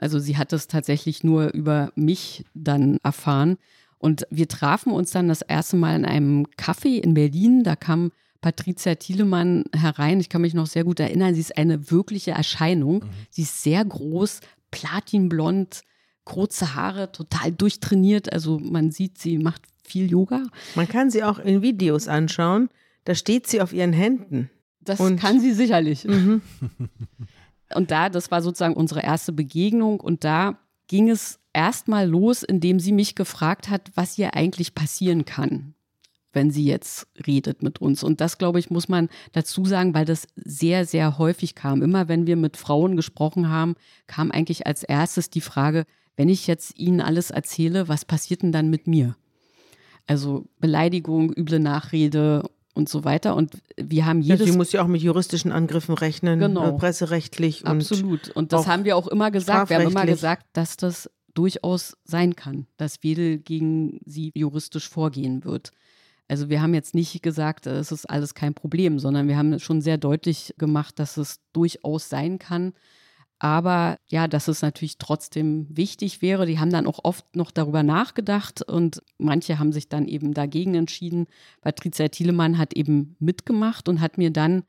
Also 0.00 0.18
sie 0.18 0.36
hat 0.36 0.52
es 0.52 0.66
tatsächlich 0.66 1.22
nur 1.22 1.52
über 1.52 1.92
mich 1.94 2.44
dann 2.54 2.98
erfahren. 3.02 3.58
Und 3.98 4.26
wir 4.30 4.48
trafen 4.48 4.92
uns 4.92 5.10
dann 5.10 5.28
das 5.28 5.42
erste 5.42 5.76
Mal 5.76 5.94
in 5.94 6.04
einem 6.06 6.46
Café 6.56 7.00
in 7.00 7.12
Berlin. 7.12 7.62
Da 7.64 7.76
kam 7.76 8.12
Patricia 8.40 8.94
Thielemann 8.94 9.64
herein. 9.76 10.20
Ich 10.20 10.30
kann 10.30 10.40
mich 10.40 10.54
noch 10.54 10.66
sehr 10.66 10.84
gut 10.84 11.00
erinnern. 11.00 11.34
Sie 11.34 11.40
ist 11.40 11.58
eine 11.58 11.90
wirkliche 11.90 12.30
Erscheinung. 12.30 13.04
Mhm. 13.04 13.10
Sie 13.28 13.42
ist 13.42 13.62
sehr 13.62 13.84
groß, 13.84 14.40
platinblond, 14.70 15.82
kurze 16.24 16.74
Haare, 16.74 17.12
total 17.12 17.52
durchtrainiert. 17.52 18.32
Also 18.32 18.58
man 18.58 18.90
sieht, 18.90 19.18
sie 19.18 19.36
macht 19.36 19.62
viel 19.84 20.10
Yoga. 20.10 20.46
Man 20.76 20.88
kann 20.88 21.10
sie 21.10 21.22
auch 21.22 21.38
in 21.38 21.60
Videos 21.60 22.08
anschauen. 22.08 22.70
Da 23.04 23.14
steht 23.14 23.46
sie 23.48 23.60
auf 23.60 23.74
ihren 23.74 23.92
Händen. 23.92 24.48
Das 24.80 24.98
und 24.98 25.20
kann 25.20 25.40
sie 25.40 25.52
sicherlich. 25.52 26.04
Mhm. 26.04 26.40
Und 27.74 27.90
da, 27.90 28.08
das 28.08 28.30
war 28.30 28.42
sozusagen 28.42 28.74
unsere 28.74 29.02
erste 29.02 29.32
Begegnung 29.32 30.00
und 30.00 30.24
da 30.24 30.58
ging 30.88 31.08
es 31.08 31.38
erstmal 31.52 32.08
los, 32.08 32.42
indem 32.42 32.80
sie 32.80 32.92
mich 32.92 33.14
gefragt 33.14 33.70
hat, 33.70 33.90
was 33.94 34.14
hier 34.14 34.34
eigentlich 34.34 34.74
passieren 34.74 35.24
kann, 35.24 35.74
wenn 36.32 36.50
sie 36.50 36.64
jetzt 36.64 37.06
redet 37.26 37.62
mit 37.62 37.80
uns. 37.80 38.02
Und 38.02 38.20
das, 38.20 38.38
glaube 38.38 38.58
ich, 38.58 38.70
muss 38.70 38.88
man 38.88 39.08
dazu 39.32 39.64
sagen, 39.64 39.94
weil 39.94 40.04
das 40.04 40.26
sehr, 40.34 40.84
sehr 40.84 41.18
häufig 41.18 41.54
kam. 41.54 41.82
Immer 41.82 42.08
wenn 42.08 42.26
wir 42.26 42.36
mit 42.36 42.56
Frauen 42.56 42.96
gesprochen 42.96 43.48
haben, 43.48 43.74
kam 44.06 44.30
eigentlich 44.30 44.66
als 44.66 44.82
erstes 44.82 45.30
die 45.30 45.40
Frage, 45.40 45.84
wenn 46.16 46.28
ich 46.28 46.46
jetzt 46.46 46.78
ihnen 46.78 47.00
alles 47.00 47.30
erzähle, 47.30 47.88
was 47.88 48.04
passiert 48.04 48.42
denn 48.42 48.52
dann 48.52 48.68
mit 48.68 48.86
mir? 48.86 49.16
Also 50.06 50.46
Beleidigung, 50.58 51.32
üble 51.32 51.60
Nachrede 51.60 52.50
und 52.74 52.88
so 52.88 53.04
weiter. 53.04 53.36
Und 53.36 53.58
wir 53.76 54.06
haben 54.06 54.20
jedes. 54.20 54.40
Ja, 54.40 54.52
sie 54.52 54.56
muss 54.56 54.72
ja 54.72 54.82
auch 54.82 54.86
mit 54.86 55.02
juristischen 55.02 55.52
Angriffen 55.52 55.94
rechnen, 55.94 56.38
genau. 56.38 56.68
äh, 56.68 56.78
presserechtlich. 56.78 57.66
Absolut. 57.66 58.28
Und, 58.28 58.36
und 58.36 58.52
das 58.52 58.66
haben 58.66 58.84
wir 58.84 58.96
auch 58.96 59.08
immer 59.08 59.30
gesagt. 59.30 59.70
Wir 59.70 59.78
haben 59.78 59.90
immer 59.90 60.06
gesagt, 60.06 60.46
dass 60.52 60.76
das 60.76 61.10
durchaus 61.34 61.96
sein 62.04 62.36
kann, 62.36 62.66
dass 62.76 63.02
Wedel 63.02 63.38
gegen 63.38 64.00
sie 64.04 64.32
juristisch 64.34 64.88
vorgehen 64.88 65.44
wird. 65.44 65.72
Also 66.28 66.48
wir 66.48 66.62
haben 66.62 66.74
jetzt 66.74 66.94
nicht 66.94 67.22
gesagt, 67.22 67.66
es 67.66 67.90
ist 67.90 68.08
alles 68.08 68.34
kein 68.34 68.54
Problem, 68.54 68.98
sondern 68.98 69.26
wir 69.26 69.36
haben 69.36 69.58
schon 69.58 69.80
sehr 69.80 69.98
deutlich 69.98 70.54
gemacht, 70.58 70.98
dass 70.98 71.16
es 71.16 71.40
durchaus 71.52 72.08
sein 72.08 72.38
kann, 72.38 72.72
aber 73.40 73.96
ja, 74.06 74.28
dass 74.28 74.48
es 74.48 74.60
natürlich 74.60 74.98
trotzdem 74.98 75.66
wichtig 75.70 76.20
wäre. 76.20 76.44
Die 76.44 76.58
haben 76.58 76.70
dann 76.70 76.86
auch 76.86 77.00
oft 77.02 77.34
noch 77.34 77.50
darüber 77.50 77.82
nachgedacht 77.82 78.60
und 78.62 79.02
manche 79.16 79.58
haben 79.58 79.72
sich 79.72 79.88
dann 79.88 80.06
eben 80.06 80.34
dagegen 80.34 80.74
entschieden. 80.74 81.26
Patricia 81.62 82.08
Thielemann 82.08 82.58
hat 82.58 82.74
eben 82.74 83.16
mitgemacht 83.18 83.88
und 83.88 84.02
hat 84.02 84.18
mir 84.18 84.30
dann 84.30 84.64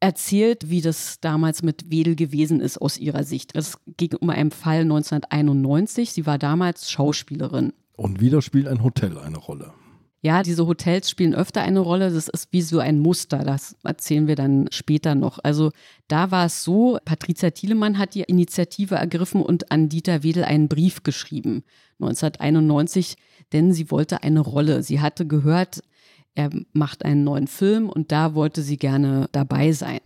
erzählt, 0.00 0.68
wie 0.68 0.80
das 0.80 1.20
damals 1.20 1.62
mit 1.62 1.90
Wedel 1.90 2.16
gewesen 2.16 2.60
ist 2.60 2.78
aus 2.78 2.98
ihrer 2.98 3.22
Sicht. 3.22 3.52
Es 3.54 3.78
ging 3.86 4.14
um 4.20 4.30
einen 4.30 4.50
Fall 4.50 4.80
1991. 4.80 6.10
Sie 6.10 6.26
war 6.26 6.38
damals 6.38 6.90
Schauspielerin. 6.90 7.72
Und 7.96 8.20
wieder 8.20 8.42
spielt 8.42 8.66
ein 8.66 8.82
Hotel 8.82 9.16
eine 9.16 9.38
Rolle. 9.38 9.72
Ja, 10.22 10.42
diese 10.42 10.66
Hotels 10.66 11.08
spielen 11.08 11.34
öfter 11.34 11.62
eine 11.62 11.80
Rolle. 11.80 12.10
Das 12.10 12.28
ist 12.28 12.48
wie 12.52 12.60
so 12.60 12.78
ein 12.78 12.98
Muster. 12.98 13.38
Das 13.38 13.76
erzählen 13.84 14.26
wir 14.26 14.36
dann 14.36 14.68
später 14.70 15.14
noch. 15.14 15.38
Also 15.42 15.70
da 16.08 16.30
war 16.30 16.44
es 16.46 16.62
so, 16.62 16.98
Patricia 17.06 17.50
Thielemann 17.50 17.96
hat 17.96 18.14
die 18.14 18.22
Initiative 18.22 18.96
ergriffen 18.96 19.42
und 19.42 19.72
an 19.72 19.88
Dieter 19.88 20.22
Wedel 20.22 20.44
einen 20.44 20.68
Brief 20.68 21.02
geschrieben, 21.04 21.64
1991, 22.00 23.16
denn 23.54 23.72
sie 23.72 23.90
wollte 23.90 24.22
eine 24.22 24.40
Rolle. 24.40 24.82
Sie 24.82 25.00
hatte 25.00 25.26
gehört, 25.26 25.82
er 26.34 26.50
macht 26.72 27.04
einen 27.04 27.24
neuen 27.24 27.46
Film 27.46 27.88
und 27.88 28.12
da 28.12 28.34
wollte 28.34 28.60
sie 28.60 28.76
gerne 28.76 29.28
dabei 29.32 29.72
sein. 29.72 30.00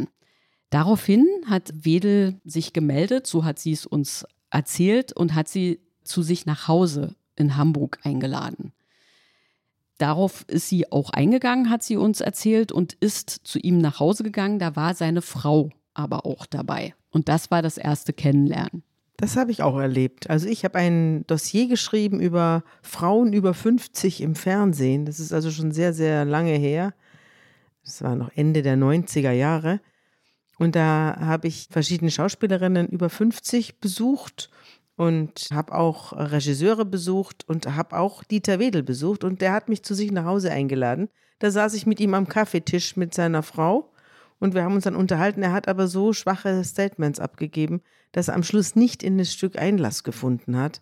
Daraufhin 0.71 1.27
hat 1.49 1.73
Wedel 1.75 2.41
sich 2.45 2.73
gemeldet, 2.73 3.27
so 3.27 3.45
hat 3.45 3.59
sie 3.59 3.73
es 3.73 3.85
uns 3.85 4.25
erzählt 4.51 5.13
und 5.13 5.35
hat 5.35 5.49
sie 5.49 5.81
zu 6.05 6.23
sich 6.23 6.47
nach 6.47 6.69
Hause 6.69 7.17
in 7.37 7.57
Hamburg 7.57 7.99
eingeladen. 8.03 8.73
Darauf 9.99 10.45
ist 10.49 10.69
sie 10.69 10.91
auch 10.91 11.11
eingegangen, 11.11 11.71
hat 11.71 11.83
sie 11.83 11.97
uns 11.97 12.21
erzählt, 12.21 12.73
und 12.73 12.95
ist 12.95 13.31
zu 13.31 13.59
ihm 13.59 13.79
nach 13.79 14.01
Hause 14.01 14.25
gegangen. 14.25 14.59
Da 14.59 14.77
war 14.77 14.95
seine 14.95 15.23
Frau 15.23 15.71
aber 15.95 16.27
auch 16.27 16.47
dabei. 16.47 16.95
Und 17.11 17.29
das 17.29 17.51
war 17.51 17.63
das 17.63 17.79
erste 17.79 18.13
Kennenlernen. 18.13 18.83
Das 19.17 19.37
habe 19.37 19.53
ich 19.53 19.63
auch 19.63 19.79
erlebt. 19.79 20.29
Also 20.29 20.49
ich 20.49 20.65
habe 20.65 20.79
ein 20.79 21.25
Dossier 21.29 21.69
geschrieben 21.69 22.21
über 22.21 22.65
Frauen 22.83 23.33
über 23.33 23.55
50 23.55 24.21
im 24.21 24.35
Fernsehen. 24.35 25.07
Das 25.07 25.21
ist 25.21 25.33
also 25.33 25.53
schon 25.53 25.71
sehr, 25.71 25.93
sehr 25.93 26.25
lange 26.25 26.55
her. 26.55 26.95
Das 27.85 28.03
war 28.03 28.17
noch 28.17 28.31
Ende 28.35 28.63
der 28.63 28.77
90er 28.77 29.31
Jahre. 29.31 29.81
Und 30.59 30.75
da 30.75 31.17
habe 31.21 31.47
ich 31.47 31.69
verschiedene 31.71 32.11
Schauspielerinnen 32.11 32.89
über 32.89 33.09
50 33.09 33.81
besucht 33.81 34.51
und 34.97 35.49
habe 35.53 35.75
auch 35.75 36.13
Regisseure 36.13 36.85
besucht 36.85 37.45
und 37.49 37.67
habe 37.75 37.99
auch 37.99 38.23
Dieter 38.25 38.59
Wedel 38.59 38.83
besucht 38.83 39.25
und 39.25 39.41
der 39.41 39.53
hat 39.53 39.69
mich 39.69 39.83
zu 39.83 39.95
sich 39.95 40.13
nach 40.13 40.25
Hause 40.25 40.51
eingeladen. 40.51 41.09
Da 41.39 41.51
saß 41.51 41.75
ich 41.75 41.87
mit 41.87 42.01
ihm 42.01 42.15
am 42.15 42.29
Kaffeetisch 42.29 42.97
mit 42.97 43.13
seiner 43.15 43.43
Frau 43.43 43.91
und 44.39 44.55
wir 44.55 44.63
haben 44.63 44.75
uns 44.75 44.85
dann 44.85 44.97
unterhalten. 44.97 45.43
Er 45.43 45.53
hat 45.53 45.69
aber 45.69 45.89
so 45.89 46.13
schwache 46.13 46.63
Statements 46.65 47.19
abgegeben, 47.19 47.83
dass 48.13 48.29
er 48.29 48.35
am 48.35 48.43
Schluss 48.43 48.77
nicht 48.77 49.03
in 49.03 49.19
das 49.19 49.33
Stück 49.33 49.59
Einlass 49.59 50.05
gefunden 50.05 50.57
hat. 50.57 50.81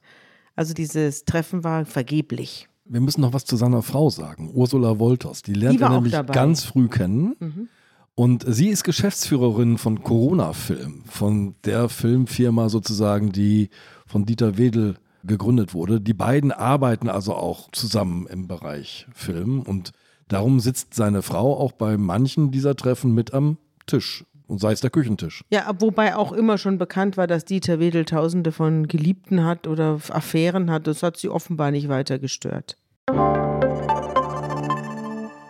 Also 0.56 0.74
dieses 0.74 1.24
Treffen 1.24 1.64
war 1.64 1.86
vergeblich. 1.86 2.68
Wir 2.84 3.00
müssen 3.00 3.22
noch 3.22 3.32
was 3.32 3.44
zu 3.44 3.56
seiner 3.56 3.82
Frau 3.82 4.10
sagen, 4.10 4.50
Ursula 4.52 4.98
Wolters. 4.98 5.42
Die 5.42 5.54
lernt 5.54 5.80
er 5.80 5.88
nämlich 5.88 6.14
ganz 6.26 6.64
früh 6.64 6.88
kennen. 6.88 7.36
Mhm. 7.38 7.68
Und 8.14 8.44
sie 8.46 8.68
ist 8.68 8.84
Geschäftsführerin 8.84 9.78
von 9.78 10.02
Corona 10.02 10.52
Film, 10.52 11.02
von 11.06 11.54
der 11.64 11.88
Filmfirma 11.88 12.68
sozusagen, 12.68 13.32
die 13.32 13.70
von 14.12 14.26
Dieter 14.26 14.58
Wedel 14.58 14.96
gegründet 15.24 15.72
wurde. 15.72 16.00
Die 16.00 16.14
beiden 16.14 16.52
arbeiten 16.52 17.08
also 17.08 17.34
auch 17.34 17.70
zusammen 17.72 18.26
im 18.26 18.46
Bereich 18.46 19.06
Film 19.14 19.62
und 19.62 19.92
darum 20.28 20.60
sitzt 20.60 20.94
seine 20.94 21.22
Frau 21.22 21.58
auch 21.58 21.72
bei 21.72 21.96
manchen 21.96 22.50
dieser 22.50 22.76
Treffen 22.76 23.14
mit 23.14 23.32
am 23.32 23.56
Tisch 23.86 24.24
und 24.46 24.60
sei 24.60 24.72
es 24.72 24.80
der 24.82 24.90
Küchentisch. 24.90 25.42
Ja, 25.50 25.70
wobei 25.78 26.14
auch 26.14 26.32
immer 26.32 26.58
schon 26.58 26.76
bekannt 26.76 27.16
war, 27.16 27.26
dass 27.26 27.46
Dieter 27.46 27.80
Wedel 27.80 28.04
tausende 28.04 28.52
von 28.52 28.86
Geliebten 28.86 29.44
hat 29.44 29.66
oder 29.66 29.98
Affären 30.10 30.70
hat. 30.70 30.86
Das 30.86 31.02
hat 31.02 31.16
sie 31.16 31.30
offenbar 31.30 31.70
nicht 31.70 31.88
weiter 31.88 32.18
gestört. 32.18 32.76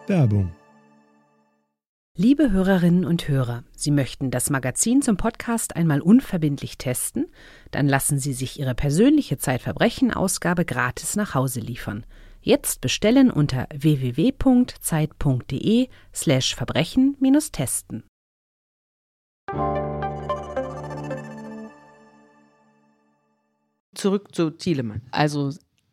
Werbung 0.06 0.52
Liebe 2.14 2.50
Hörerinnen 2.50 3.06
und 3.06 3.26
Hörer, 3.26 3.64
Sie 3.74 3.90
möchten 3.90 4.30
das 4.30 4.50
Magazin 4.50 5.00
zum 5.00 5.16
Podcast 5.16 5.76
einmal 5.76 6.02
unverbindlich 6.02 6.76
testen? 6.76 7.32
Dann 7.70 7.88
lassen 7.88 8.18
Sie 8.18 8.34
sich 8.34 8.60
Ihre 8.60 8.74
persönliche 8.74 9.38
Zeitverbrechen-Ausgabe 9.38 10.66
gratis 10.66 11.16
nach 11.16 11.34
Hause 11.34 11.60
liefern. 11.60 12.04
Jetzt 12.42 12.82
bestellen 12.82 13.30
unter 13.30 13.66
www.zeit.de/slash 13.74 16.54
Verbrechen-testen. 16.54 18.04
Zurück 23.94 24.34
zu 24.34 24.50
Thielemann. 24.50 25.00
Also 25.12 25.50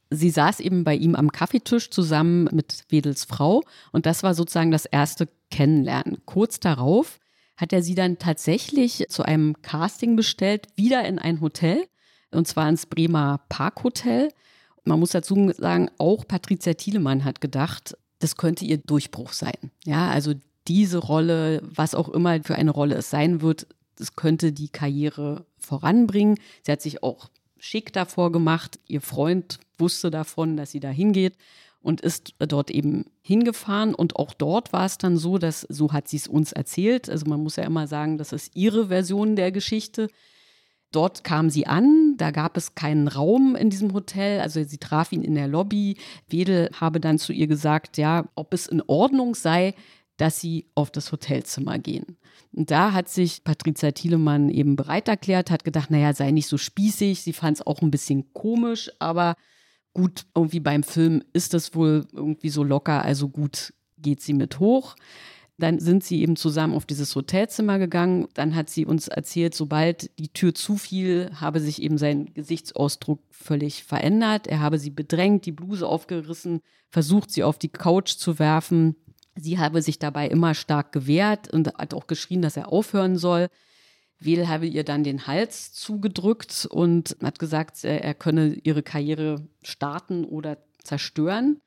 sie 0.09 0.29
saß 0.29 0.59
eben 0.59 0.83
bei 0.83 0.95
ihm 0.95 1.15
am 1.15 1.31
Kaffeetisch 1.31 1.91
zusammen 1.91 2.49
mit 2.51 2.85
Wedels 2.89 3.25
Frau 3.25 3.63
und 3.91 4.05
das 4.05 4.23
war 4.23 4.33
sozusagen 4.33 4.71
das 4.71 4.85
erste 4.85 5.27
Kennenlernen. 5.51 6.19
Kurz 6.25 6.59
darauf 6.59 7.19
hat 7.57 7.73
er 7.73 7.83
sie 7.83 7.95
dann 7.95 8.17
tatsächlich 8.17 9.05
zu 9.09 9.23
einem 9.23 9.61
Casting 9.61 10.15
bestellt, 10.15 10.67
wieder 10.75 11.05
in 11.05 11.19
ein 11.19 11.41
Hotel 11.41 11.85
und 12.31 12.47
zwar 12.47 12.69
ins 12.69 12.85
Bremer 12.85 13.41
Parkhotel. 13.49 14.29
Man 14.85 14.99
muss 14.99 15.11
dazu 15.11 15.51
sagen, 15.57 15.89
auch 15.97 16.27
Patricia 16.27 16.73
Thielemann 16.73 17.25
hat 17.25 17.41
gedacht, 17.41 17.97
das 18.19 18.35
könnte 18.35 18.65
ihr 18.65 18.77
Durchbruch 18.77 19.33
sein. 19.33 19.71
Ja, 19.85 20.09
also 20.09 20.33
diese 20.67 20.99
Rolle, 20.99 21.61
was 21.63 21.95
auch 21.95 22.09
immer 22.09 22.41
für 22.43 22.55
eine 22.55 22.71
Rolle 22.71 22.95
es 22.95 23.09
sein 23.09 23.41
wird, 23.41 23.67
das 23.97 24.15
könnte 24.15 24.51
die 24.51 24.69
Karriere 24.69 25.45
voranbringen. 25.57 26.37
Sie 26.63 26.71
hat 26.71 26.81
sich 26.81 27.03
auch 27.03 27.29
schick 27.59 27.93
davor 27.93 28.31
gemacht. 28.31 28.79
Ihr 28.87 29.01
Freund 29.01 29.59
wusste 29.77 30.11
davon, 30.11 30.57
dass 30.57 30.71
sie 30.71 30.79
da 30.79 30.89
hingeht 30.89 31.35
und 31.81 32.01
ist 32.01 32.33
dort 32.39 32.71
eben 32.71 33.05
hingefahren. 33.21 33.95
Und 33.95 34.15
auch 34.15 34.33
dort 34.33 34.73
war 34.73 34.85
es 34.85 34.97
dann 34.97 35.17
so, 35.17 35.37
dass, 35.37 35.61
so 35.61 35.93
hat 35.93 36.07
sie 36.07 36.17
es 36.17 36.27
uns 36.27 36.51
erzählt, 36.51 37.09
also 37.09 37.25
man 37.27 37.41
muss 37.41 37.55
ja 37.55 37.63
immer 37.63 37.87
sagen, 37.87 38.17
das 38.17 38.33
ist 38.33 38.55
ihre 38.55 38.87
Version 38.87 39.35
der 39.35 39.51
Geschichte. 39.51 40.09
Dort 40.91 41.23
kam 41.23 41.51
sie 41.51 41.67
an, 41.67 42.15
da 42.17 42.31
gab 42.31 42.57
es 42.57 42.73
keinen 42.73 43.07
Raum 43.07 43.55
in 43.55 43.69
diesem 43.69 43.93
Hotel, 43.93 44.41
also 44.41 44.63
sie 44.63 44.79
traf 44.79 45.11
ihn 45.11 45.21
in 45.21 45.35
der 45.35 45.47
Lobby. 45.47 45.97
Wedel 46.27 46.71
habe 46.79 46.99
dann 46.99 47.19
zu 47.19 47.31
ihr 47.31 47.45
gesagt, 47.45 47.97
ja, 47.97 48.25
ob 48.33 48.55
es 48.55 48.65
in 48.65 48.81
Ordnung 48.81 49.35
sei, 49.35 49.75
dass 50.19 50.39
sie 50.41 50.65
auf 50.75 50.91
das 50.91 51.11
Hotelzimmer 51.13 51.79
gehen. 51.79 52.17
Und 52.51 52.71
da 52.71 52.91
hat 52.91 53.07
sich 53.07 53.43
Patricia 53.45 53.91
Thielemann 53.91 54.49
eben 54.49 54.75
bereit 54.75 55.07
erklärt, 55.07 55.49
hat 55.49 55.63
gedacht, 55.63 55.91
naja, 55.91 56.13
sei 56.13 56.31
nicht 56.31 56.47
so 56.47 56.57
spießig. 56.57 57.21
Sie 57.21 57.31
fand 57.31 57.57
es 57.57 57.65
auch 57.65 57.81
ein 57.81 57.89
bisschen 57.89 58.33
komisch, 58.33 58.91
aber 58.99 59.35
gut, 59.93 60.25
irgendwie 60.35 60.59
beim 60.59 60.83
Film 60.83 61.23
ist 61.31 61.53
das 61.53 61.73
wohl 61.73 62.05
irgendwie 62.11 62.49
so 62.49 62.63
locker, 62.63 63.03
also 63.03 63.29
gut, 63.29 63.73
geht 63.97 64.21
sie 64.21 64.33
mit 64.33 64.59
hoch. 64.59 64.95
Dann 65.57 65.79
sind 65.79 66.03
sie 66.03 66.21
eben 66.21 66.35
zusammen 66.35 66.73
auf 66.73 66.85
dieses 66.85 67.15
Hotelzimmer 67.15 67.79
gegangen. 67.79 68.27
Dann 68.33 68.55
hat 68.55 68.69
sie 68.69 68.85
uns 68.85 69.07
erzählt, 69.07 69.53
sobald 69.55 70.09
die 70.19 70.29
Tür 70.29 70.53
zufiel, 70.53 71.31
habe 71.35 71.59
sich 71.61 71.81
eben 71.81 71.97
sein 71.97 72.33
Gesichtsausdruck 72.33 73.21
völlig 73.29 73.83
verändert. 73.83 74.47
Er 74.47 74.59
habe 74.59 74.79
sie 74.79 74.89
bedrängt, 74.89 75.45
die 75.45 75.51
Bluse 75.51 75.87
aufgerissen, 75.87 76.61
versucht, 76.89 77.31
sie 77.31 77.43
auf 77.43 77.57
die 77.57 77.69
Couch 77.69 78.11
zu 78.11 78.39
werfen. 78.39 78.95
Sie 79.41 79.57
habe 79.57 79.81
sich 79.81 79.99
dabei 79.99 80.27
immer 80.27 80.53
stark 80.53 80.91
gewehrt 80.91 81.51
und 81.51 81.73
hat 81.75 81.93
auch 81.93 82.07
geschrien, 82.07 82.41
dass 82.41 82.57
er 82.57 82.71
aufhören 82.71 83.17
soll. 83.17 83.47
Wedel 84.19 84.47
habe 84.49 84.67
ihr 84.67 84.83
dann 84.83 85.03
den 85.03 85.27
Hals 85.27 85.71
zugedrückt 85.73 86.67
und 86.69 87.15
hat 87.23 87.39
gesagt, 87.39 87.83
er 87.83 88.13
könne 88.13 88.55
ihre 88.63 88.83
Karriere 88.83 89.47
starten 89.63 90.25
oder 90.25 90.57
zerstören. 90.83 91.61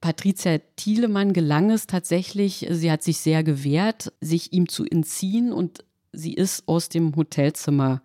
Patricia 0.00 0.58
Thielemann 0.76 1.32
gelang 1.32 1.70
es 1.70 1.86
tatsächlich, 1.86 2.66
sie 2.70 2.90
hat 2.90 3.02
sich 3.02 3.18
sehr 3.18 3.44
gewehrt, 3.44 4.12
sich 4.20 4.52
ihm 4.52 4.68
zu 4.68 4.84
entziehen 4.84 5.52
und 5.52 5.84
sie 6.12 6.34
ist 6.34 6.66
aus 6.66 6.88
dem 6.88 7.14
Hotelzimmer 7.14 8.02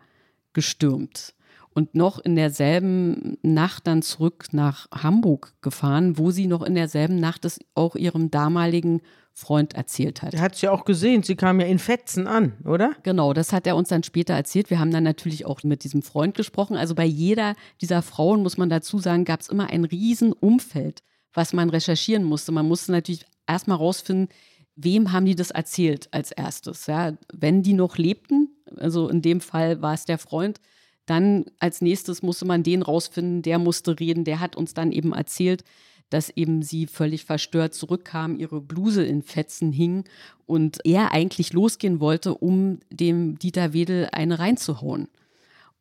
gestürmt 0.53 1.33
und 1.75 1.93
noch 1.93 2.17
in 2.17 2.35
derselben 2.35 3.37
Nacht 3.43 3.85
dann 3.85 4.01
zurück 4.01 4.47
nach 4.53 4.87
Hamburg 4.91 5.53
gefahren, 5.61 6.17
wo 6.17 6.31
sie 6.31 6.47
noch 6.47 6.63
in 6.63 6.73
derselben 6.73 7.19
Nacht 7.19 7.45
es 7.45 7.59
auch 7.75 7.95
ihrem 7.95 8.31
damaligen 8.31 9.01
Freund 9.33 9.75
erzählt 9.75 10.23
hat. 10.23 10.33
Er 10.33 10.41
hat 10.41 10.55
es 10.55 10.61
ja 10.61 10.71
auch 10.71 10.85
gesehen, 10.85 11.21
sie 11.21 11.35
kam 11.35 11.59
ja 11.59 11.67
in 11.67 11.77
Fetzen 11.77 12.25
an, 12.25 12.53
oder? 12.65 12.93
Genau, 13.03 13.33
das 13.33 13.53
hat 13.53 13.67
er 13.67 13.75
uns 13.75 13.89
dann 13.89 14.01
später 14.01 14.33
erzählt. 14.33 14.71
Wir 14.71 14.79
haben 14.79 14.91
dann 14.91 15.03
natürlich 15.03 15.45
auch 15.45 15.61
mit 15.61 15.83
diesem 15.83 16.01
Freund 16.01 16.35
gesprochen. 16.35 16.75
Also 16.75 16.95
bei 16.95 17.05
jeder 17.05 17.53
dieser 17.81 18.01
Frauen, 18.01 18.41
muss 18.41 18.57
man 18.57 18.69
dazu 18.69 18.97
sagen, 18.97 19.25
gab 19.25 19.41
es 19.41 19.49
immer 19.49 19.69
ein 19.69 19.85
Riesenumfeld 19.85 21.03
was 21.35 21.53
man 21.53 21.69
recherchieren 21.69 22.23
musste. 22.23 22.51
Man 22.51 22.67
musste 22.67 22.91
natürlich 22.91 23.25
erstmal 23.47 23.77
rausfinden, 23.77 24.29
wem 24.75 25.11
haben 25.11 25.25
die 25.25 25.35
das 25.35 25.51
erzählt 25.51 26.07
als 26.11 26.31
erstes. 26.31 26.87
Ja? 26.87 27.13
Wenn 27.31 27.61
die 27.61 27.73
noch 27.73 27.97
lebten, 27.97 28.49
also 28.77 29.09
in 29.09 29.21
dem 29.21 29.41
Fall 29.41 29.81
war 29.81 29.93
es 29.93 30.05
der 30.05 30.17
Freund, 30.17 30.59
dann 31.05 31.45
als 31.59 31.81
nächstes 31.81 32.21
musste 32.21 32.45
man 32.45 32.63
den 32.63 32.81
rausfinden, 32.81 33.41
der 33.41 33.59
musste 33.59 33.99
reden, 33.99 34.23
der 34.23 34.39
hat 34.39 34.55
uns 34.55 34.73
dann 34.73 34.91
eben 34.91 35.13
erzählt, 35.13 35.63
dass 36.09 36.29
eben 36.29 36.61
sie 36.61 36.87
völlig 36.87 37.25
verstört 37.25 37.73
zurückkam, 37.73 38.37
ihre 38.37 38.61
Bluse 38.61 39.03
in 39.03 39.21
Fetzen 39.21 39.71
hing 39.71 40.05
und 40.45 40.79
er 40.85 41.11
eigentlich 41.11 41.53
losgehen 41.53 41.99
wollte, 41.99 42.35
um 42.35 42.79
dem 42.91 43.39
Dieter 43.39 43.73
Wedel 43.73 44.09
eine 44.11 44.39
reinzuhauen. 44.39 45.07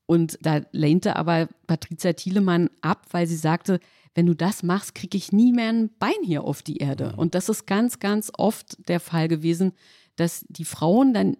Und 0.06 0.38
da 0.42 0.60
lehnte 0.72 1.16
aber 1.16 1.48
Patricia 1.66 2.12
Thielemann 2.12 2.70
ab, 2.80 3.06
weil 3.10 3.26
sie 3.26 3.36
sagte, 3.36 3.80
wenn 4.14 4.26
du 4.26 4.34
das 4.34 4.62
machst, 4.62 4.94
kriege 4.94 5.16
ich 5.16 5.32
nie 5.32 5.52
mehr 5.52 5.70
ein 5.70 5.90
Bein 5.98 6.22
hier 6.22 6.44
auf 6.44 6.62
die 6.62 6.76
Erde. 6.76 7.12
Mhm. 7.12 7.18
Und 7.18 7.34
das 7.34 7.48
ist 7.48 7.66
ganz, 7.66 7.98
ganz 7.98 8.30
oft 8.36 8.88
der 8.88 9.00
Fall 9.00 9.28
gewesen, 9.28 9.72
dass 10.16 10.44
die 10.48 10.64
Frauen 10.64 11.12
dann 11.14 11.36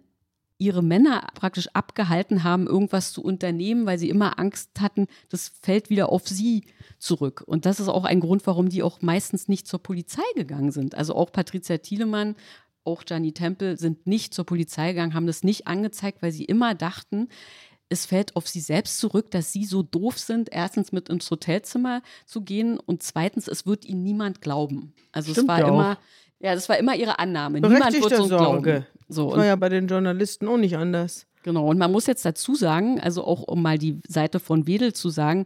ihre 0.57 0.81
Männer 0.81 1.27
praktisch 1.35 1.67
abgehalten 1.73 2.43
haben, 2.43 2.67
irgendwas 2.67 3.11
zu 3.11 3.21
unternehmen, 3.21 3.85
weil 3.85 3.99
sie 3.99 4.09
immer 4.09 4.39
Angst 4.39 4.69
hatten, 4.79 5.07
das 5.29 5.51
fällt 5.61 5.89
wieder 5.89 6.09
auf 6.09 6.27
sie 6.27 6.63
zurück. 6.97 7.43
Und 7.45 7.65
das 7.65 7.79
ist 7.79 7.89
auch 7.89 8.05
ein 8.05 8.21
Grund, 8.21 8.47
warum 8.47 8.69
die 8.69 8.83
auch 8.83 9.01
meistens 9.01 9.47
nicht 9.47 9.67
zur 9.67 9.83
Polizei 9.83 10.23
gegangen 10.35 10.71
sind. 10.71 10.95
Also 10.95 11.15
auch 11.15 11.31
Patricia 11.31 11.77
Thielemann, 11.77 12.35
auch 12.85 13.03
Gianni 13.03 13.33
Temple 13.33 13.77
sind 13.77 14.07
nicht 14.07 14.33
zur 14.33 14.45
Polizei 14.45 14.89
gegangen, 14.89 15.13
haben 15.13 15.27
das 15.27 15.43
nicht 15.43 15.67
angezeigt, 15.67 16.21
weil 16.21 16.31
sie 16.31 16.45
immer 16.45 16.75
dachten, 16.75 17.27
es 17.89 18.05
fällt 18.05 18.35
auf 18.35 18.47
sie 18.47 18.61
selbst 18.61 18.97
zurück, 18.97 19.29
dass 19.31 19.51
sie 19.51 19.65
so 19.65 19.83
doof 19.83 20.17
sind, 20.17 20.49
erstens 20.51 20.91
mit 20.91 21.09
ins 21.09 21.29
Hotelzimmer 21.29 22.01
zu 22.25 22.41
gehen 22.41 22.79
und 22.79 23.03
zweitens, 23.03 23.47
es 23.47 23.65
wird 23.65 23.85
ihnen 23.85 24.03
niemand 24.03 24.41
glauben. 24.41 24.93
Also 25.11 25.31
Stimmt 25.31 25.45
es 25.45 25.47
war 25.47 25.59
ja 25.59 25.67
immer, 25.67 25.97
ja, 26.39 26.53
das 26.53 26.69
war 26.69 26.77
immer 26.77 26.95
ihre 26.95 27.19
Annahme. 27.19 27.61
Niemand 27.61 27.93
wird 27.93 28.15
so 28.15 28.25
Sorge. 28.25 28.61
glauben. 28.61 28.85
So, 29.07 29.29
das 29.29 29.37
war 29.37 29.45
ja 29.45 29.55
bei 29.55 29.69
den 29.69 29.87
Journalisten 29.87 30.47
auch 30.47 30.57
nicht 30.57 30.77
anders. 30.77 31.27
Genau, 31.43 31.67
und 31.67 31.77
man 31.77 31.91
muss 31.91 32.07
jetzt 32.07 32.25
dazu 32.25 32.55
sagen, 32.55 32.99
also 32.99 33.23
auch 33.23 33.43
um 33.43 33.61
mal 33.61 33.77
die 33.77 34.01
Seite 34.07 34.39
von 34.39 34.65
Wedel 34.65 34.93
zu 34.93 35.09
sagen, 35.09 35.45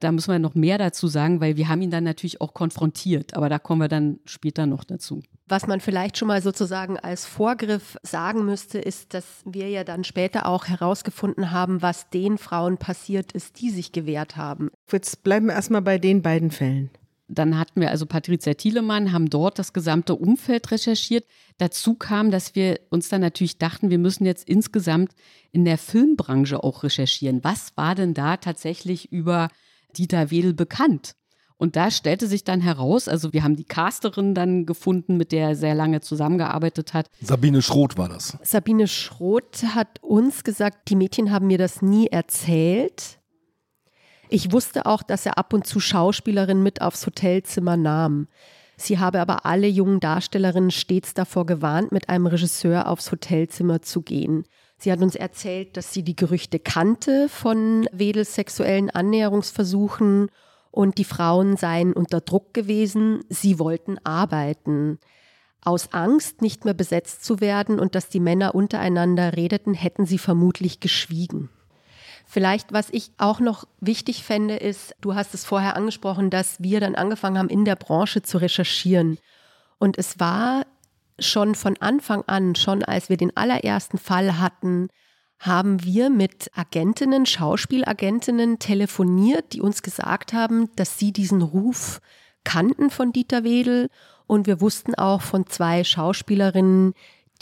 da 0.00 0.12
müssen 0.12 0.30
wir 0.30 0.38
noch 0.38 0.54
mehr 0.54 0.78
dazu 0.78 1.08
sagen, 1.08 1.40
weil 1.40 1.56
wir 1.56 1.68
haben 1.68 1.82
ihn 1.82 1.90
dann 1.90 2.04
natürlich 2.04 2.40
auch 2.40 2.54
konfrontiert, 2.54 3.34
aber 3.34 3.48
da 3.48 3.58
kommen 3.58 3.80
wir 3.80 3.88
dann 3.88 4.20
später 4.24 4.66
noch 4.66 4.84
dazu. 4.84 5.22
Was 5.48 5.66
man 5.66 5.80
vielleicht 5.80 6.18
schon 6.18 6.28
mal 6.28 6.42
sozusagen 6.42 6.98
als 6.98 7.24
Vorgriff 7.24 7.96
sagen 8.02 8.44
müsste, 8.44 8.78
ist, 8.78 9.14
dass 9.14 9.24
wir 9.44 9.68
ja 9.70 9.82
dann 9.82 10.04
später 10.04 10.46
auch 10.46 10.66
herausgefunden 10.66 11.50
haben, 11.50 11.82
was 11.82 12.10
den 12.10 12.38
Frauen 12.38 12.76
passiert 12.76 13.32
ist, 13.32 13.60
die 13.60 13.70
sich 13.70 13.92
gewehrt 13.92 14.36
haben. 14.36 14.70
Jetzt 14.90 15.24
bleiben 15.24 15.46
wir 15.46 15.54
erstmal 15.54 15.82
bei 15.82 15.98
den 15.98 16.22
beiden 16.22 16.50
Fällen. 16.50 16.90
Dann 17.28 17.58
hatten 17.58 17.80
wir 17.80 17.90
also 17.90 18.06
Patricia 18.06 18.54
Thielemann, 18.54 19.12
haben 19.12 19.28
dort 19.28 19.58
das 19.58 19.72
gesamte 19.72 20.14
Umfeld 20.14 20.70
recherchiert. 20.70 21.24
Dazu 21.58 21.94
kam, 21.94 22.30
dass 22.30 22.54
wir 22.54 22.80
uns 22.90 23.08
dann 23.08 23.20
natürlich 23.20 23.58
dachten, 23.58 23.90
wir 23.90 23.98
müssen 23.98 24.24
jetzt 24.24 24.48
insgesamt 24.48 25.12
in 25.52 25.64
der 25.64 25.78
Filmbranche 25.78 26.62
auch 26.64 26.82
recherchieren. 26.82 27.44
Was 27.44 27.76
war 27.76 27.94
denn 27.94 28.14
da 28.14 28.38
tatsächlich 28.38 29.12
über 29.12 29.48
Dieter 29.96 30.30
Wedel 30.30 30.54
bekannt. 30.54 31.14
Und 31.56 31.74
da 31.74 31.90
stellte 31.90 32.28
sich 32.28 32.44
dann 32.44 32.60
heraus, 32.60 33.08
also 33.08 33.32
wir 33.32 33.42
haben 33.42 33.56
die 33.56 33.64
Casterin 33.64 34.32
dann 34.32 34.64
gefunden, 34.64 35.16
mit 35.16 35.32
der 35.32 35.48
er 35.48 35.56
sehr 35.56 35.74
lange 35.74 36.00
zusammengearbeitet 36.00 36.94
hat. 36.94 37.10
Sabine 37.20 37.62
Schroth 37.62 37.98
war 37.98 38.08
das. 38.08 38.38
Sabine 38.42 38.86
Schroth 38.86 39.64
hat 39.74 40.00
uns 40.00 40.44
gesagt, 40.44 40.88
die 40.88 40.94
Mädchen 40.94 41.32
haben 41.32 41.48
mir 41.48 41.58
das 41.58 41.82
nie 41.82 42.06
erzählt. 42.06 43.17
Ich 44.30 44.52
wusste 44.52 44.86
auch, 44.86 45.02
dass 45.02 45.24
er 45.24 45.38
ab 45.38 45.52
und 45.52 45.66
zu 45.66 45.80
Schauspielerinnen 45.80 46.62
mit 46.62 46.82
aufs 46.82 47.06
Hotelzimmer 47.06 47.76
nahm. 47.76 48.28
Sie 48.76 48.98
habe 48.98 49.20
aber 49.20 49.44
alle 49.46 49.66
jungen 49.66 50.00
Darstellerinnen 50.00 50.70
stets 50.70 51.14
davor 51.14 51.46
gewarnt, 51.46 51.90
mit 51.90 52.08
einem 52.08 52.26
Regisseur 52.26 52.88
aufs 52.88 53.10
Hotelzimmer 53.10 53.82
zu 53.82 54.02
gehen. 54.02 54.44
Sie 54.78 54.92
hat 54.92 55.00
uns 55.00 55.16
erzählt, 55.16 55.76
dass 55.76 55.92
sie 55.92 56.04
die 56.04 56.14
Gerüchte 56.14 56.60
kannte 56.60 57.28
von 57.28 57.88
Wedels 57.90 58.34
sexuellen 58.36 58.90
Annäherungsversuchen 58.90 60.30
und 60.70 60.98
die 60.98 61.04
Frauen 61.04 61.56
seien 61.56 61.92
unter 61.92 62.20
Druck 62.20 62.54
gewesen, 62.54 63.24
sie 63.28 63.58
wollten 63.58 63.98
arbeiten. 64.04 65.00
Aus 65.60 65.92
Angst, 65.92 66.40
nicht 66.40 66.64
mehr 66.64 66.74
besetzt 66.74 67.24
zu 67.24 67.40
werden 67.40 67.80
und 67.80 67.96
dass 67.96 68.10
die 68.10 68.20
Männer 68.20 68.54
untereinander 68.54 69.36
redeten, 69.36 69.74
hätten 69.74 70.06
sie 70.06 70.18
vermutlich 70.18 70.78
geschwiegen. 70.78 71.50
Vielleicht, 72.30 72.74
was 72.74 72.90
ich 72.90 73.10
auch 73.16 73.40
noch 73.40 73.66
wichtig 73.80 74.22
fände, 74.22 74.56
ist, 74.56 74.94
du 75.00 75.14
hast 75.14 75.32
es 75.32 75.46
vorher 75.46 75.76
angesprochen, 75.76 76.28
dass 76.28 76.62
wir 76.62 76.78
dann 76.78 76.94
angefangen 76.94 77.38
haben, 77.38 77.48
in 77.48 77.64
der 77.64 77.74
Branche 77.74 78.20
zu 78.20 78.36
recherchieren. 78.36 79.16
Und 79.78 79.96
es 79.96 80.20
war 80.20 80.66
schon 81.18 81.54
von 81.54 81.78
Anfang 81.80 82.24
an, 82.26 82.54
schon 82.54 82.84
als 82.84 83.08
wir 83.08 83.16
den 83.16 83.34
allerersten 83.34 83.96
Fall 83.96 84.38
hatten, 84.38 84.88
haben 85.38 85.82
wir 85.82 86.10
mit 86.10 86.50
Agentinnen, 86.54 87.24
Schauspielagentinnen 87.24 88.58
telefoniert, 88.58 89.54
die 89.54 89.62
uns 89.62 89.82
gesagt 89.82 90.34
haben, 90.34 90.68
dass 90.76 90.98
sie 90.98 91.14
diesen 91.14 91.40
Ruf 91.40 92.02
kannten 92.44 92.90
von 92.90 93.10
Dieter 93.10 93.42
Wedel. 93.42 93.88
Und 94.26 94.46
wir 94.46 94.60
wussten 94.60 94.94
auch 94.96 95.22
von 95.22 95.46
zwei 95.46 95.82
Schauspielerinnen, 95.82 96.92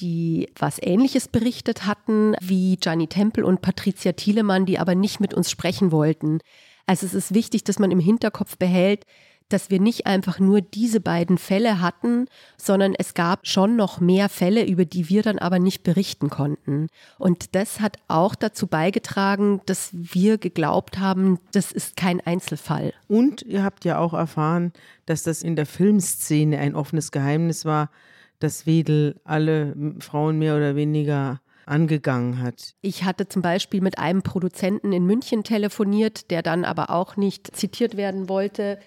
die 0.01 0.49
was 0.59 0.79
Ähnliches 0.81 1.29
berichtet 1.29 1.87
hatten, 1.87 2.35
wie 2.41 2.77
Gianni 2.77 3.07
Temple 3.07 3.45
und 3.45 3.63
Patricia 3.63 4.13
Thielemann, 4.13 4.67
die 4.67 4.79
aber 4.79 4.95
nicht 4.95 5.21
mit 5.21 5.35
uns 5.35 5.51
sprechen 5.51 5.93
wollten. 5.93 6.41
Also 6.87 7.07
es 7.07 7.15
ist 7.15 7.35
wichtig, 7.35 7.65
dass 7.65 7.79
man 7.79 7.91
im 7.91 8.01
Hinterkopf 8.01 8.57
behält, 8.57 9.05
dass 9.49 9.71
wir 9.71 9.81
nicht 9.81 10.07
einfach 10.07 10.39
nur 10.41 10.61
diese 10.61 11.01
beiden 11.01 11.39
Fälle 11.39 11.81
hatten, 11.81 12.27
sondern 12.57 12.95
es 12.99 13.15
gab 13.15 13.47
schon 13.47 13.77
noch 13.77 14.01
mehr 14.01 14.29
Fälle, 14.29 14.67
über 14.67 14.85
die 14.85 15.09
wir 15.09 15.23
dann 15.23 15.39
aber 15.39 15.59
nicht 15.59 15.85
berichten 15.85 16.31
konnten. 16.31 16.89
Und 17.19 17.55
das 17.55 17.81
hat 17.81 17.99
auch 18.09 18.35
dazu 18.35 18.67
beigetragen, 18.67 19.61
dass 19.67 19.91
wir 19.93 20.39
geglaubt 20.39 20.99
haben, 20.99 21.39
das 21.53 21.71
ist 21.71 21.97
kein 21.97 22.21
Einzelfall. 22.21 22.93
Und 23.07 23.43
ihr 23.43 23.63
habt 23.63 23.85
ja 23.85 23.99
auch 23.99 24.15
erfahren, 24.15 24.73
dass 25.07 25.23
das 25.23 25.43
in 25.43 25.55
der 25.55 25.67
Filmszene 25.67 26.59
ein 26.59 26.75
offenes 26.75 27.13
Geheimnis 27.13 27.65
war, 27.65 27.91
dass 28.39 28.67
Wedel 28.67 29.21
alle 29.25 29.75
Frauen 30.01 30.39
mehr 30.39 30.57
oder 30.57 30.77
weniger 30.77 31.41
angegangen 31.67 32.41
hat. 32.41 32.75
Ich 32.81 33.05
hatte 33.05 33.29
zum 33.29 33.43
Beispiel 33.43 33.81
mit 33.81 33.99
einem 33.99 34.23
Produzenten 34.23 34.93
in 34.93 35.05
München 35.05 35.43
telefoniert, 35.43 36.31
der 36.31 36.43
dann 36.43 36.65
aber 36.65 36.91
auch 36.91 37.17
nicht 37.17 37.57
zitiert 37.57 37.97
werden 37.97 38.29
wollte 38.29 38.79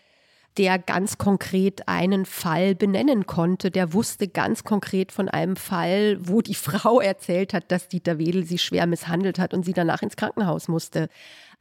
der 0.57 0.79
ganz 0.79 1.17
konkret 1.17 1.87
einen 1.87 2.25
Fall 2.25 2.75
benennen 2.75 3.25
konnte. 3.25 3.71
Der 3.71 3.93
wusste 3.93 4.27
ganz 4.27 4.63
konkret 4.63 5.11
von 5.11 5.29
einem 5.29 5.55
Fall, 5.55 6.17
wo 6.19 6.41
die 6.41 6.55
Frau 6.55 6.99
erzählt 6.99 7.53
hat, 7.53 7.71
dass 7.71 7.87
Dieter 7.87 8.17
Wedel 8.19 8.43
sie 8.43 8.57
schwer 8.57 8.87
misshandelt 8.87 9.39
hat 9.39 9.53
und 9.53 9.65
sie 9.65 9.73
danach 9.73 10.01
ins 10.01 10.15
Krankenhaus 10.15 10.67
musste. 10.67 11.09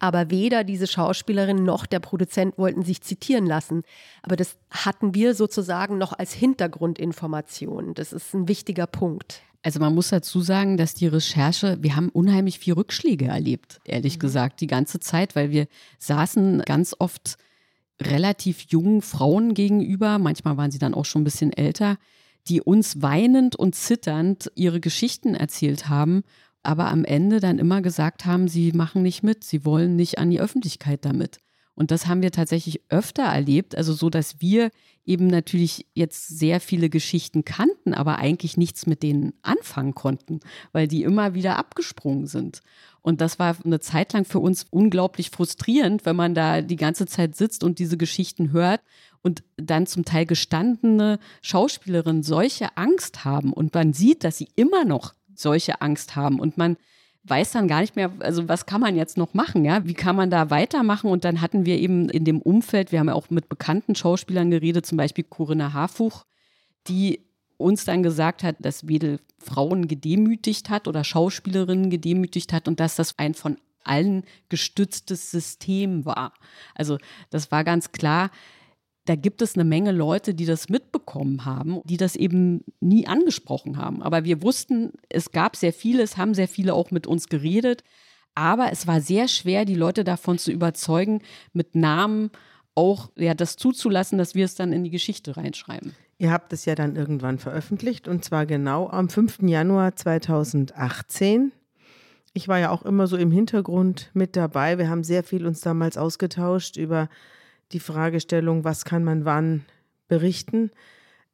Aber 0.00 0.30
weder 0.30 0.62
diese 0.64 0.86
Schauspielerin 0.86 1.64
noch 1.64 1.84
der 1.86 2.00
Produzent 2.00 2.56
wollten 2.56 2.82
sich 2.82 3.02
zitieren 3.02 3.46
lassen. 3.46 3.82
Aber 4.22 4.36
das 4.36 4.56
hatten 4.70 5.14
wir 5.14 5.34
sozusagen 5.34 5.98
noch 5.98 6.12
als 6.12 6.32
Hintergrundinformation. 6.32 7.94
Das 7.94 8.12
ist 8.12 8.32
ein 8.34 8.46
wichtiger 8.48 8.86
Punkt. 8.86 9.42
Also 9.62 9.80
man 9.80 9.94
muss 9.94 10.08
dazu 10.10 10.40
sagen, 10.40 10.76
dass 10.76 10.94
die 10.94 11.08
Recherche, 11.08 11.78
wir 11.80 11.96
haben 11.96 12.10
unheimlich 12.10 12.60
viel 12.60 12.74
Rückschläge 12.74 13.26
erlebt, 13.26 13.80
ehrlich 13.84 14.16
mhm. 14.16 14.20
gesagt, 14.20 14.60
die 14.60 14.68
ganze 14.68 15.00
Zeit, 15.00 15.34
weil 15.34 15.50
wir 15.50 15.66
saßen 15.98 16.62
ganz 16.64 16.94
oft 16.98 17.38
relativ 18.00 18.66
jungen 18.68 19.02
Frauen 19.02 19.54
gegenüber, 19.54 20.18
manchmal 20.18 20.56
waren 20.56 20.70
sie 20.70 20.78
dann 20.78 20.94
auch 20.94 21.04
schon 21.04 21.22
ein 21.22 21.24
bisschen 21.24 21.52
älter, 21.52 21.98
die 22.46 22.60
uns 22.60 23.02
weinend 23.02 23.56
und 23.56 23.74
zitternd 23.74 24.50
ihre 24.54 24.80
Geschichten 24.80 25.34
erzählt 25.34 25.88
haben, 25.88 26.22
aber 26.62 26.88
am 26.88 27.04
Ende 27.04 27.40
dann 27.40 27.58
immer 27.58 27.82
gesagt 27.82 28.24
haben, 28.24 28.48
sie 28.48 28.72
machen 28.72 29.02
nicht 29.02 29.22
mit, 29.22 29.44
sie 29.44 29.64
wollen 29.64 29.96
nicht 29.96 30.18
an 30.18 30.30
die 30.30 30.40
Öffentlichkeit 30.40 31.04
damit. 31.04 31.38
Und 31.78 31.92
das 31.92 32.08
haben 32.08 32.22
wir 32.22 32.32
tatsächlich 32.32 32.80
öfter 32.88 33.22
erlebt, 33.22 33.76
also 33.76 33.92
so, 33.92 34.10
dass 34.10 34.40
wir 34.40 34.72
eben 35.06 35.28
natürlich 35.28 35.86
jetzt 35.94 36.26
sehr 36.26 36.58
viele 36.60 36.90
Geschichten 36.90 37.44
kannten, 37.44 37.94
aber 37.94 38.18
eigentlich 38.18 38.56
nichts 38.56 38.86
mit 38.86 39.04
denen 39.04 39.32
anfangen 39.42 39.94
konnten, 39.94 40.40
weil 40.72 40.88
die 40.88 41.04
immer 41.04 41.34
wieder 41.34 41.56
abgesprungen 41.56 42.26
sind. 42.26 42.62
Und 43.00 43.20
das 43.20 43.38
war 43.38 43.56
eine 43.64 43.78
Zeit 43.78 44.12
lang 44.12 44.24
für 44.24 44.40
uns 44.40 44.66
unglaublich 44.68 45.30
frustrierend, 45.30 46.04
wenn 46.04 46.16
man 46.16 46.34
da 46.34 46.62
die 46.62 46.74
ganze 46.74 47.06
Zeit 47.06 47.36
sitzt 47.36 47.62
und 47.62 47.78
diese 47.78 47.96
Geschichten 47.96 48.50
hört 48.50 48.80
und 49.22 49.44
dann 49.56 49.86
zum 49.86 50.04
Teil 50.04 50.26
gestandene 50.26 51.20
Schauspielerinnen 51.42 52.24
solche 52.24 52.76
Angst 52.76 53.24
haben. 53.24 53.52
Und 53.52 53.72
man 53.72 53.92
sieht, 53.92 54.24
dass 54.24 54.36
sie 54.36 54.48
immer 54.56 54.84
noch 54.84 55.14
solche 55.32 55.80
Angst 55.80 56.16
haben. 56.16 56.40
Und 56.40 56.58
man 56.58 56.76
weiß 57.28 57.52
dann 57.52 57.68
gar 57.68 57.80
nicht 57.80 57.96
mehr, 57.96 58.10
also 58.20 58.48
was 58.48 58.66
kann 58.66 58.80
man 58.80 58.96
jetzt 58.96 59.16
noch 59.16 59.34
machen, 59.34 59.64
ja? 59.64 59.84
Wie 59.84 59.94
kann 59.94 60.16
man 60.16 60.30
da 60.30 60.50
weitermachen? 60.50 61.10
Und 61.10 61.24
dann 61.24 61.40
hatten 61.40 61.66
wir 61.66 61.78
eben 61.78 62.08
in 62.08 62.24
dem 62.24 62.40
Umfeld, 62.40 62.92
wir 62.92 63.00
haben 63.00 63.08
ja 63.08 63.14
auch 63.14 63.30
mit 63.30 63.48
bekannten 63.48 63.94
Schauspielern 63.94 64.50
geredet, 64.50 64.86
zum 64.86 64.98
Beispiel 64.98 65.24
Corinna 65.24 65.72
Harfuch, 65.72 66.24
die 66.86 67.26
uns 67.56 67.84
dann 67.84 68.02
gesagt 68.02 68.42
hat, 68.42 68.56
dass 68.60 68.88
Wedel 68.88 69.20
Frauen 69.38 69.88
gedemütigt 69.88 70.70
hat 70.70 70.88
oder 70.88 71.04
Schauspielerinnen 71.04 71.90
gedemütigt 71.90 72.52
hat 72.52 72.68
und 72.68 72.80
dass 72.80 72.96
das 72.96 73.18
ein 73.18 73.34
von 73.34 73.56
allen 73.84 74.24
gestütztes 74.48 75.30
System 75.30 76.04
war. 76.04 76.32
Also 76.74 76.98
das 77.30 77.50
war 77.50 77.64
ganz 77.64 77.92
klar, 77.92 78.30
da 79.08 79.16
gibt 79.16 79.40
es 79.40 79.54
eine 79.54 79.64
Menge 79.64 79.92
Leute, 79.92 80.34
die 80.34 80.44
das 80.44 80.68
mitbekommen 80.68 81.46
haben, 81.46 81.80
die 81.84 81.96
das 81.96 82.14
eben 82.14 82.62
nie 82.80 83.06
angesprochen 83.06 83.78
haben. 83.78 84.02
Aber 84.02 84.24
wir 84.24 84.42
wussten, 84.42 84.92
es 85.08 85.30
gab 85.30 85.56
sehr 85.56 85.72
viele, 85.72 86.02
es 86.02 86.18
haben 86.18 86.34
sehr 86.34 86.48
viele 86.48 86.74
auch 86.74 86.90
mit 86.90 87.06
uns 87.06 87.28
geredet. 87.28 87.84
Aber 88.34 88.70
es 88.70 88.86
war 88.86 89.00
sehr 89.00 89.26
schwer, 89.26 89.64
die 89.64 89.74
Leute 89.74 90.04
davon 90.04 90.36
zu 90.36 90.52
überzeugen, 90.52 91.22
mit 91.54 91.74
Namen 91.74 92.30
auch 92.74 93.10
ja, 93.16 93.32
das 93.32 93.56
zuzulassen, 93.56 94.18
dass 94.18 94.34
wir 94.34 94.44
es 94.44 94.54
dann 94.54 94.72
in 94.72 94.84
die 94.84 94.90
Geschichte 94.90 95.38
reinschreiben. 95.38 95.94
Ihr 96.18 96.30
habt 96.30 96.52
es 96.52 96.66
ja 96.66 96.74
dann 96.74 96.94
irgendwann 96.94 97.38
veröffentlicht 97.38 98.08
und 98.08 98.24
zwar 98.24 98.44
genau 98.44 98.90
am 98.90 99.08
5. 99.08 99.38
Januar 99.42 99.96
2018. 99.96 101.52
Ich 102.34 102.46
war 102.46 102.58
ja 102.58 102.70
auch 102.70 102.84
immer 102.84 103.06
so 103.06 103.16
im 103.16 103.30
Hintergrund 103.30 104.10
mit 104.12 104.36
dabei. 104.36 104.76
Wir 104.76 104.90
haben 104.90 105.02
sehr 105.02 105.24
viel 105.24 105.46
uns 105.46 105.60
damals 105.60 105.96
ausgetauscht 105.96 106.76
über 106.76 107.08
die 107.72 107.80
Fragestellung, 107.80 108.64
was 108.64 108.84
kann 108.84 109.04
man 109.04 109.24
wann 109.24 109.64
berichten. 110.08 110.70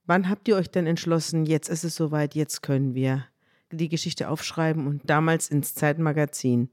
Wann 0.07 0.29
habt 0.29 0.49
ihr 0.49 0.57
euch 0.57 0.71
denn 0.71 0.87
entschlossen, 0.87 1.47
jetzt 1.47 1.69
ist 1.69 1.85
es 1.85 1.95
soweit, 1.97 2.35
jetzt 2.35 2.63
können 2.63 2.95
wir 2.95 3.25
die 3.71 3.89
Geschichte 3.89 4.29
aufschreiben 4.29 4.87
und 4.87 5.03
damals 5.05 5.49
ins 5.49 5.75
Zeitmagazin 5.75 6.71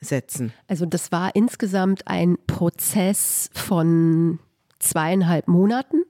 setzen? 0.00 0.52
Also 0.66 0.86
das 0.86 1.12
war 1.12 1.34
insgesamt 1.34 2.08
ein 2.08 2.36
Prozess 2.46 3.50
von 3.54 4.38
zweieinhalb 4.78 5.48
Monaten. 5.48 6.02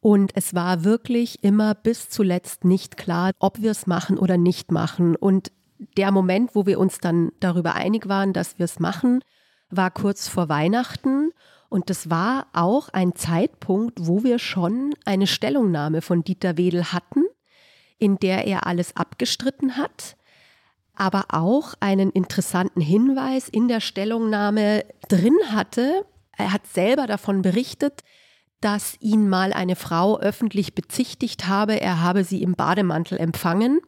Und 0.00 0.32
es 0.34 0.52
war 0.52 0.82
wirklich 0.82 1.44
immer 1.44 1.74
bis 1.76 2.08
zuletzt 2.08 2.64
nicht 2.64 2.96
klar, 2.96 3.30
ob 3.38 3.62
wir 3.62 3.70
es 3.70 3.86
machen 3.86 4.18
oder 4.18 4.36
nicht 4.36 4.72
machen. 4.72 5.14
Und 5.14 5.52
der 5.96 6.10
Moment, 6.10 6.54
wo 6.54 6.66
wir 6.66 6.80
uns 6.80 6.98
dann 6.98 7.30
darüber 7.38 7.74
einig 7.74 8.08
waren, 8.08 8.32
dass 8.32 8.58
wir 8.58 8.64
es 8.64 8.80
machen, 8.80 9.22
war 9.70 9.90
kurz 9.92 10.28
vor 10.28 10.48
Weihnachten. 10.48 11.30
Und 11.72 11.88
das 11.88 12.10
war 12.10 12.48
auch 12.52 12.90
ein 12.90 13.14
Zeitpunkt, 13.14 14.06
wo 14.06 14.24
wir 14.24 14.38
schon 14.38 14.94
eine 15.06 15.26
Stellungnahme 15.26 16.02
von 16.02 16.22
Dieter 16.22 16.58
Wedel 16.58 16.92
hatten, 16.92 17.24
in 17.96 18.18
der 18.18 18.46
er 18.46 18.66
alles 18.66 18.94
abgestritten 18.94 19.78
hat, 19.78 20.18
aber 20.94 21.28
auch 21.30 21.72
einen 21.80 22.10
interessanten 22.10 22.82
Hinweis 22.82 23.48
in 23.48 23.68
der 23.68 23.80
Stellungnahme 23.80 24.84
drin 25.08 25.38
hatte. 25.48 26.04
Er 26.36 26.52
hat 26.52 26.66
selber 26.66 27.06
davon 27.06 27.40
berichtet, 27.40 28.02
dass 28.60 28.98
ihn 29.00 29.30
mal 29.30 29.54
eine 29.54 29.74
Frau 29.74 30.20
öffentlich 30.20 30.74
bezichtigt 30.74 31.48
habe, 31.48 31.80
er 31.80 32.02
habe 32.02 32.22
sie 32.22 32.42
im 32.42 32.52
Bademantel 32.52 33.16
empfangen 33.16 33.80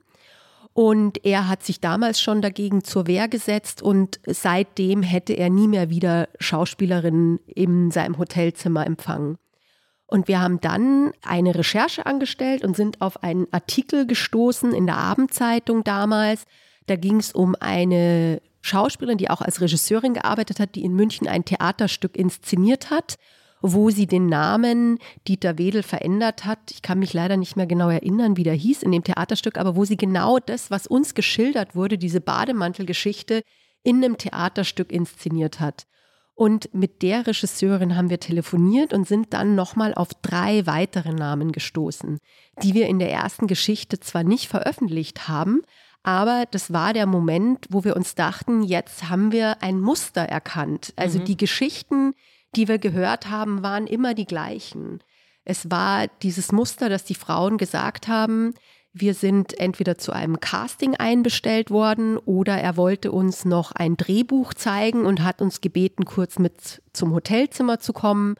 und 0.75 1.25
er 1.25 1.49
hat 1.49 1.63
sich 1.63 1.81
damals 1.81 2.21
schon 2.21 2.43
dagegen 2.43 2.83
zur 2.83 3.07
Wehr 3.07 3.29
gesetzt 3.29 3.81
und 3.81 4.19
seitdem 4.27 5.05
hätte 5.05 5.33
er 5.33 5.49
nie 5.49 5.69
mehr 5.69 5.89
wieder 5.89 6.29
Schauspielerinnen 6.41 7.39
in 7.47 7.93
seinem 7.93 8.19
Hotelzimmer 8.19 8.85
empfangen. 8.85 9.39
Und 10.07 10.27
wir 10.27 10.41
haben 10.41 10.61
dann 10.61 11.13
eine 11.23 11.55
Recherche 11.55 12.07
angestellt 12.07 12.65
und 12.65 12.77
sind 12.77 13.01
auf 13.01 13.23
einen 13.23 13.47
Artikel 13.53 14.05
gestoßen 14.07 14.75
in 14.75 14.87
der 14.87 14.97
Abendzeitung 14.97 15.85
damals. 15.85 16.45
Da 16.87 16.97
ging 16.97 17.19
es 17.19 17.33
um 17.33 17.55
eine 17.61 18.43
Schauspielerin, 18.61 19.19
die 19.19 19.31
auch 19.31 19.43
als 19.43 19.61
Regisseurin 19.61 20.15
gearbeitet 20.15 20.59
hat, 20.59 20.75
die 20.75 20.85
in 20.85 20.95
München 20.95 21.29
ein 21.29 21.45
Theaterstück 21.45 22.17
inszeniert 22.17 22.91
hat 22.91 23.17
wo 23.67 23.89
sie 23.89 24.07
den 24.07 24.27
Namen 24.27 24.99
Dieter 25.27 25.57
Wedel 25.57 25.83
verändert 25.83 26.45
hat. 26.45 26.59
Ich 26.71 26.83
kann 26.83 26.99
mich 26.99 27.15
leider 27.15 27.39
nicht 27.39 27.57
mehr 27.57 27.67
genau 27.67 27.89
erinnern, 27.89 28.37
wie 28.37 28.43
der 28.43 28.53
hieß 28.53 28.83
in 28.83 28.93
dem 28.93 29.03
Theaterstück, 29.03 29.57
aber 29.57 29.75
wo 29.75 29.87
sie 29.87 29.97
genau 29.97 30.39
das, 30.39 30.71
was 30.71 30.87
uns 30.87 31.15
geschildert 31.15 31.75
wurde, 31.75 31.97
diese 31.97 32.21
Bademantelgeschichte, 32.21 33.43
in 33.83 34.05
einem 34.05 34.19
Theaterstück 34.19 34.93
inszeniert 34.93 35.61
hat. 35.61 35.87
Und 36.35 36.75
mit 36.75 37.01
der 37.03 37.27
Regisseurin 37.27 37.97
haben 37.97 38.11
wir 38.11 38.21
telefoniert 38.21 38.93
und 38.93 39.09
sind 39.09 39.33
dann 39.33 39.55
nochmal 39.55 39.95
auf 39.95 40.09
drei 40.21 40.67
weitere 40.67 41.13
Namen 41.13 41.53
gestoßen, 41.53 42.19
die 42.63 42.75
wir 42.75 42.87
in 42.87 42.99
der 42.99 43.11
ersten 43.11 43.47
Geschichte 43.47 43.99
zwar 43.99 44.25
nicht 44.25 44.49
veröffentlicht 44.49 45.29
haben, 45.29 45.63
aber 46.03 46.45
das 46.51 46.71
war 46.71 46.93
der 46.93 47.07
Moment, 47.07 47.67
wo 47.71 47.83
wir 47.83 47.97
uns 47.97 48.15
dachten, 48.15 48.63
jetzt 48.63 49.09
haben 49.09 49.33
wir 49.33 49.63
ein 49.63 49.81
Muster 49.81 50.21
erkannt. 50.21 50.93
Also 50.97 51.19
mhm. 51.19 51.25
die 51.25 51.37
Geschichten, 51.39 52.13
die 52.57 52.69
wir 52.69 52.79
gehört 52.79 53.29
haben, 53.29 53.63
waren 53.63 53.87
immer 53.87 54.15
die 54.15 54.27
gleichen. 54.27 55.01
Es 55.45 55.71
war 55.71 56.07
dieses 56.23 56.53
Muster, 56.53 56.89
dass 56.89 57.05
die 57.05 57.15
Frauen 57.15 57.59
gesagt 57.59 58.09
haben, 58.09 58.55
wir 58.97 59.15
sind 59.15 59.59
entweder 59.59 59.99
zu 59.99 60.13
einem 60.13 60.39
Casting 60.39 60.95
einbestellt 60.95 61.71
worden 61.71 62.17
oder 62.17 62.57
er 62.57 62.77
wollte 62.77 63.11
uns 63.11 63.45
noch 63.45 63.73
ein 63.73 63.97
Drehbuch 63.97 64.55
zeigen 64.55 65.05
und 65.05 65.25
hat 65.25 65.43
uns 65.43 65.61
gebeten, 65.61 66.05
kurz 66.05 66.39
mit 66.39 66.81
zum 66.93 67.13
Hotelzimmer 67.13 67.81
zu 67.81 67.93
kommen. 67.93 68.37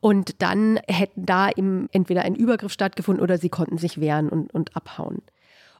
Und 0.00 0.40
dann 0.40 0.80
hätten 0.88 1.26
da 1.26 1.50
eben 1.50 1.88
entweder 1.92 2.22
ein 2.22 2.34
Übergriff 2.34 2.72
stattgefunden 2.72 3.22
oder 3.22 3.36
sie 3.36 3.50
konnten 3.50 3.76
sich 3.76 4.00
wehren 4.00 4.30
und, 4.30 4.52
und 4.54 4.74
abhauen. 4.74 5.20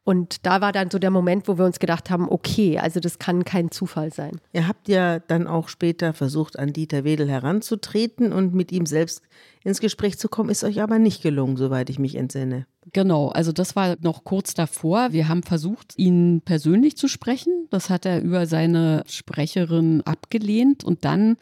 Und 0.03 0.47
da 0.47 0.61
war 0.61 0.73
dann 0.73 0.91
so 0.91 0.99
der 0.99 1.11
Moment, 1.11 1.47
wo 1.47 1.59
wir 1.59 1.65
uns 1.65 1.79
gedacht 1.79 2.11
haben, 2.11 2.29
okay, 2.29 2.79
also 2.79 3.01
das 3.01 3.19
kann 3.19 3.45
kein 3.45 3.71
Zufall 3.71 4.13
sein. 4.13 4.41
Ihr 4.53 4.67
habt 4.67 4.89
ja 4.89 5.19
dann 5.19 5.47
auch 5.47 5.69
später 5.69 6.15
versucht, 6.15 6.59
an 6.59 6.73
Dieter 6.73 7.05
Wedel 7.05 7.29
heranzutreten 7.29 8.33
und 8.33 8.55
mit 8.55 8.73
ihm 8.73 8.87
selbst 8.87 9.23
ins 9.63 9.81
Gespräch 9.81 10.19
zu 10.19 10.29
kommen, 10.29 10.49
ist 10.49 10.65
euch 10.65 10.81
aber 10.83 10.99
nicht 10.99 11.23
gelungen, 11.23 11.57
soweit 11.59 11.91
ich 11.91 11.99
mich 11.99 12.17
entsinne. 12.17 12.67
Genau, 12.93 13.29
also 13.29 13.53
das 13.53 13.77
war 13.77 13.97
noch 14.01 14.25
kurz 14.25 14.55
davor. 14.55 15.13
Wir 15.13 15.29
haben 15.29 15.43
versucht, 15.43 15.99
ihn 15.99 16.41
persönlich 16.45 16.97
zu 16.97 17.07
sprechen. 17.07 17.69
Das 17.71 17.91
hat 17.91 18.07
er 18.07 18.23
über 18.23 18.47
seine 18.47 19.05
Sprecherin 19.07 20.01
abgelehnt 20.03 20.83
und 20.83 21.05
dann 21.05 21.37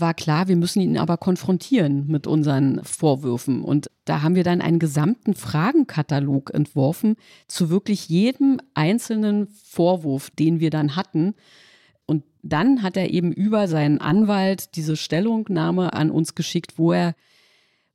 war 0.00 0.14
klar, 0.14 0.48
wir 0.48 0.56
müssen 0.56 0.80
ihn 0.80 0.98
aber 0.98 1.16
konfrontieren 1.16 2.06
mit 2.06 2.26
unseren 2.26 2.82
Vorwürfen. 2.84 3.62
Und 3.62 3.90
da 4.04 4.22
haben 4.22 4.34
wir 4.34 4.44
dann 4.44 4.60
einen 4.60 4.78
gesamten 4.78 5.34
Fragenkatalog 5.34 6.52
entworfen 6.52 7.16
zu 7.46 7.70
wirklich 7.70 8.08
jedem 8.08 8.60
einzelnen 8.74 9.48
Vorwurf, 9.48 10.30
den 10.30 10.60
wir 10.60 10.70
dann 10.70 10.96
hatten. 10.96 11.34
Und 12.06 12.24
dann 12.42 12.82
hat 12.82 12.96
er 12.96 13.10
eben 13.10 13.32
über 13.32 13.68
seinen 13.68 14.00
Anwalt 14.00 14.76
diese 14.76 14.96
Stellungnahme 14.96 15.92
an 15.92 16.10
uns 16.10 16.34
geschickt, 16.34 16.74
wo 16.76 16.92
er 16.92 17.14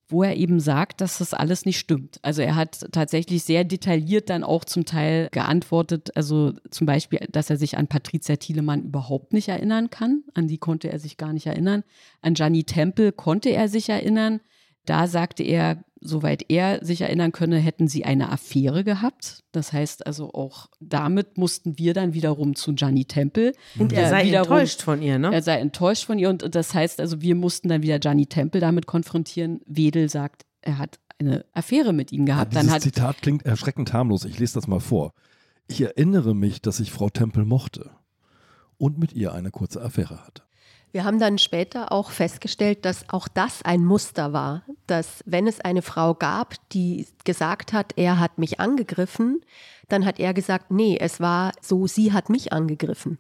wo 0.08 0.24
er 0.24 0.36
eben 0.36 0.60
sagt, 0.60 1.02
dass 1.02 1.18
das 1.18 1.34
alles 1.34 1.66
nicht 1.66 1.80
stimmt. 1.80 2.20
Also 2.22 2.42
er 2.42 2.56
hat 2.56 2.86
tatsächlich 2.92 3.44
sehr 3.44 3.64
detailliert 3.64 4.30
dann 4.30 4.44
auch 4.44 4.64
zum 4.64 4.86
Teil 4.86 5.30
geantwortet, 5.32 6.16
also 6.16 6.54
zum 6.70 6.86
Beispiel, 6.86 7.20
dass 7.32 7.50
er 7.50 7.58
sich 7.58 7.78
an 7.78 7.88
Patricia 7.88 8.36
Thielemann 8.36 8.84
überhaupt 8.84 9.34
nicht 9.34 9.48
erinnern 9.48 9.90
kann, 9.90 10.24
an 10.34 10.48
die 10.48 10.60
konnte 10.60 10.92
er 10.92 11.00
sich 11.00 11.18
gar 11.18 11.34
nicht 11.34 11.48
erinnern, 11.48 11.84
an 12.22 12.36
Gianni 12.36 12.64
Temple 12.64 13.12
konnte 13.12 13.50
er 13.50 13.68
sich 13.68 13.90
erinnern, 13.90 14.42
da 14.86 15.08
sagte 15.08 15.44
er, 15.44 15.84
soweit 16.00 16.50
er 16.50 16.84
sich 16.84 17.02
erinnern 17.02 17.32
könne, 17.32 17.58
hätten 17.58 17.88
sie 17.88 18.06
eine 18.06 18.32
Affäre 18.32 18.84
gehabt. 18.84 19.44
Das 19.52 19.74
heißt 19.74 20.06
also 20.06 20.34
auch 20.34 20.68
damit 20.80 21.38
mussten 21.38 21.78
wir 21.78 21.94
dann 21.94 22.14
wiederum 22.14 22.56
zu 22.56 22.74
Gianni 22.74 23.06
Temple. 23.06 23.54
Und 23.78 23.92
er 23.94 24.10
sei 24.10 24.26
wiederum, 24.26 24.54
enttäuscht 24.54 24.82
von 24.82 25.02
ihr, 25.02 25.18
ne? 25.18 25.34
Er 25.34 25.42
sei 25.42 25.60
enttäuscht 25.60 26.06
von 26.06 26.20
ihr 26.20 26.30
und 26.30 26.54
das 26.54 26.74
heißt 26.74 27.00
also, 27.00 27.22
wir 27.22 27.36
mussten 27.36 27.70
dann 27.70 27.82
wieder 27.82 28.00
Gianni 28.00 28.28
Temple 28.28 28.62
damit 28.62 28.86
konfrontieren. 28.86 29.62
Wedel 29.66 30.10
sagt, 30.10 30.46
er 30.62 30.78
hat 30.78 31.00
eine 31.20 31.46
Affäre 31.54 31.94
mit 31.94 32.12
ihm 32.12 32.26
gehabt. 32.26 32.54
Ja, 32.54 32.60
dieses 32.60 32.68
dann 32.68 32.76
hat, 32.76 32.82
Zitat 32.82 33.22
klingt 33.22 33.46
erschreckend 33.46 33.94
harmlos. 33.94 34.26
Ich 34.26 34.40
lese 34.40 34.56
das 34.56 34.68
mal 34.68 34.80
vor. 34.80 35.14
Ich 35.68 35.82
erinnere 35.82 36.36
mich, 36.36 36.62
dass 36.62 36.80
ich 36.80 36.92
Frau 36.92 37.10
Temple 37.10 37.46
mochte 37.46 37.92
und 38.78 39.00
mit 39.00 39.14
ihr 39.14 39.34
eine 39.34 39.52
kurze 39.52 39.82
Affäre 39.82 40.24
hatte. 40.26 40.44
Wir 40.96 41.04
haben 41.04 41.20
dann 41.20 41.38
später 41.40 41.92
auch 41.92 42.10
festgestellt, 42.10 42.86
dass 42.86 43.10
auch 43.10 43.28
das 43.28 43.64
ein 43.64 43.84
Muster 43.84 44.32
war, 44.32 44.64
dass 44.88 45.26
wenn 45.26 45.46
es 45.46 45.60
eine 45.60 45.82
Frau 45.82 46.14
gab, 46.14 46.56
die 46.70 47.06
gesagt 47.26 47.74
hat, 47.74 47.92
er 47.98 48.18
hat 48.18 48.38
mich 48.38 48.62
angegriffen, 48.62 49.42
dann 49.90 50.06
hat 50.06 50.22
er 50.22 50.34
gesagt, 50.34 50.72
nee, 50.72 50.98
es 50.98 51.20
war 51.20 51.52
so, 51.60 51.86
sie 51.86 52.14
hat 52.14 52.30
mich 52.30 52.54
angegriffen. 52.54 53.18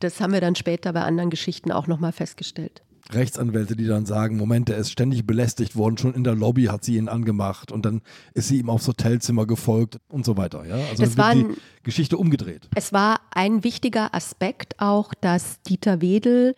Das 0.00 0.20
haben 0.20 0.34
wir 0.34 0.42
dann 0.42 0.54
später 0.54 0.92
bei 0.92 1.00
anderen 1.00 1.30
Geschichten 1.30 1.72
auch 1.72 1.86
nochmal 1.86 2.12
festgestellt. 2.12 2.82
Rechtsanwälte, 3.10 3.74
die 3.74 3.86
dann 3.86 4.04
sagen, 4.04 4.36
Moment, 4.36 4.68
er 4.68 4.76
ist 4.76 4.92
ständig 4.92 5.26
belästigt 5.26 5.76
worden, 5.76 5.96
schon 5.96 6.12
in 6.12 6.24
der 6.24 6.34
Lobby 6.34 6.64
hat 6.64 6.84
sie 6.84 6.98
ihn 6.98 7.08
angemacht 7.08 7.72
und 7.72 7.86
dann 7.86 8.02
ist 8.34 8.48
sie 8.48 8.58
ihm 8.58 8.68
aufs 8.68 8.86
Hotelzimmer 8.86 9.46
gefolgt 9.46 9.98
und 10.08 10.26
so 10.26 10.36
weiter. 10.36 10.66
Ja? 10.66 10.76
Also 10.90 11.04
das 11.04 11.16
war 11.16 11.34
die 11.34 11.46
Geschichte 11.84 12.18
umgedreht. 12.18 12.68
Es 12.74 12.92
war 12.92 13.22
ein 13.30 13.64
wichtiger 13.64 14.14
Aspekt 14.14 14.74
auch, 14.78 15.14
dass 15.14 15.62
Dieter 15.62 16.02
Wedel 16.02 16.54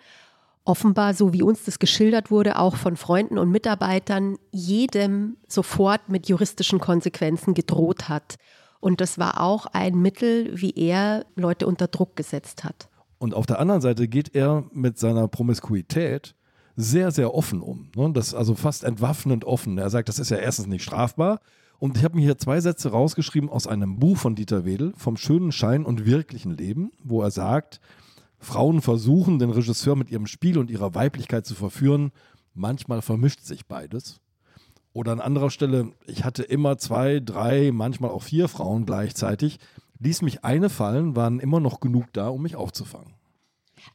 offenbar, 0.65 1.15
so 1.15 1.33
wie 1.33 1.43
uns 1.43 1.65
das 1.65 1.79
geschildert 1.79 2.31
wurde, 2.31 2.59
auch 2.59 2.77
von 2.77 2.97
Freunden 2.97 3.39
und 3.39 3.51
Mitarbeitern, 3.51 4.37
jedem 4.51 5.37
sofort 5.49 6.09
mit 6.09 6.29
juristischen 6.29 6.81
Konsequenzen 6.81 7.55
gedroht 7.55 8.09
hat. 8.09 8.37
Und 8.81 9.01
das 9.01 9.19
war 9.19 9.41
auch 9.41 9.67
ein 9.67 10.01
Mittel, 10.01 10.51
wie 10.61 10.73
er 10.73 11.27
Leute 11.37 11.67
unter 11.67 11.89
Druck 11.89 12.17
gesetzt 12.17 12.65
hat. 12.65 12.89
Und 13.19 13.35
auf 13.35 13.47
der 13.47 13.59
anderen 13.59 13.83
Seite 13.83 14.09
geht 14.09 14.35
er 14.35 14.65
mit 14.73 14.99
seiner 14.99 15.29
Promiskuität 15.29 16.35
sehr, 16.77 17.11
sehr 17.11 17.35
offen 17.35 17.61
um. 17.61 17.91
Ne? 17.95 18.11
Das 18.15 18.29
ist 18.29 18.35
also 18.35 18.55
fast 18.55 18.85
entwaffnend 18.85 19.45
offen. 19.45 19.77
Er 19.77 19.91
sagt, 19.91 20.09
das 20.09 20.19
ist 20.19 20.31
ja 20.31 20.39
erstens 20.39 20.67
nicht 20.67 20.83
strafbar. 20.83 21.41
Und 21.79 21.97
ich 21.97 22.05
habe 22.05 22.17
mir 22.17 22.23
hier 22.23 22.39
zwei 22.39 22.61
Sätze 22.61 22.91
rausgeschrieben 22.91 23.49
aus 23.49 23.67
einem 23.67 23.99
Buch 23.99 24.17
von 24.17 24.35
Dieter 24.35 24.65
Wedel, 24.65 24.93
vom 24.97 25.17
schönen 25.17 25.53
Schein 25.53 25.85
und 25.85 26.07
wirklichen 26.07 26.57
Leben, 26.57 26.93
wo 27.03 27.23
er 27.23 27.31
sagt, 27.31 27.81
Frauen 28.41 28.81
versuchen, 28.81 29.39
den 29.39 29.51
Regisseur 29.51 29.97
mit 29.97 30.11
ihrem 30.11 30.27
Spiel 30.27 30.59
und 30.59 30.71
ihrer 30.71 30.95
Weiblichkeit 30.95 31.47
zu 31.47 31.55
verführen. 31.55 32.11
Manchmal 32.55 33.03
vermischt 33.03 33.43
sich 33.43 33.67
beides. 33.67 34.21
Oder 34.93 35.13
an 35.13 35.21
anderer 35.21 35.51
Stelle, 35.51 35.93
ich 36.07 36.25
hatte 36.25 36.43
immer 36.43 36.79
zwei, 36.79 37.21
drei, 37.21 37.71
manchmal 37.73 38.11
auch 38.11 38.23
vier 38.23 38.49
Frauen 38.49 38.87
gleichzeitig. 38.87 39.59
Ließ 40.01 40.23
mich 40.23 40.45
eine 40.45 40.71
fallen, 40.71 41.15
waren 41.15 41.39
immer 41.39 41.61
noch 41.61 41.81
genug 41.81 42.07
da, 42.13 42.29
um 42.29 42.43
mich 42.43 42.57
aufzufangen. 42.57 43.15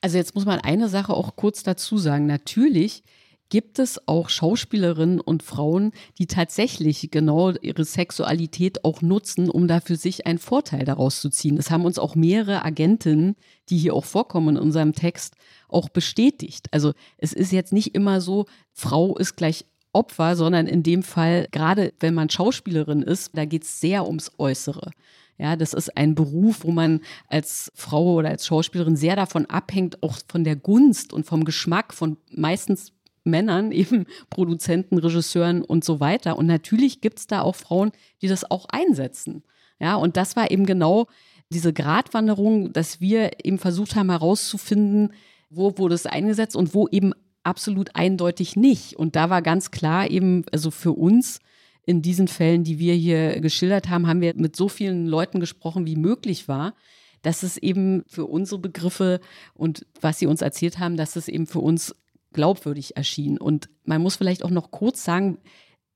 Also 0.02 0.18
jetzt 0.18 0.36
muss 0.36 0.46
man 0.46 0.60
eine 0.60 0.88
Sache 0.88 1.14
auch 1.14 1.36
kurz 1.36 1.64
dazu 1.64 1.98
sagen. 1.98 2.28
Natürlich 2.28 3.04
gibt 3.50 3.80
es 3.80 4.08
auch 4.08 4.30
Schauspielerinnen 4.30 5.20
und 5.20 5.44
Frauen, 5.44 5.92
die 6.18 6.28
tatsächlich 6.28 7.10
genau 7.12 7.52
ihre 7.52 7.86
Sexualität 7.86 8.84
auch 8.84 9.02
nutzen, 9.02 9.50
um 9.50 9.68
da 9.68 9.80
für 9.80 9.96
sich 9.96 10.26
einen 10.26 10.40
Vorteil 10.40 10.86
daraus 10.86 11.22
zu 11.22 11.30
ziehen. 11.30 11.56
Das 11.56 11.72
haben 11.72 11.86
uns 11.86 12.00
auch 12.00 12.16
mehrere 12.16 12.64
Agentinnen, 12.64 13.36
die 13.70 13.78
hier 13.78 13.94
auch 13.94 14.06
vorkommen 14.06 14.56
in 14.56 14.62
unserem 14.62 14.94
Text, 14.94 15.36
auch 15.68 15.90
bestätigt. 15.90 16.68
Also 16.72 16.94
es 17.18 17.34
ist 17.34 17.52
jetzt 17.52 17.74
nicht 17.74 17.96
immer 17.96 18.22
so, 18.22 18.46
Frau 18.72 19.18
ist 19.18 19.36
gleich 19.36 19.66
Opfer, 19.94 20.36
sondern 20.36 20.68
in 20.68 20.84
dem 20.84 21.04
Fall, 21.04 21.48
gerade 21.52 21.94
wenn 22.00 22.14
man 22.14 22.30
Schauspielerin 22.30 23.02
ist, 23.02 23.32
da 23.34 23.46
geht 23.46 23.64
es 23.64 23.80
sehr 23.80 24.06
ums 24.06 24.32
Äußere. 24.38 24.92
Ja, 25.38 25.56
das 25.56 25.74
ist 25.74 25.98
ein 25.98 26.16
Beruf, 26.16 26.64
wo 26.64 26.72
man 26.72 27.02
als 27.28 27.72
Frau 27.76 28.14
oder 28.16 28.30
als 28.30 28.46
Schauspielerin 28.46 28.96
sehr 28.96 29.16
davon 29.16 29.46
abhängt, 29.48 30.02
auch 30.02 30.18
von 30.28 30.44
der 30.44 30.56
Gunst 30.56 31.12
und 31.12 31.26
vom 31.26 31.44
Geschmack 31.44 31.94
von 31.94 32.18
meistens 32.32 32.94
Männern, 33.26 33.72
eben 33.74 34.06
Produzenten, 34.30 34.98
Regisseuren 34.98 35.62
und 35.62 35.84
so 35.84 36.00
weiter. 36.00 36.38
Und 36.38 36.46
natürlich 36.46 37.02
gibt 37.02 37.20
es 37.20 37.28
da 37.28 37.42
auch 37.42 37.56
Frauen, 37.56 37.92
die 38.22 38.28
das 38.28 38.50
auch 38.50 38.66
einsetzen. 38.70 39.44
Ja, 39.80 39.96
und 39.96 40.16
das 40.16 40.36
war 40.36 40.52
eben 40.52 40.66
genau 40.66 41.08
diese 41.50 41.74
Gratwanderung, 41.74 42.72
dass 42.74 43.02
wir 43.02 43.46
eben 43.46 43.60
versucht 43.60 43.96
haben 43.96 44.10
herauszufinden, 44.10 45.14
wo 45.50 45.78
wurde 45.78 45.96
es 45.96 46.06
eingesetzt 46.06 46.56
und 46.56 46.74
wo 46.74 46.88
eben 46.88 47.14
absolut 47.44 47.96
eindeutig 47.96 48.56
nicht. 48.56 48.96
Und 48.96 49.16
da 49.16 49.30
war 49.30 49.42
ganz 49.42 49.72
klar 49.72 50.10
eben, 50.10 50.44
also 50.52 50.72
für 50.72 50.94
uns 50.94 51.40
in 51.86 52.02
diesen 52.02 52.28
Fällen, 52.28 52.64
die 52.64 52.80
wir 52.80 52.96
hier 52.96 53.40
geschildert 53.42 53.90
haben, 53.90 54.08
haben 54.08 54.22
wir 54.22 54.34
mit 54.36 54.56
so 54.56 54.68
vielen 54.68 55.06
Leuten 55.06 55.40
gesprochen, 55.40 55.86
wie 55.86 55.96
möglich 55.96 56.48
war, 56.48 56.74
dass 57.22 57.44
es 57.44 57.58
eben 57.58 58.04
für 58.08 58.26
unsere 58.26 58.60
Begriffe 58.60 59.20
und 59.54 59.86
was 60.02 60.20
sie 60.20 60.28
uns 60.28 60.42
erzählt 60.42 60.80
haben, 60.80 60.98
dass 60.98 61.16
es 61.16 61.28
eben 61.28 61.48
für 61.48 61.60
uns 61.60 61.96
glaubwürdig 62.36 62.96
erschien. 62.96 63.40
Und 63.40 63.70
man 63.84 64.02
muss 64.02 64.18
vielleicht 64.18 64.46
auch 64.46 64.52
noch 64.52 64.70
kurz 64.70 65.04
sagen, 65.04 65.40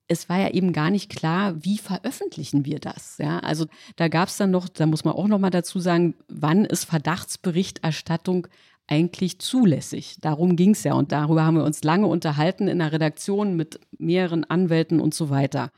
es 0.07 0.27
war 0.27 0.39
ja 0.39 0.49
eben 0.49 0.73
gar 0.73 0.89
nicht 0.89 1.11
klar, 1.11 1.63
wie 1.63 1.77
veröffentlichen 1.77 2.65
wir 2.65 2.79
das. 2.79 3.19
Ja, 3.19 3.39
also 3.39 3.67
da 3.95 4.07
gab 4.07 4.29
es 4.29 4.37
dann 4.37 4.49
noch, 4.49 4.67
da 4.67 4.87
muss 4.87 5.05
man 5.05 5.13
auch 5.13 5.27
noch 5.27 5.37
mal 5.37 5.51
dazu 5.51 5.79
sagen, 5.79 6.15
wann 6.27 6.65
ist 6.65 6.85
Verdachtsberichterstattung 6.85 8.47
eigentlich 8.87 9.37
zulässig? 9.37 10.17
Darum 10.19 10.55
ging 10.55 10.71
es 10.71 10.83
ja 10.83 10.93
und 10.93 11.11
darüber 11.11 11.43
haben 11.43 11.57
wir 11.57 11.63
uns 11.63 11.83
lange 11.83 12.07
unterhalten 12.07 12.67
in 12.67 12.79
der 12.79 12.91
Redaktion 12.91 13.55
mit 13.55 13.79
mehreren 13.99 14.45
Anwälten 14.45 14.99
und 14.99 15.13
so 15.13 15.29
weiter. 15.29 15.71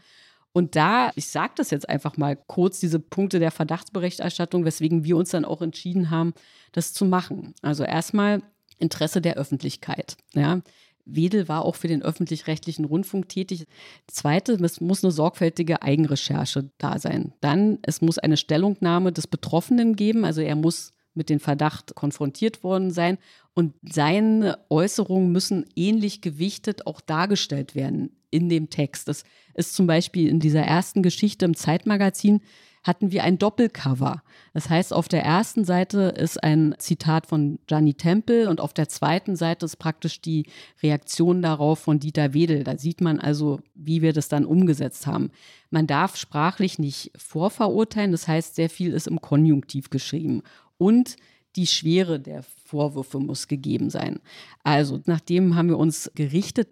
Und 0.54 0.76
da, 0.76 1.12
ich 1.16 1.28
sage 1.28 1.54
das 1.58 1.70
jetzt 1.70 1.90
einfach 1.90 2.18
mal 2.18 2.36
kurz, 2.36 2.80
diese 2.80 3.00
Punkte 3.00 3.40
der 3.40 3.52
Verdachtsberichterstattung, 3.52 4.64
weswegen 4.64 5.04
wir 5.04 5.18
uns 5.18 5.30
dann 5.32 5.46
auch 5.46 5.62
entschieden 5.62 6.10
haben, 6.10 6.34
das 6.72 6.94
zu 6.94 7.06
machen. 7.06 7.54
Also 7.62 7.84
erstmal 7.84 8.42
Interesse 8.82 9.22
der 9.22 9.36
Öffentlichkeit. 9.36 10.18
Ja. 10.34 10.62
Wedel 11.06 11.48
war 11.48 11.66
auch 11.66 11.76
für 11.76 11.88
den 11.88 12.04
öffentlich-rechtlichen 12.04 12.86
Rundfunk 12.86 13.30
tätig. 13.30 13.66
Zweite, 14.08 14.54
es 14.54 14.82
muss 14.82 15.04
eine 15.04 15.12
sorgfältige 15.12 15.82
Eigenrecherche 15.82 16.70
da 16.78 17.00
sein. 17.00 17.34
Dann, 17.42 17.80
es 17.82 18.02
muss 18.02 18.18
eine 18.18 18.38
Stellungnahme 18.38 19.12
des 19.12 19.28
Betroffenen 19.28 19.96
geben, 19.96 20.26
also 20.26 20.42
er 20.42 20.56
muss 20.56 20.94
mit 21.14 21.30
dem 21.30 21.40
Verdacht 21.40 21.96
konfrontiert 21.96 22.64
worden 22.64 22.92
sein 22.92 23.18
und 23.54 23.74
seine 23.82 24.60
Äußerungen 24.70 25.32
müssen 25.32 25.66
ähnlich 25.76 26.22
gewichtet 26.22 26.88
auch 26.88 27.02
dargestellt 27.02 27.76
werden 27.76 28.16
in 28.30 28.48
dem 28.48 28.70
Text. 28.70 29.10
Das 29.10 29.24
ist 29.54 29.76
zum 29.76 29.88
Beispiel 29.88 30.30
in 30.30 30.40
dieser 30.40 30.62
ersten 30.62 31.04
Geschichte 31.04 31.44
im 31.44 31.56
Zeitmagazin 31.56 32.42
hatten 32.84 33.12
wir 33.12 33.24
ein 33.24 33.38
Doppelcover. 33.38 34.24
Das 34.54 34.70
heißt, 34.70 34.94
auf 34.94 35.08
der 35.08 35.24
ersten 35.24 35.66
Seite 35.66 36.14
ist 36.18 36.44
ein 36.44 36.76
Zitat 36.80 37.28
von 37.28 37.60
Gianni 37.68 37.94
Temple 37.94 38.50
und 38.50 38.60
auf 38.60 38.74
der 38.74 38.90
zweiten 38.90 39.36
Seite 39.36 39.66
ist 39.66 39.78
praktisch 39.78 40.22
die 40.22 40.48
Reaktion 40.82 41.42
darauf 41.42 41.80
von 41.80 42.00
Dieter 42.00 42.34
Wedel. 42.34 42.64
Da 42.64 42.78
sieht 42.78 43.02
man 43.02 43.20
also, 43.20 43.60
wie 43.76 44.02
wir 44.02 44.14
das 44.14 44.30
dann 44.30 44.46
umgesetzt 44.46 45.06
haben. 45.06 45.32
Man 45.70 45.88
darf 45.88 46.18
sprachlich 46.18 46.80
nicht 46.80 47.12
vorverurteilen, 47.16 48.12
das 48.12 48.28
heißt, 48.28 48.56
sehr 48.56 48.70
viel 48.70 48.94
ist 48.94 49.08
im 49.08 49.22
Konjunktiv 49.22 49.90
geschrieben. 49.90 50.42
Und 50.78 51.18
die 51.56 51.68
Schwere 51.68 52.20
der 52.20 52.44
Vorwürfe 52.44 53.20
muss 53.20 53.48
gegeben 53.48 53.90
sein. 53.90 54.20
Also, 54.64 55.02
nachdem 55.06 55.56
haben 55.56 55.70
wir 55.70 55.78
uns 55.78 56.12
gerichtet. 56.16 56.70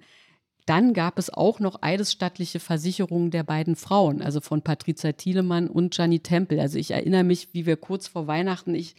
Dann 0.69 0.93
gab 0.93 1.17
es 1.17 1.31
auch 1.31 1.59
noch 1.59 1.81
eidesstattliche 1.81 2.59
Versicherungen 2.59 3.31
der 3.31 3.41
beiden 3.41 3.75
Frauen, 3.75 4.21
also 4.21 4.39
von 4.39 4.61
Patricia 4.61 5.13
Thielemann 5.13 5.67
und 5.67 5.95
Gianni 5.95 6.19
Tempel. 6.19 6.59
Also 6.59 6.77
ich 6.77 6.91
erinnere 6.91 7.23
mich, 7.23 7.47
wie 7.53 7.65
wir 7.65 7.75
kurz 7.75 8.07
vor 8.07 8.27
Weihnachten, 8.27 8.75
ich 8.75 8.93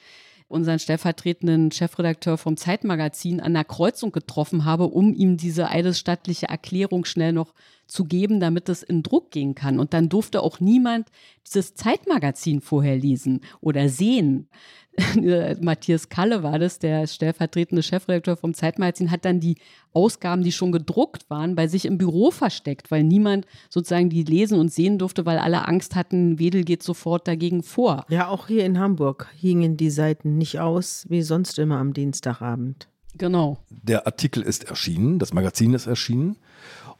unseren 0.49 0.81
stellvertretenden 0.81 1.71
Chefredakteur 1.71 2.39
vom 2.39 2.57
Zeitmagazin 2.57 3.39
an 3.39 3.55
der 3.55 3.62
Kreuzung 3.62 4.11
getroffen 4.11 4.64
habe, 4.64 4.89
um 4.89 5.14
ihm 5.14 5.37
diese 5.37 5.68
eidesstattliche 5.68 6.49
Erklärung 6.49 7.05
schnell 7.05 7.33
noch 7.33 7.55
zu 7.91 8.05
geben, 8.05 8.41
damit 8.41 8.68
es 8.68 8.82
in 8.82 9.03
Druck 9.03 9.30
gehen 9.30 9.55
kann. 9.55 9.78
Und 9.78 9.93
dann 9.93 10.09
durfte 10.09 10.43
auch 10.43 10.61
niemand 10.61 11.09
dieses 11.47 11.74
Zeitmagazin 11.74 12.61
vorher 12.61 12.97
lesen 12.97 13.41
oder 13.61 13.88
sehen. 13.88 14.49
Matthias 15.61 16.09
Kalle 16.09 16.43
war 16.43 16.59
das, 16.59 16.78
der 16.78 17.07
stellvertretende 17.07 17.82
Chefredakteur 17.82 18.36
vom 18.36 18.55
Zeitmagazin, 18.55 19.11
hat 19.11 19.24
dann 19.24 19.41
die 19.41 19.57
Ausgaben, 19.93 20.43
die 20.43 20.53
schon 20.53 20.72
gedruckt 20.72 21.28
waren, 21.30 21.55
bei 21.55 21.68
sich 21.68 21.84
im 21.84 21.99
Büro 21.99 22.30
versteckt, 22.30 22.91
weil 22.91 23.05
niemand 23.05 23.47
sozusagen 23.68 24.11
die 24.11 24.24
lesen 24.24 24.59
und 24.59 24.72
sehen 24.72 24.99
durfte, 24.99 25.26
weil 25.26 25.38
alle 25.38 25.66
Angst 25.66 25.95
hatten, 25.97 26.38
Wedel 26.38 26.64
geht 26.64 26.82
sofort 26.82 27.26
dagegen 27.28 27.62
vor. 27.62 28.05
Ja, 28.09 28.28
auch 28.28 28.49
hier 28.49 28.64
in 28.64 28.78
Hamburg 28.78 29.28
hingen 29.36 29.76
die 29.76 29.91
Seiten 29.91 30.38
nicht 30.38 30.61
aus, 30.61 31.07
wie 31.09 31.22
sonst 31.22 31.59
immer 31.59 31.78
am 31.78 31.93
Dienstagabend. 31.93 32.88
Genau. 33.16 33.59
Der 33.70 34.07
Artikel 34.07 34.43
ist 34.43 34.64
erschienen, 34.64 35.18
das 35.18 35.32
Magazin 35.32 35.74
ist 35.74 35.86
erschienen 35.86 36.36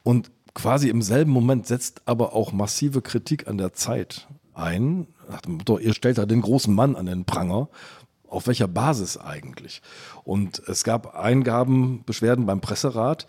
und 0.03 0.31
quasi 0.53 0.89
im 0.89 1.01
selben 1.01 1.31
Moment 1.31 1.67
setzt 1.67 2.01
aber 2.05 2.33
auch 2.33 2.51
massive 2.51 3.01
Kritik 3.01 3.47
an 3.47 3.57
der 3.57 3.73
Zeit 3.73 4.27
ein. 4.53 5.07
Ihr 5.79 5.93
stellt 5.93 6.17
da 6.17 6.25
den 6.25 6.41
großen 6.41 6.73
Mann 6.73 6.95
an 6.95 7.05
den 7.05 7.25
Pranger. 7.25 7.69
Auf 8.27 8.47
welcher 8.47 8.67
Basis 8.67 9.17
eigentlich? 9.17 9.81
Und 10.23 10.59
es 10.67 10.83
gab 10.83 11.15
Eingaben, 11.15 12.03
Beschwerden 12.05 12.45
beim 12.45 12.61
Presserat, 12.61 13.27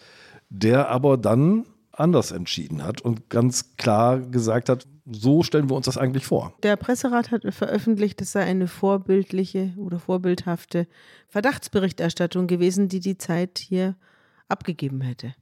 der 0.48 0.88
aber 0.88 1.16
dann 1.16 1.66
anders 1.90 2.30
entschieden 2.30 2.84
hat 2.84 3.00
und 3.00 3.28
ganz 3.28 3.76
klar 3.76 4.18
gesagt 4.20 4.68
hat, 4.68 4.86
so 5.10 5.42
stellen 5.42 5.68
wir 5.68 5.76
uns 5.76 5.86
das 5.86 5.98
eigentlich 5.98 6.24
vor. 6.24 6.54
Der 6.62 6.76
Presserat 6.76 7.32
hat 7.32 7.42
veröffentlicht, 7.52 8.20
es 8.22 8.32
sei 8.32 8.44
eine 8.44 8.68
vorbildliche 8.68 9.72
oder 9.76 9.98
vorbildhafte 9.98 10.86
Verdachtsberichterstattung 11.28 12.46
gewesen, 12.46 12.88
die 12.88 13.00
die 13.00 13.18
Zeit 13.18 13.58
hier 13.58 13.96
abgegeben 14.48 15.00
hätte. 15.00 15.34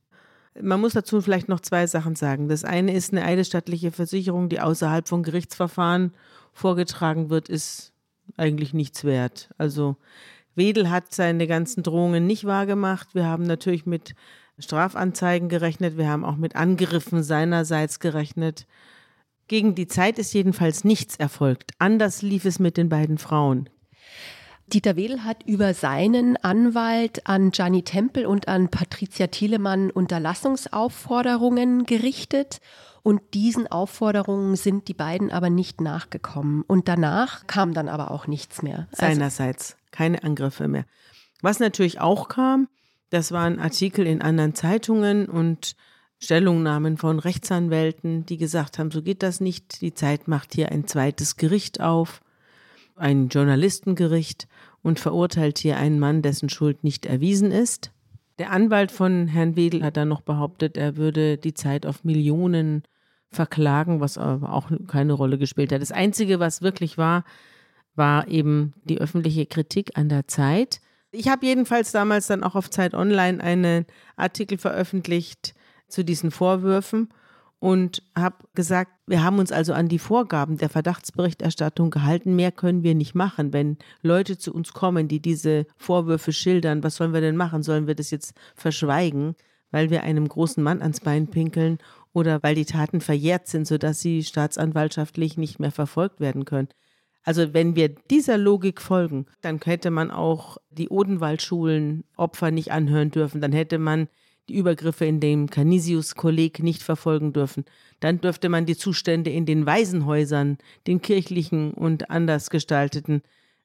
Man 0.60 0.80
muss 0.80 0.94
dazu 0.94 1.20
vielleicht 1.20 1.48
noch 1.48 1.60
zwei 1.60 1.86
Sachen 1.86 2.16
sagen. 2.16 2.48
Das 2.48 2.64
eine 2.64 2.92
ist 2.94 3.12
eine 3.12 3.24
eidesstattliche 3.24 3.92
Versicherung, 3.92 4.48
die 4.48 4.60
außerhalb 4.60 5.06
von 5.06 5.22
Gerichtsverfahren 5.22 6.12
vorgetragen 6.52 7.30
wird, 7.30 7.48
ist 7.48 7.92
eigentlich 8.36 8.74
nichts 8.74 9.04
wert. 9.04 9.50
Also 9.58 9.96
Wedel 10.54 10.90
hat 10.90 11.14
seine 11.14 11.46
ganzen 11.46 11.82
Drohungen 11.82 12.26
nicht 12.26 12.44
wahrgemacht. 12.44 13.14
Wir 13.14 13.26
haben 13.26 13.44
natürlich 13.44 13.86
mit 13.86 14.14
Strafanzeigen 14.58 15.48
gerechnet. 15.48 15.96
Wir 15.96 16.08
haben 16.08 16.24
auch 16.24 16.36
mit 16.36 16.56
Angriffen 16.56 17.22
seinerseits 17.22 18.00
gerechnet. 18.00 18.66
Gegen 19.48 19.74
die 19.74 19.86
Zeit 19.86 20.18
ist 20.18 20.32
jedenfalls 20.32 20.84
nichts 20.84 21.16
erfolgt. 21.16 21.72
Anders 21.78 22.22
lief 22.22 22.44
es 22.44 22.58
mit 22.58 22.76
den 22.76 22.88
beiden 22.88 23.18
Frauen. 23.18 23.68
Dieter 24.72 24.96
Wedel 24.96 25.24
hat 25.24 25.42
über 25.46 25.74
seinen 25.74 26.36
Anwalt 26.36 27.26
an 27.26 27.50
Gianni 27.50 27.82
Tempel 27.82 28.26
und 28.26 28.48
an 28.48 28.68
Patricia 28.68 29.26
Thielemann 29.26 29.90
Unterlassungsaufforderungen 29.90 31.84
gerichtet. 31.84 32.60
Und 33.02 33.20
diesen 33.34 33.66
Aufforderungen 33.66 34.56
sind 34.56 34.88
die 34.88 34.94
beiden 34.94 35.30
aber 35.30 35.50
nicht 35.50 35.80
nachgekommen. 35.80 36.62
Und 36.62 36.88
danach 36.88 37.46
kam 37.46 37.74
dann 37.74 37.88
aber 37.88 38.10
auch 38.10 38.26
nichts 38.26 38.62
mehr. 38.62 38.88
Also 38.92 39.06
Seinerseits 39.06 39.76
keine 39.90 40.22
Angriffe 40.22 40.68
mehr. 40.68 40.84
Was 41.42 41.58
natürlich 41.58 42.00
auch 42.00 42.28
kam, 42.28 42.68
das 43.10 43.32
waren 43.32 43.58
Artikel 43.58 44.06
in 44.06 44.22
anderen 44.22 44.54
Zeitungen 44.54 45.26
und 45.26 45.74
Stellungnahmen 46.18 46.98
von 46.98 47.18
Rechtsanwälten, 47.18 48.26
die 48.26 48.36
gesagt 48.36 48.78
haben, 48.78 48.90
so 48.90 49.02
geht 49.02 49.22
das 49.22 49.40
nicht. 49.40 49.80
Die 49.80 49.94
Zeit 49.94 50.28
macht 50.28 50.54
hier 50.54 50.70
ein 50.70 50.86
zweites 50.86 51.36
Gericht 51.36 51.80
auf, 51.80 52.20
ein 53.00 53.28
Journalistengericht 53.28 54.48
und 54.82 55.00
verurteilt 55.00 55.58
hier 55.58 55.76
einen 55.76 55.98
Mann, 55.98 56.22
dessen 56.22 56.48
Schuld 56.48 56.84
nicht 56.84 57.06
erwiesen 57.06 57.50
ist. 57.50 57.92
Der 58.38 58.50
Anwalt 58.50 58.90
von 58.90 59.28
Herrn 59.28 59.56
Wedel 59.56 59.82
hat 59.82 59.96
dann 59.96 60.08
noch 60.08 60.22
behauptet, 60.22 60.76
er 60.76 60.96
würde 60.96 61.36
die 61.36 61.54
Zeit 61.54 61.84
auf 61.84 62.04
Millionen 62.04 62.84
verklagen, 63.30 64.00
was 64.00 64.18
aber 64.18 64.52
auch 64.52 64.70
keine 64.86 65.12
Rolle 65.12 65.38
gespielt 65.38 65.72
hat. 65.72 65.82
Das 65.82 65.92
Einzige, 65.92 66.40
was 66.40 66.62
wirklich 66.62 66.96
war, 66.98 67.24
war 67.94 68.28
eben 68.28 68.72
die 68.84 69.00
öffentliche 69.00 69.46
Kritik 69.46 69.96
an 69.98 70.08
der 70.08 70.26
Zeit. 70.26 70.80
Ich 71.12 71.28
habe 71.28 71.46
jedenfalls 71.46 71.92
damals 71.92 72.28
dann 72.28 72.44
auch 72.44 72.54
auf 72.54 72.70
Zeit 72.70 72.94
Online 72.94 73.42
einen 73.42 73.86
Artikel 74.16 74.58
veröffentlicht 74.58 75.54
zu 75.88 76.04
diesen 76.04 76.30
Vorwürfen 76.30 77.08
und 77.60 78.02
habe 78.16 78.36
gesagt, 78.54 78.90
wir 79.06 79.22
haben 79.22 79.38
uns 79.38 79.52
also 79.52 79.74
an 79.74 79.88
die 79.88 79.98
Vorgaben 79.98 80.56
der 80.56 80.70
Verdachtsberichterstattung 80.70 81.90
gehalten. 81.90 82.34
Mehr 82.34 82.52
können 82.52 82.82
wir 82.82 82.94
nicht 82.94 83.14
machen. 83.14 83.52
Wenn 83.52 83.76
Leute 84.02 84.38
zu 84.38 84.52
uns 84.52 84.72
kommen, 84.72 85.08
die 85.08 85.20
diese 85.20 85.66
Vorwürfe 85.76 86.32
schildern, 86.32 86.82
was 86.82 86.96
sollen 86.96 87.12
wir 87.12 87.20
denn 87.20 87.36
machen? 87.36 87.62
Sollen 87.62 87.86
wir 87.86 87.94
das 87.94 88.10
jetzt 88.10 88.34
verschweigen, 88.56 89.36
weil 89.70 89.90
wir 89.90 90.02
einem 90.02 90.26
großen 90.26 90.62
Mann 90.62 90.80
ans 90.80 91.00
Bein 91.00 91.28
pinkeln 91.28 91.78
oder 92.14 92.42
weil 92.42 92.54
die 92.54 92.64
Taten 92.64 93.02
verjährt 93.02 93.46
sind, 93.46 93.66
sodass 93.66 94.00
sie 94.00 94.24
staatsanwaltschaftlich 94.24 95.36
nicht 95.36 95.60
mehr 95.60 95.70
verfolgt 95.70 96.18
werden 96.18 96.46
können? 96.46 96.68
Also 97.22 97.52
wenn 97.52 97.76
wir 97.76 97.90
dieser 97.90 98.38
Logik 98.38 98.80
folgen, 98.80 99.26
dann 99.42 99.60
hätte 99.62 99.90
man 99.90 100.10
auch 100.10 100.56
die 100.70 100.88
Odenwaldschulen 100.88 102.04
Opfer 102.16 102.50
nicht 102.50 102.72
anhören 102.72 103.10
dürfen, 103.10 103.42
dann 103.42 103.52
hätte 103.52 103.78
man 103.78 104.08
die 104.48 104.56
Übergriffe 104.56 105.04
in 105.04 105.20
dem 105.20 105.48
Canisius-Kolleg 105.48 106.62
nicht 106.62 106.82
verfolgen 106.82 107.32
dürfen. 107.32 107.64
Dann 108.00 108.20
dürfte 108.20 108.48
man 108.48 108.66
die 108.66 108.76
Zustände 108.76 109.30
in 109.30 109.46
den 109.46 109.66
Waisenhäusern, 109.66 110.58
den 110.86 111.00
kirchlichen 111.00 111.72
und 111.72 112.10
anders 112.10 112.50
gestalteten, 112.50 113.22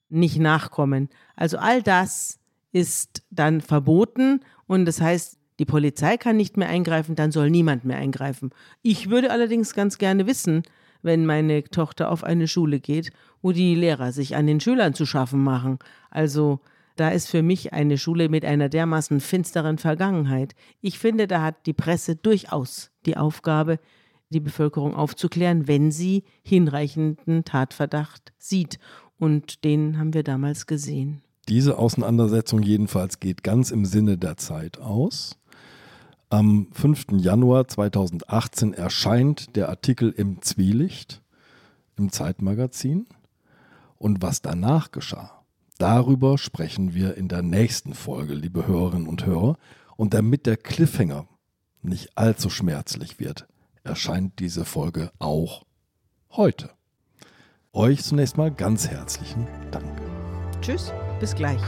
nicht 0.09 0.37
nachkommen. 0.37 1.09
Also 1.35 1.57
all 1.57 1.81
das 1.81 2.39
ist 2.71 3.23
dann 3.31 3.61
verboten 3.61 4.41
und 4.67 4.85
das 4.85 5.01
heißt, 5.01 5.39
die 5.59 5.65
Polizei 5.65 6.17
kann 6.17 6.35
nicht 6.35 6.57
mehr 6.57 6.67
eingreifen, 6.67 7.15
dann 7.15 7.31
soll 7.31 7.49
niemand 7.49 7.85
mehr 7.85 7.97
eingreifen. 7.97 8.51
Ich 8.81 9.09
würde 9.09 9.31
allerdings 9.31 9.73
ganz 9.73 9.97
gerne 9.97 10.27
wissen, 10.27 10.63
wenn 11.01 11.25
meine 11.25 11.63
Tochter 11.63 12.11
auf 12.11 12.23
eine 12.23 12.47
Schule 12.47 12.79
geht, 12.79 13.11
wo 13.41 13.51
die 13.51 13.75
Lehrer 13.75 14.11
sich 14.11 14.35
an 14.35 14.47
den 14.47 14.59
Schülern 14.59 14.93
zu 14.93 15.05
schaffen 15.05 15.43
machen. 15.43 15.79
Also 16.09 16.59
da 16.95 17.09
ist 17.09 17.27
für 17.27 17.43
mich 17.43 17.73
eine 17.73 17.97
Schule 17.97 18.29
mit 18.29 18.45
einer 18.45 18.69
dermaßen 18.69 19.19
finsteren 19.19 19.77
Vergangenheit. 19.77 20.55
Ich 20.81 20.99
finde, 20.99 21.27
da 21.27 21.41
hat 21.41 21.65
die 21.65 21.73
Presse 21.73 22.15
durchaus 22.15 22.91
die 23.05 23.17
Aufgabe, 23.17 23.79
die 24.29 24.39
Bevölkerung 24.39 24.95
aufzuklären, 24.95 25.67
wenn 25.67 25.91
sie 25.91 26.23
hinreichenden 26.43 27.43
Tatverdacht 27.43 28.33
sieht. 28.37 28.79
Und 29.17 29.63
den 29.63 29.97
haben 29.97 30.13
wir 30.13 30.23
damals 30.23 30.65
gesehen. 30.65 31.21
Diese 31.47 31.77
Auseinandersetzung 31.77 32.63
jedenfalls 32.63 33.19
geht 33.19 33.43
ganz 33.43 33.71
im 33.71 33.85
Sinne 33.85 34.17
der 34.17 34.37
Zeit 34.37 34.79
aus. 34.79 35.37
Am 36.29 36.67
5. 36.71 37.07
Januar 37.17 37.67
2018 37.67 38.73
erscheint 38.73 39.55
der 39.55 39.69
Artikel 39.69 40.09
im 40.09 40.41
Zwielicht 40.41 41.21
im 41.97 42.11
Zeitmagazin. 42.11 43.05
Und 43.97 44.21
was 44.21 44.41
danach 44.41 44.91
geschah, 44.91 45.34
darüber 45.77 46.37
sprechen 46.37 46.93
wir 46.93 47.15
in 47.15 47.27
der 47.27 47.41
nächsten 47.41 47.93
Folge, 47.93 48.33
liebe 48.33 48.67
Hörerinnen 48.67 49.07
und 49.07 49.25
Hörer. 49.25 49.57
Und 49.97 50.13
damit 50.13 50.45
der 50.45 50.57
Cliffhanger 50.57 51.27
nicht 51.81 52.17
allzu 52.17 52.49
schmerzlich 52.49 53.19
wird, 53.19 53.47
erscheint 53.83 54.39
diese 54.39 54.65
Folge 54.65 55.11
auch 55.19 55.65
heute. 56.31 56.71
Euch 57.71 58.03
zunächst 58.03 58.37
mal 58.37 58.51
ganz 58.51 58.87
herzlichen 58.87 59.47
Dank. 59.71 60.01
Tschüss, 60.61 60.91
bis 61.19 61.35
gleich. 61.35 61.61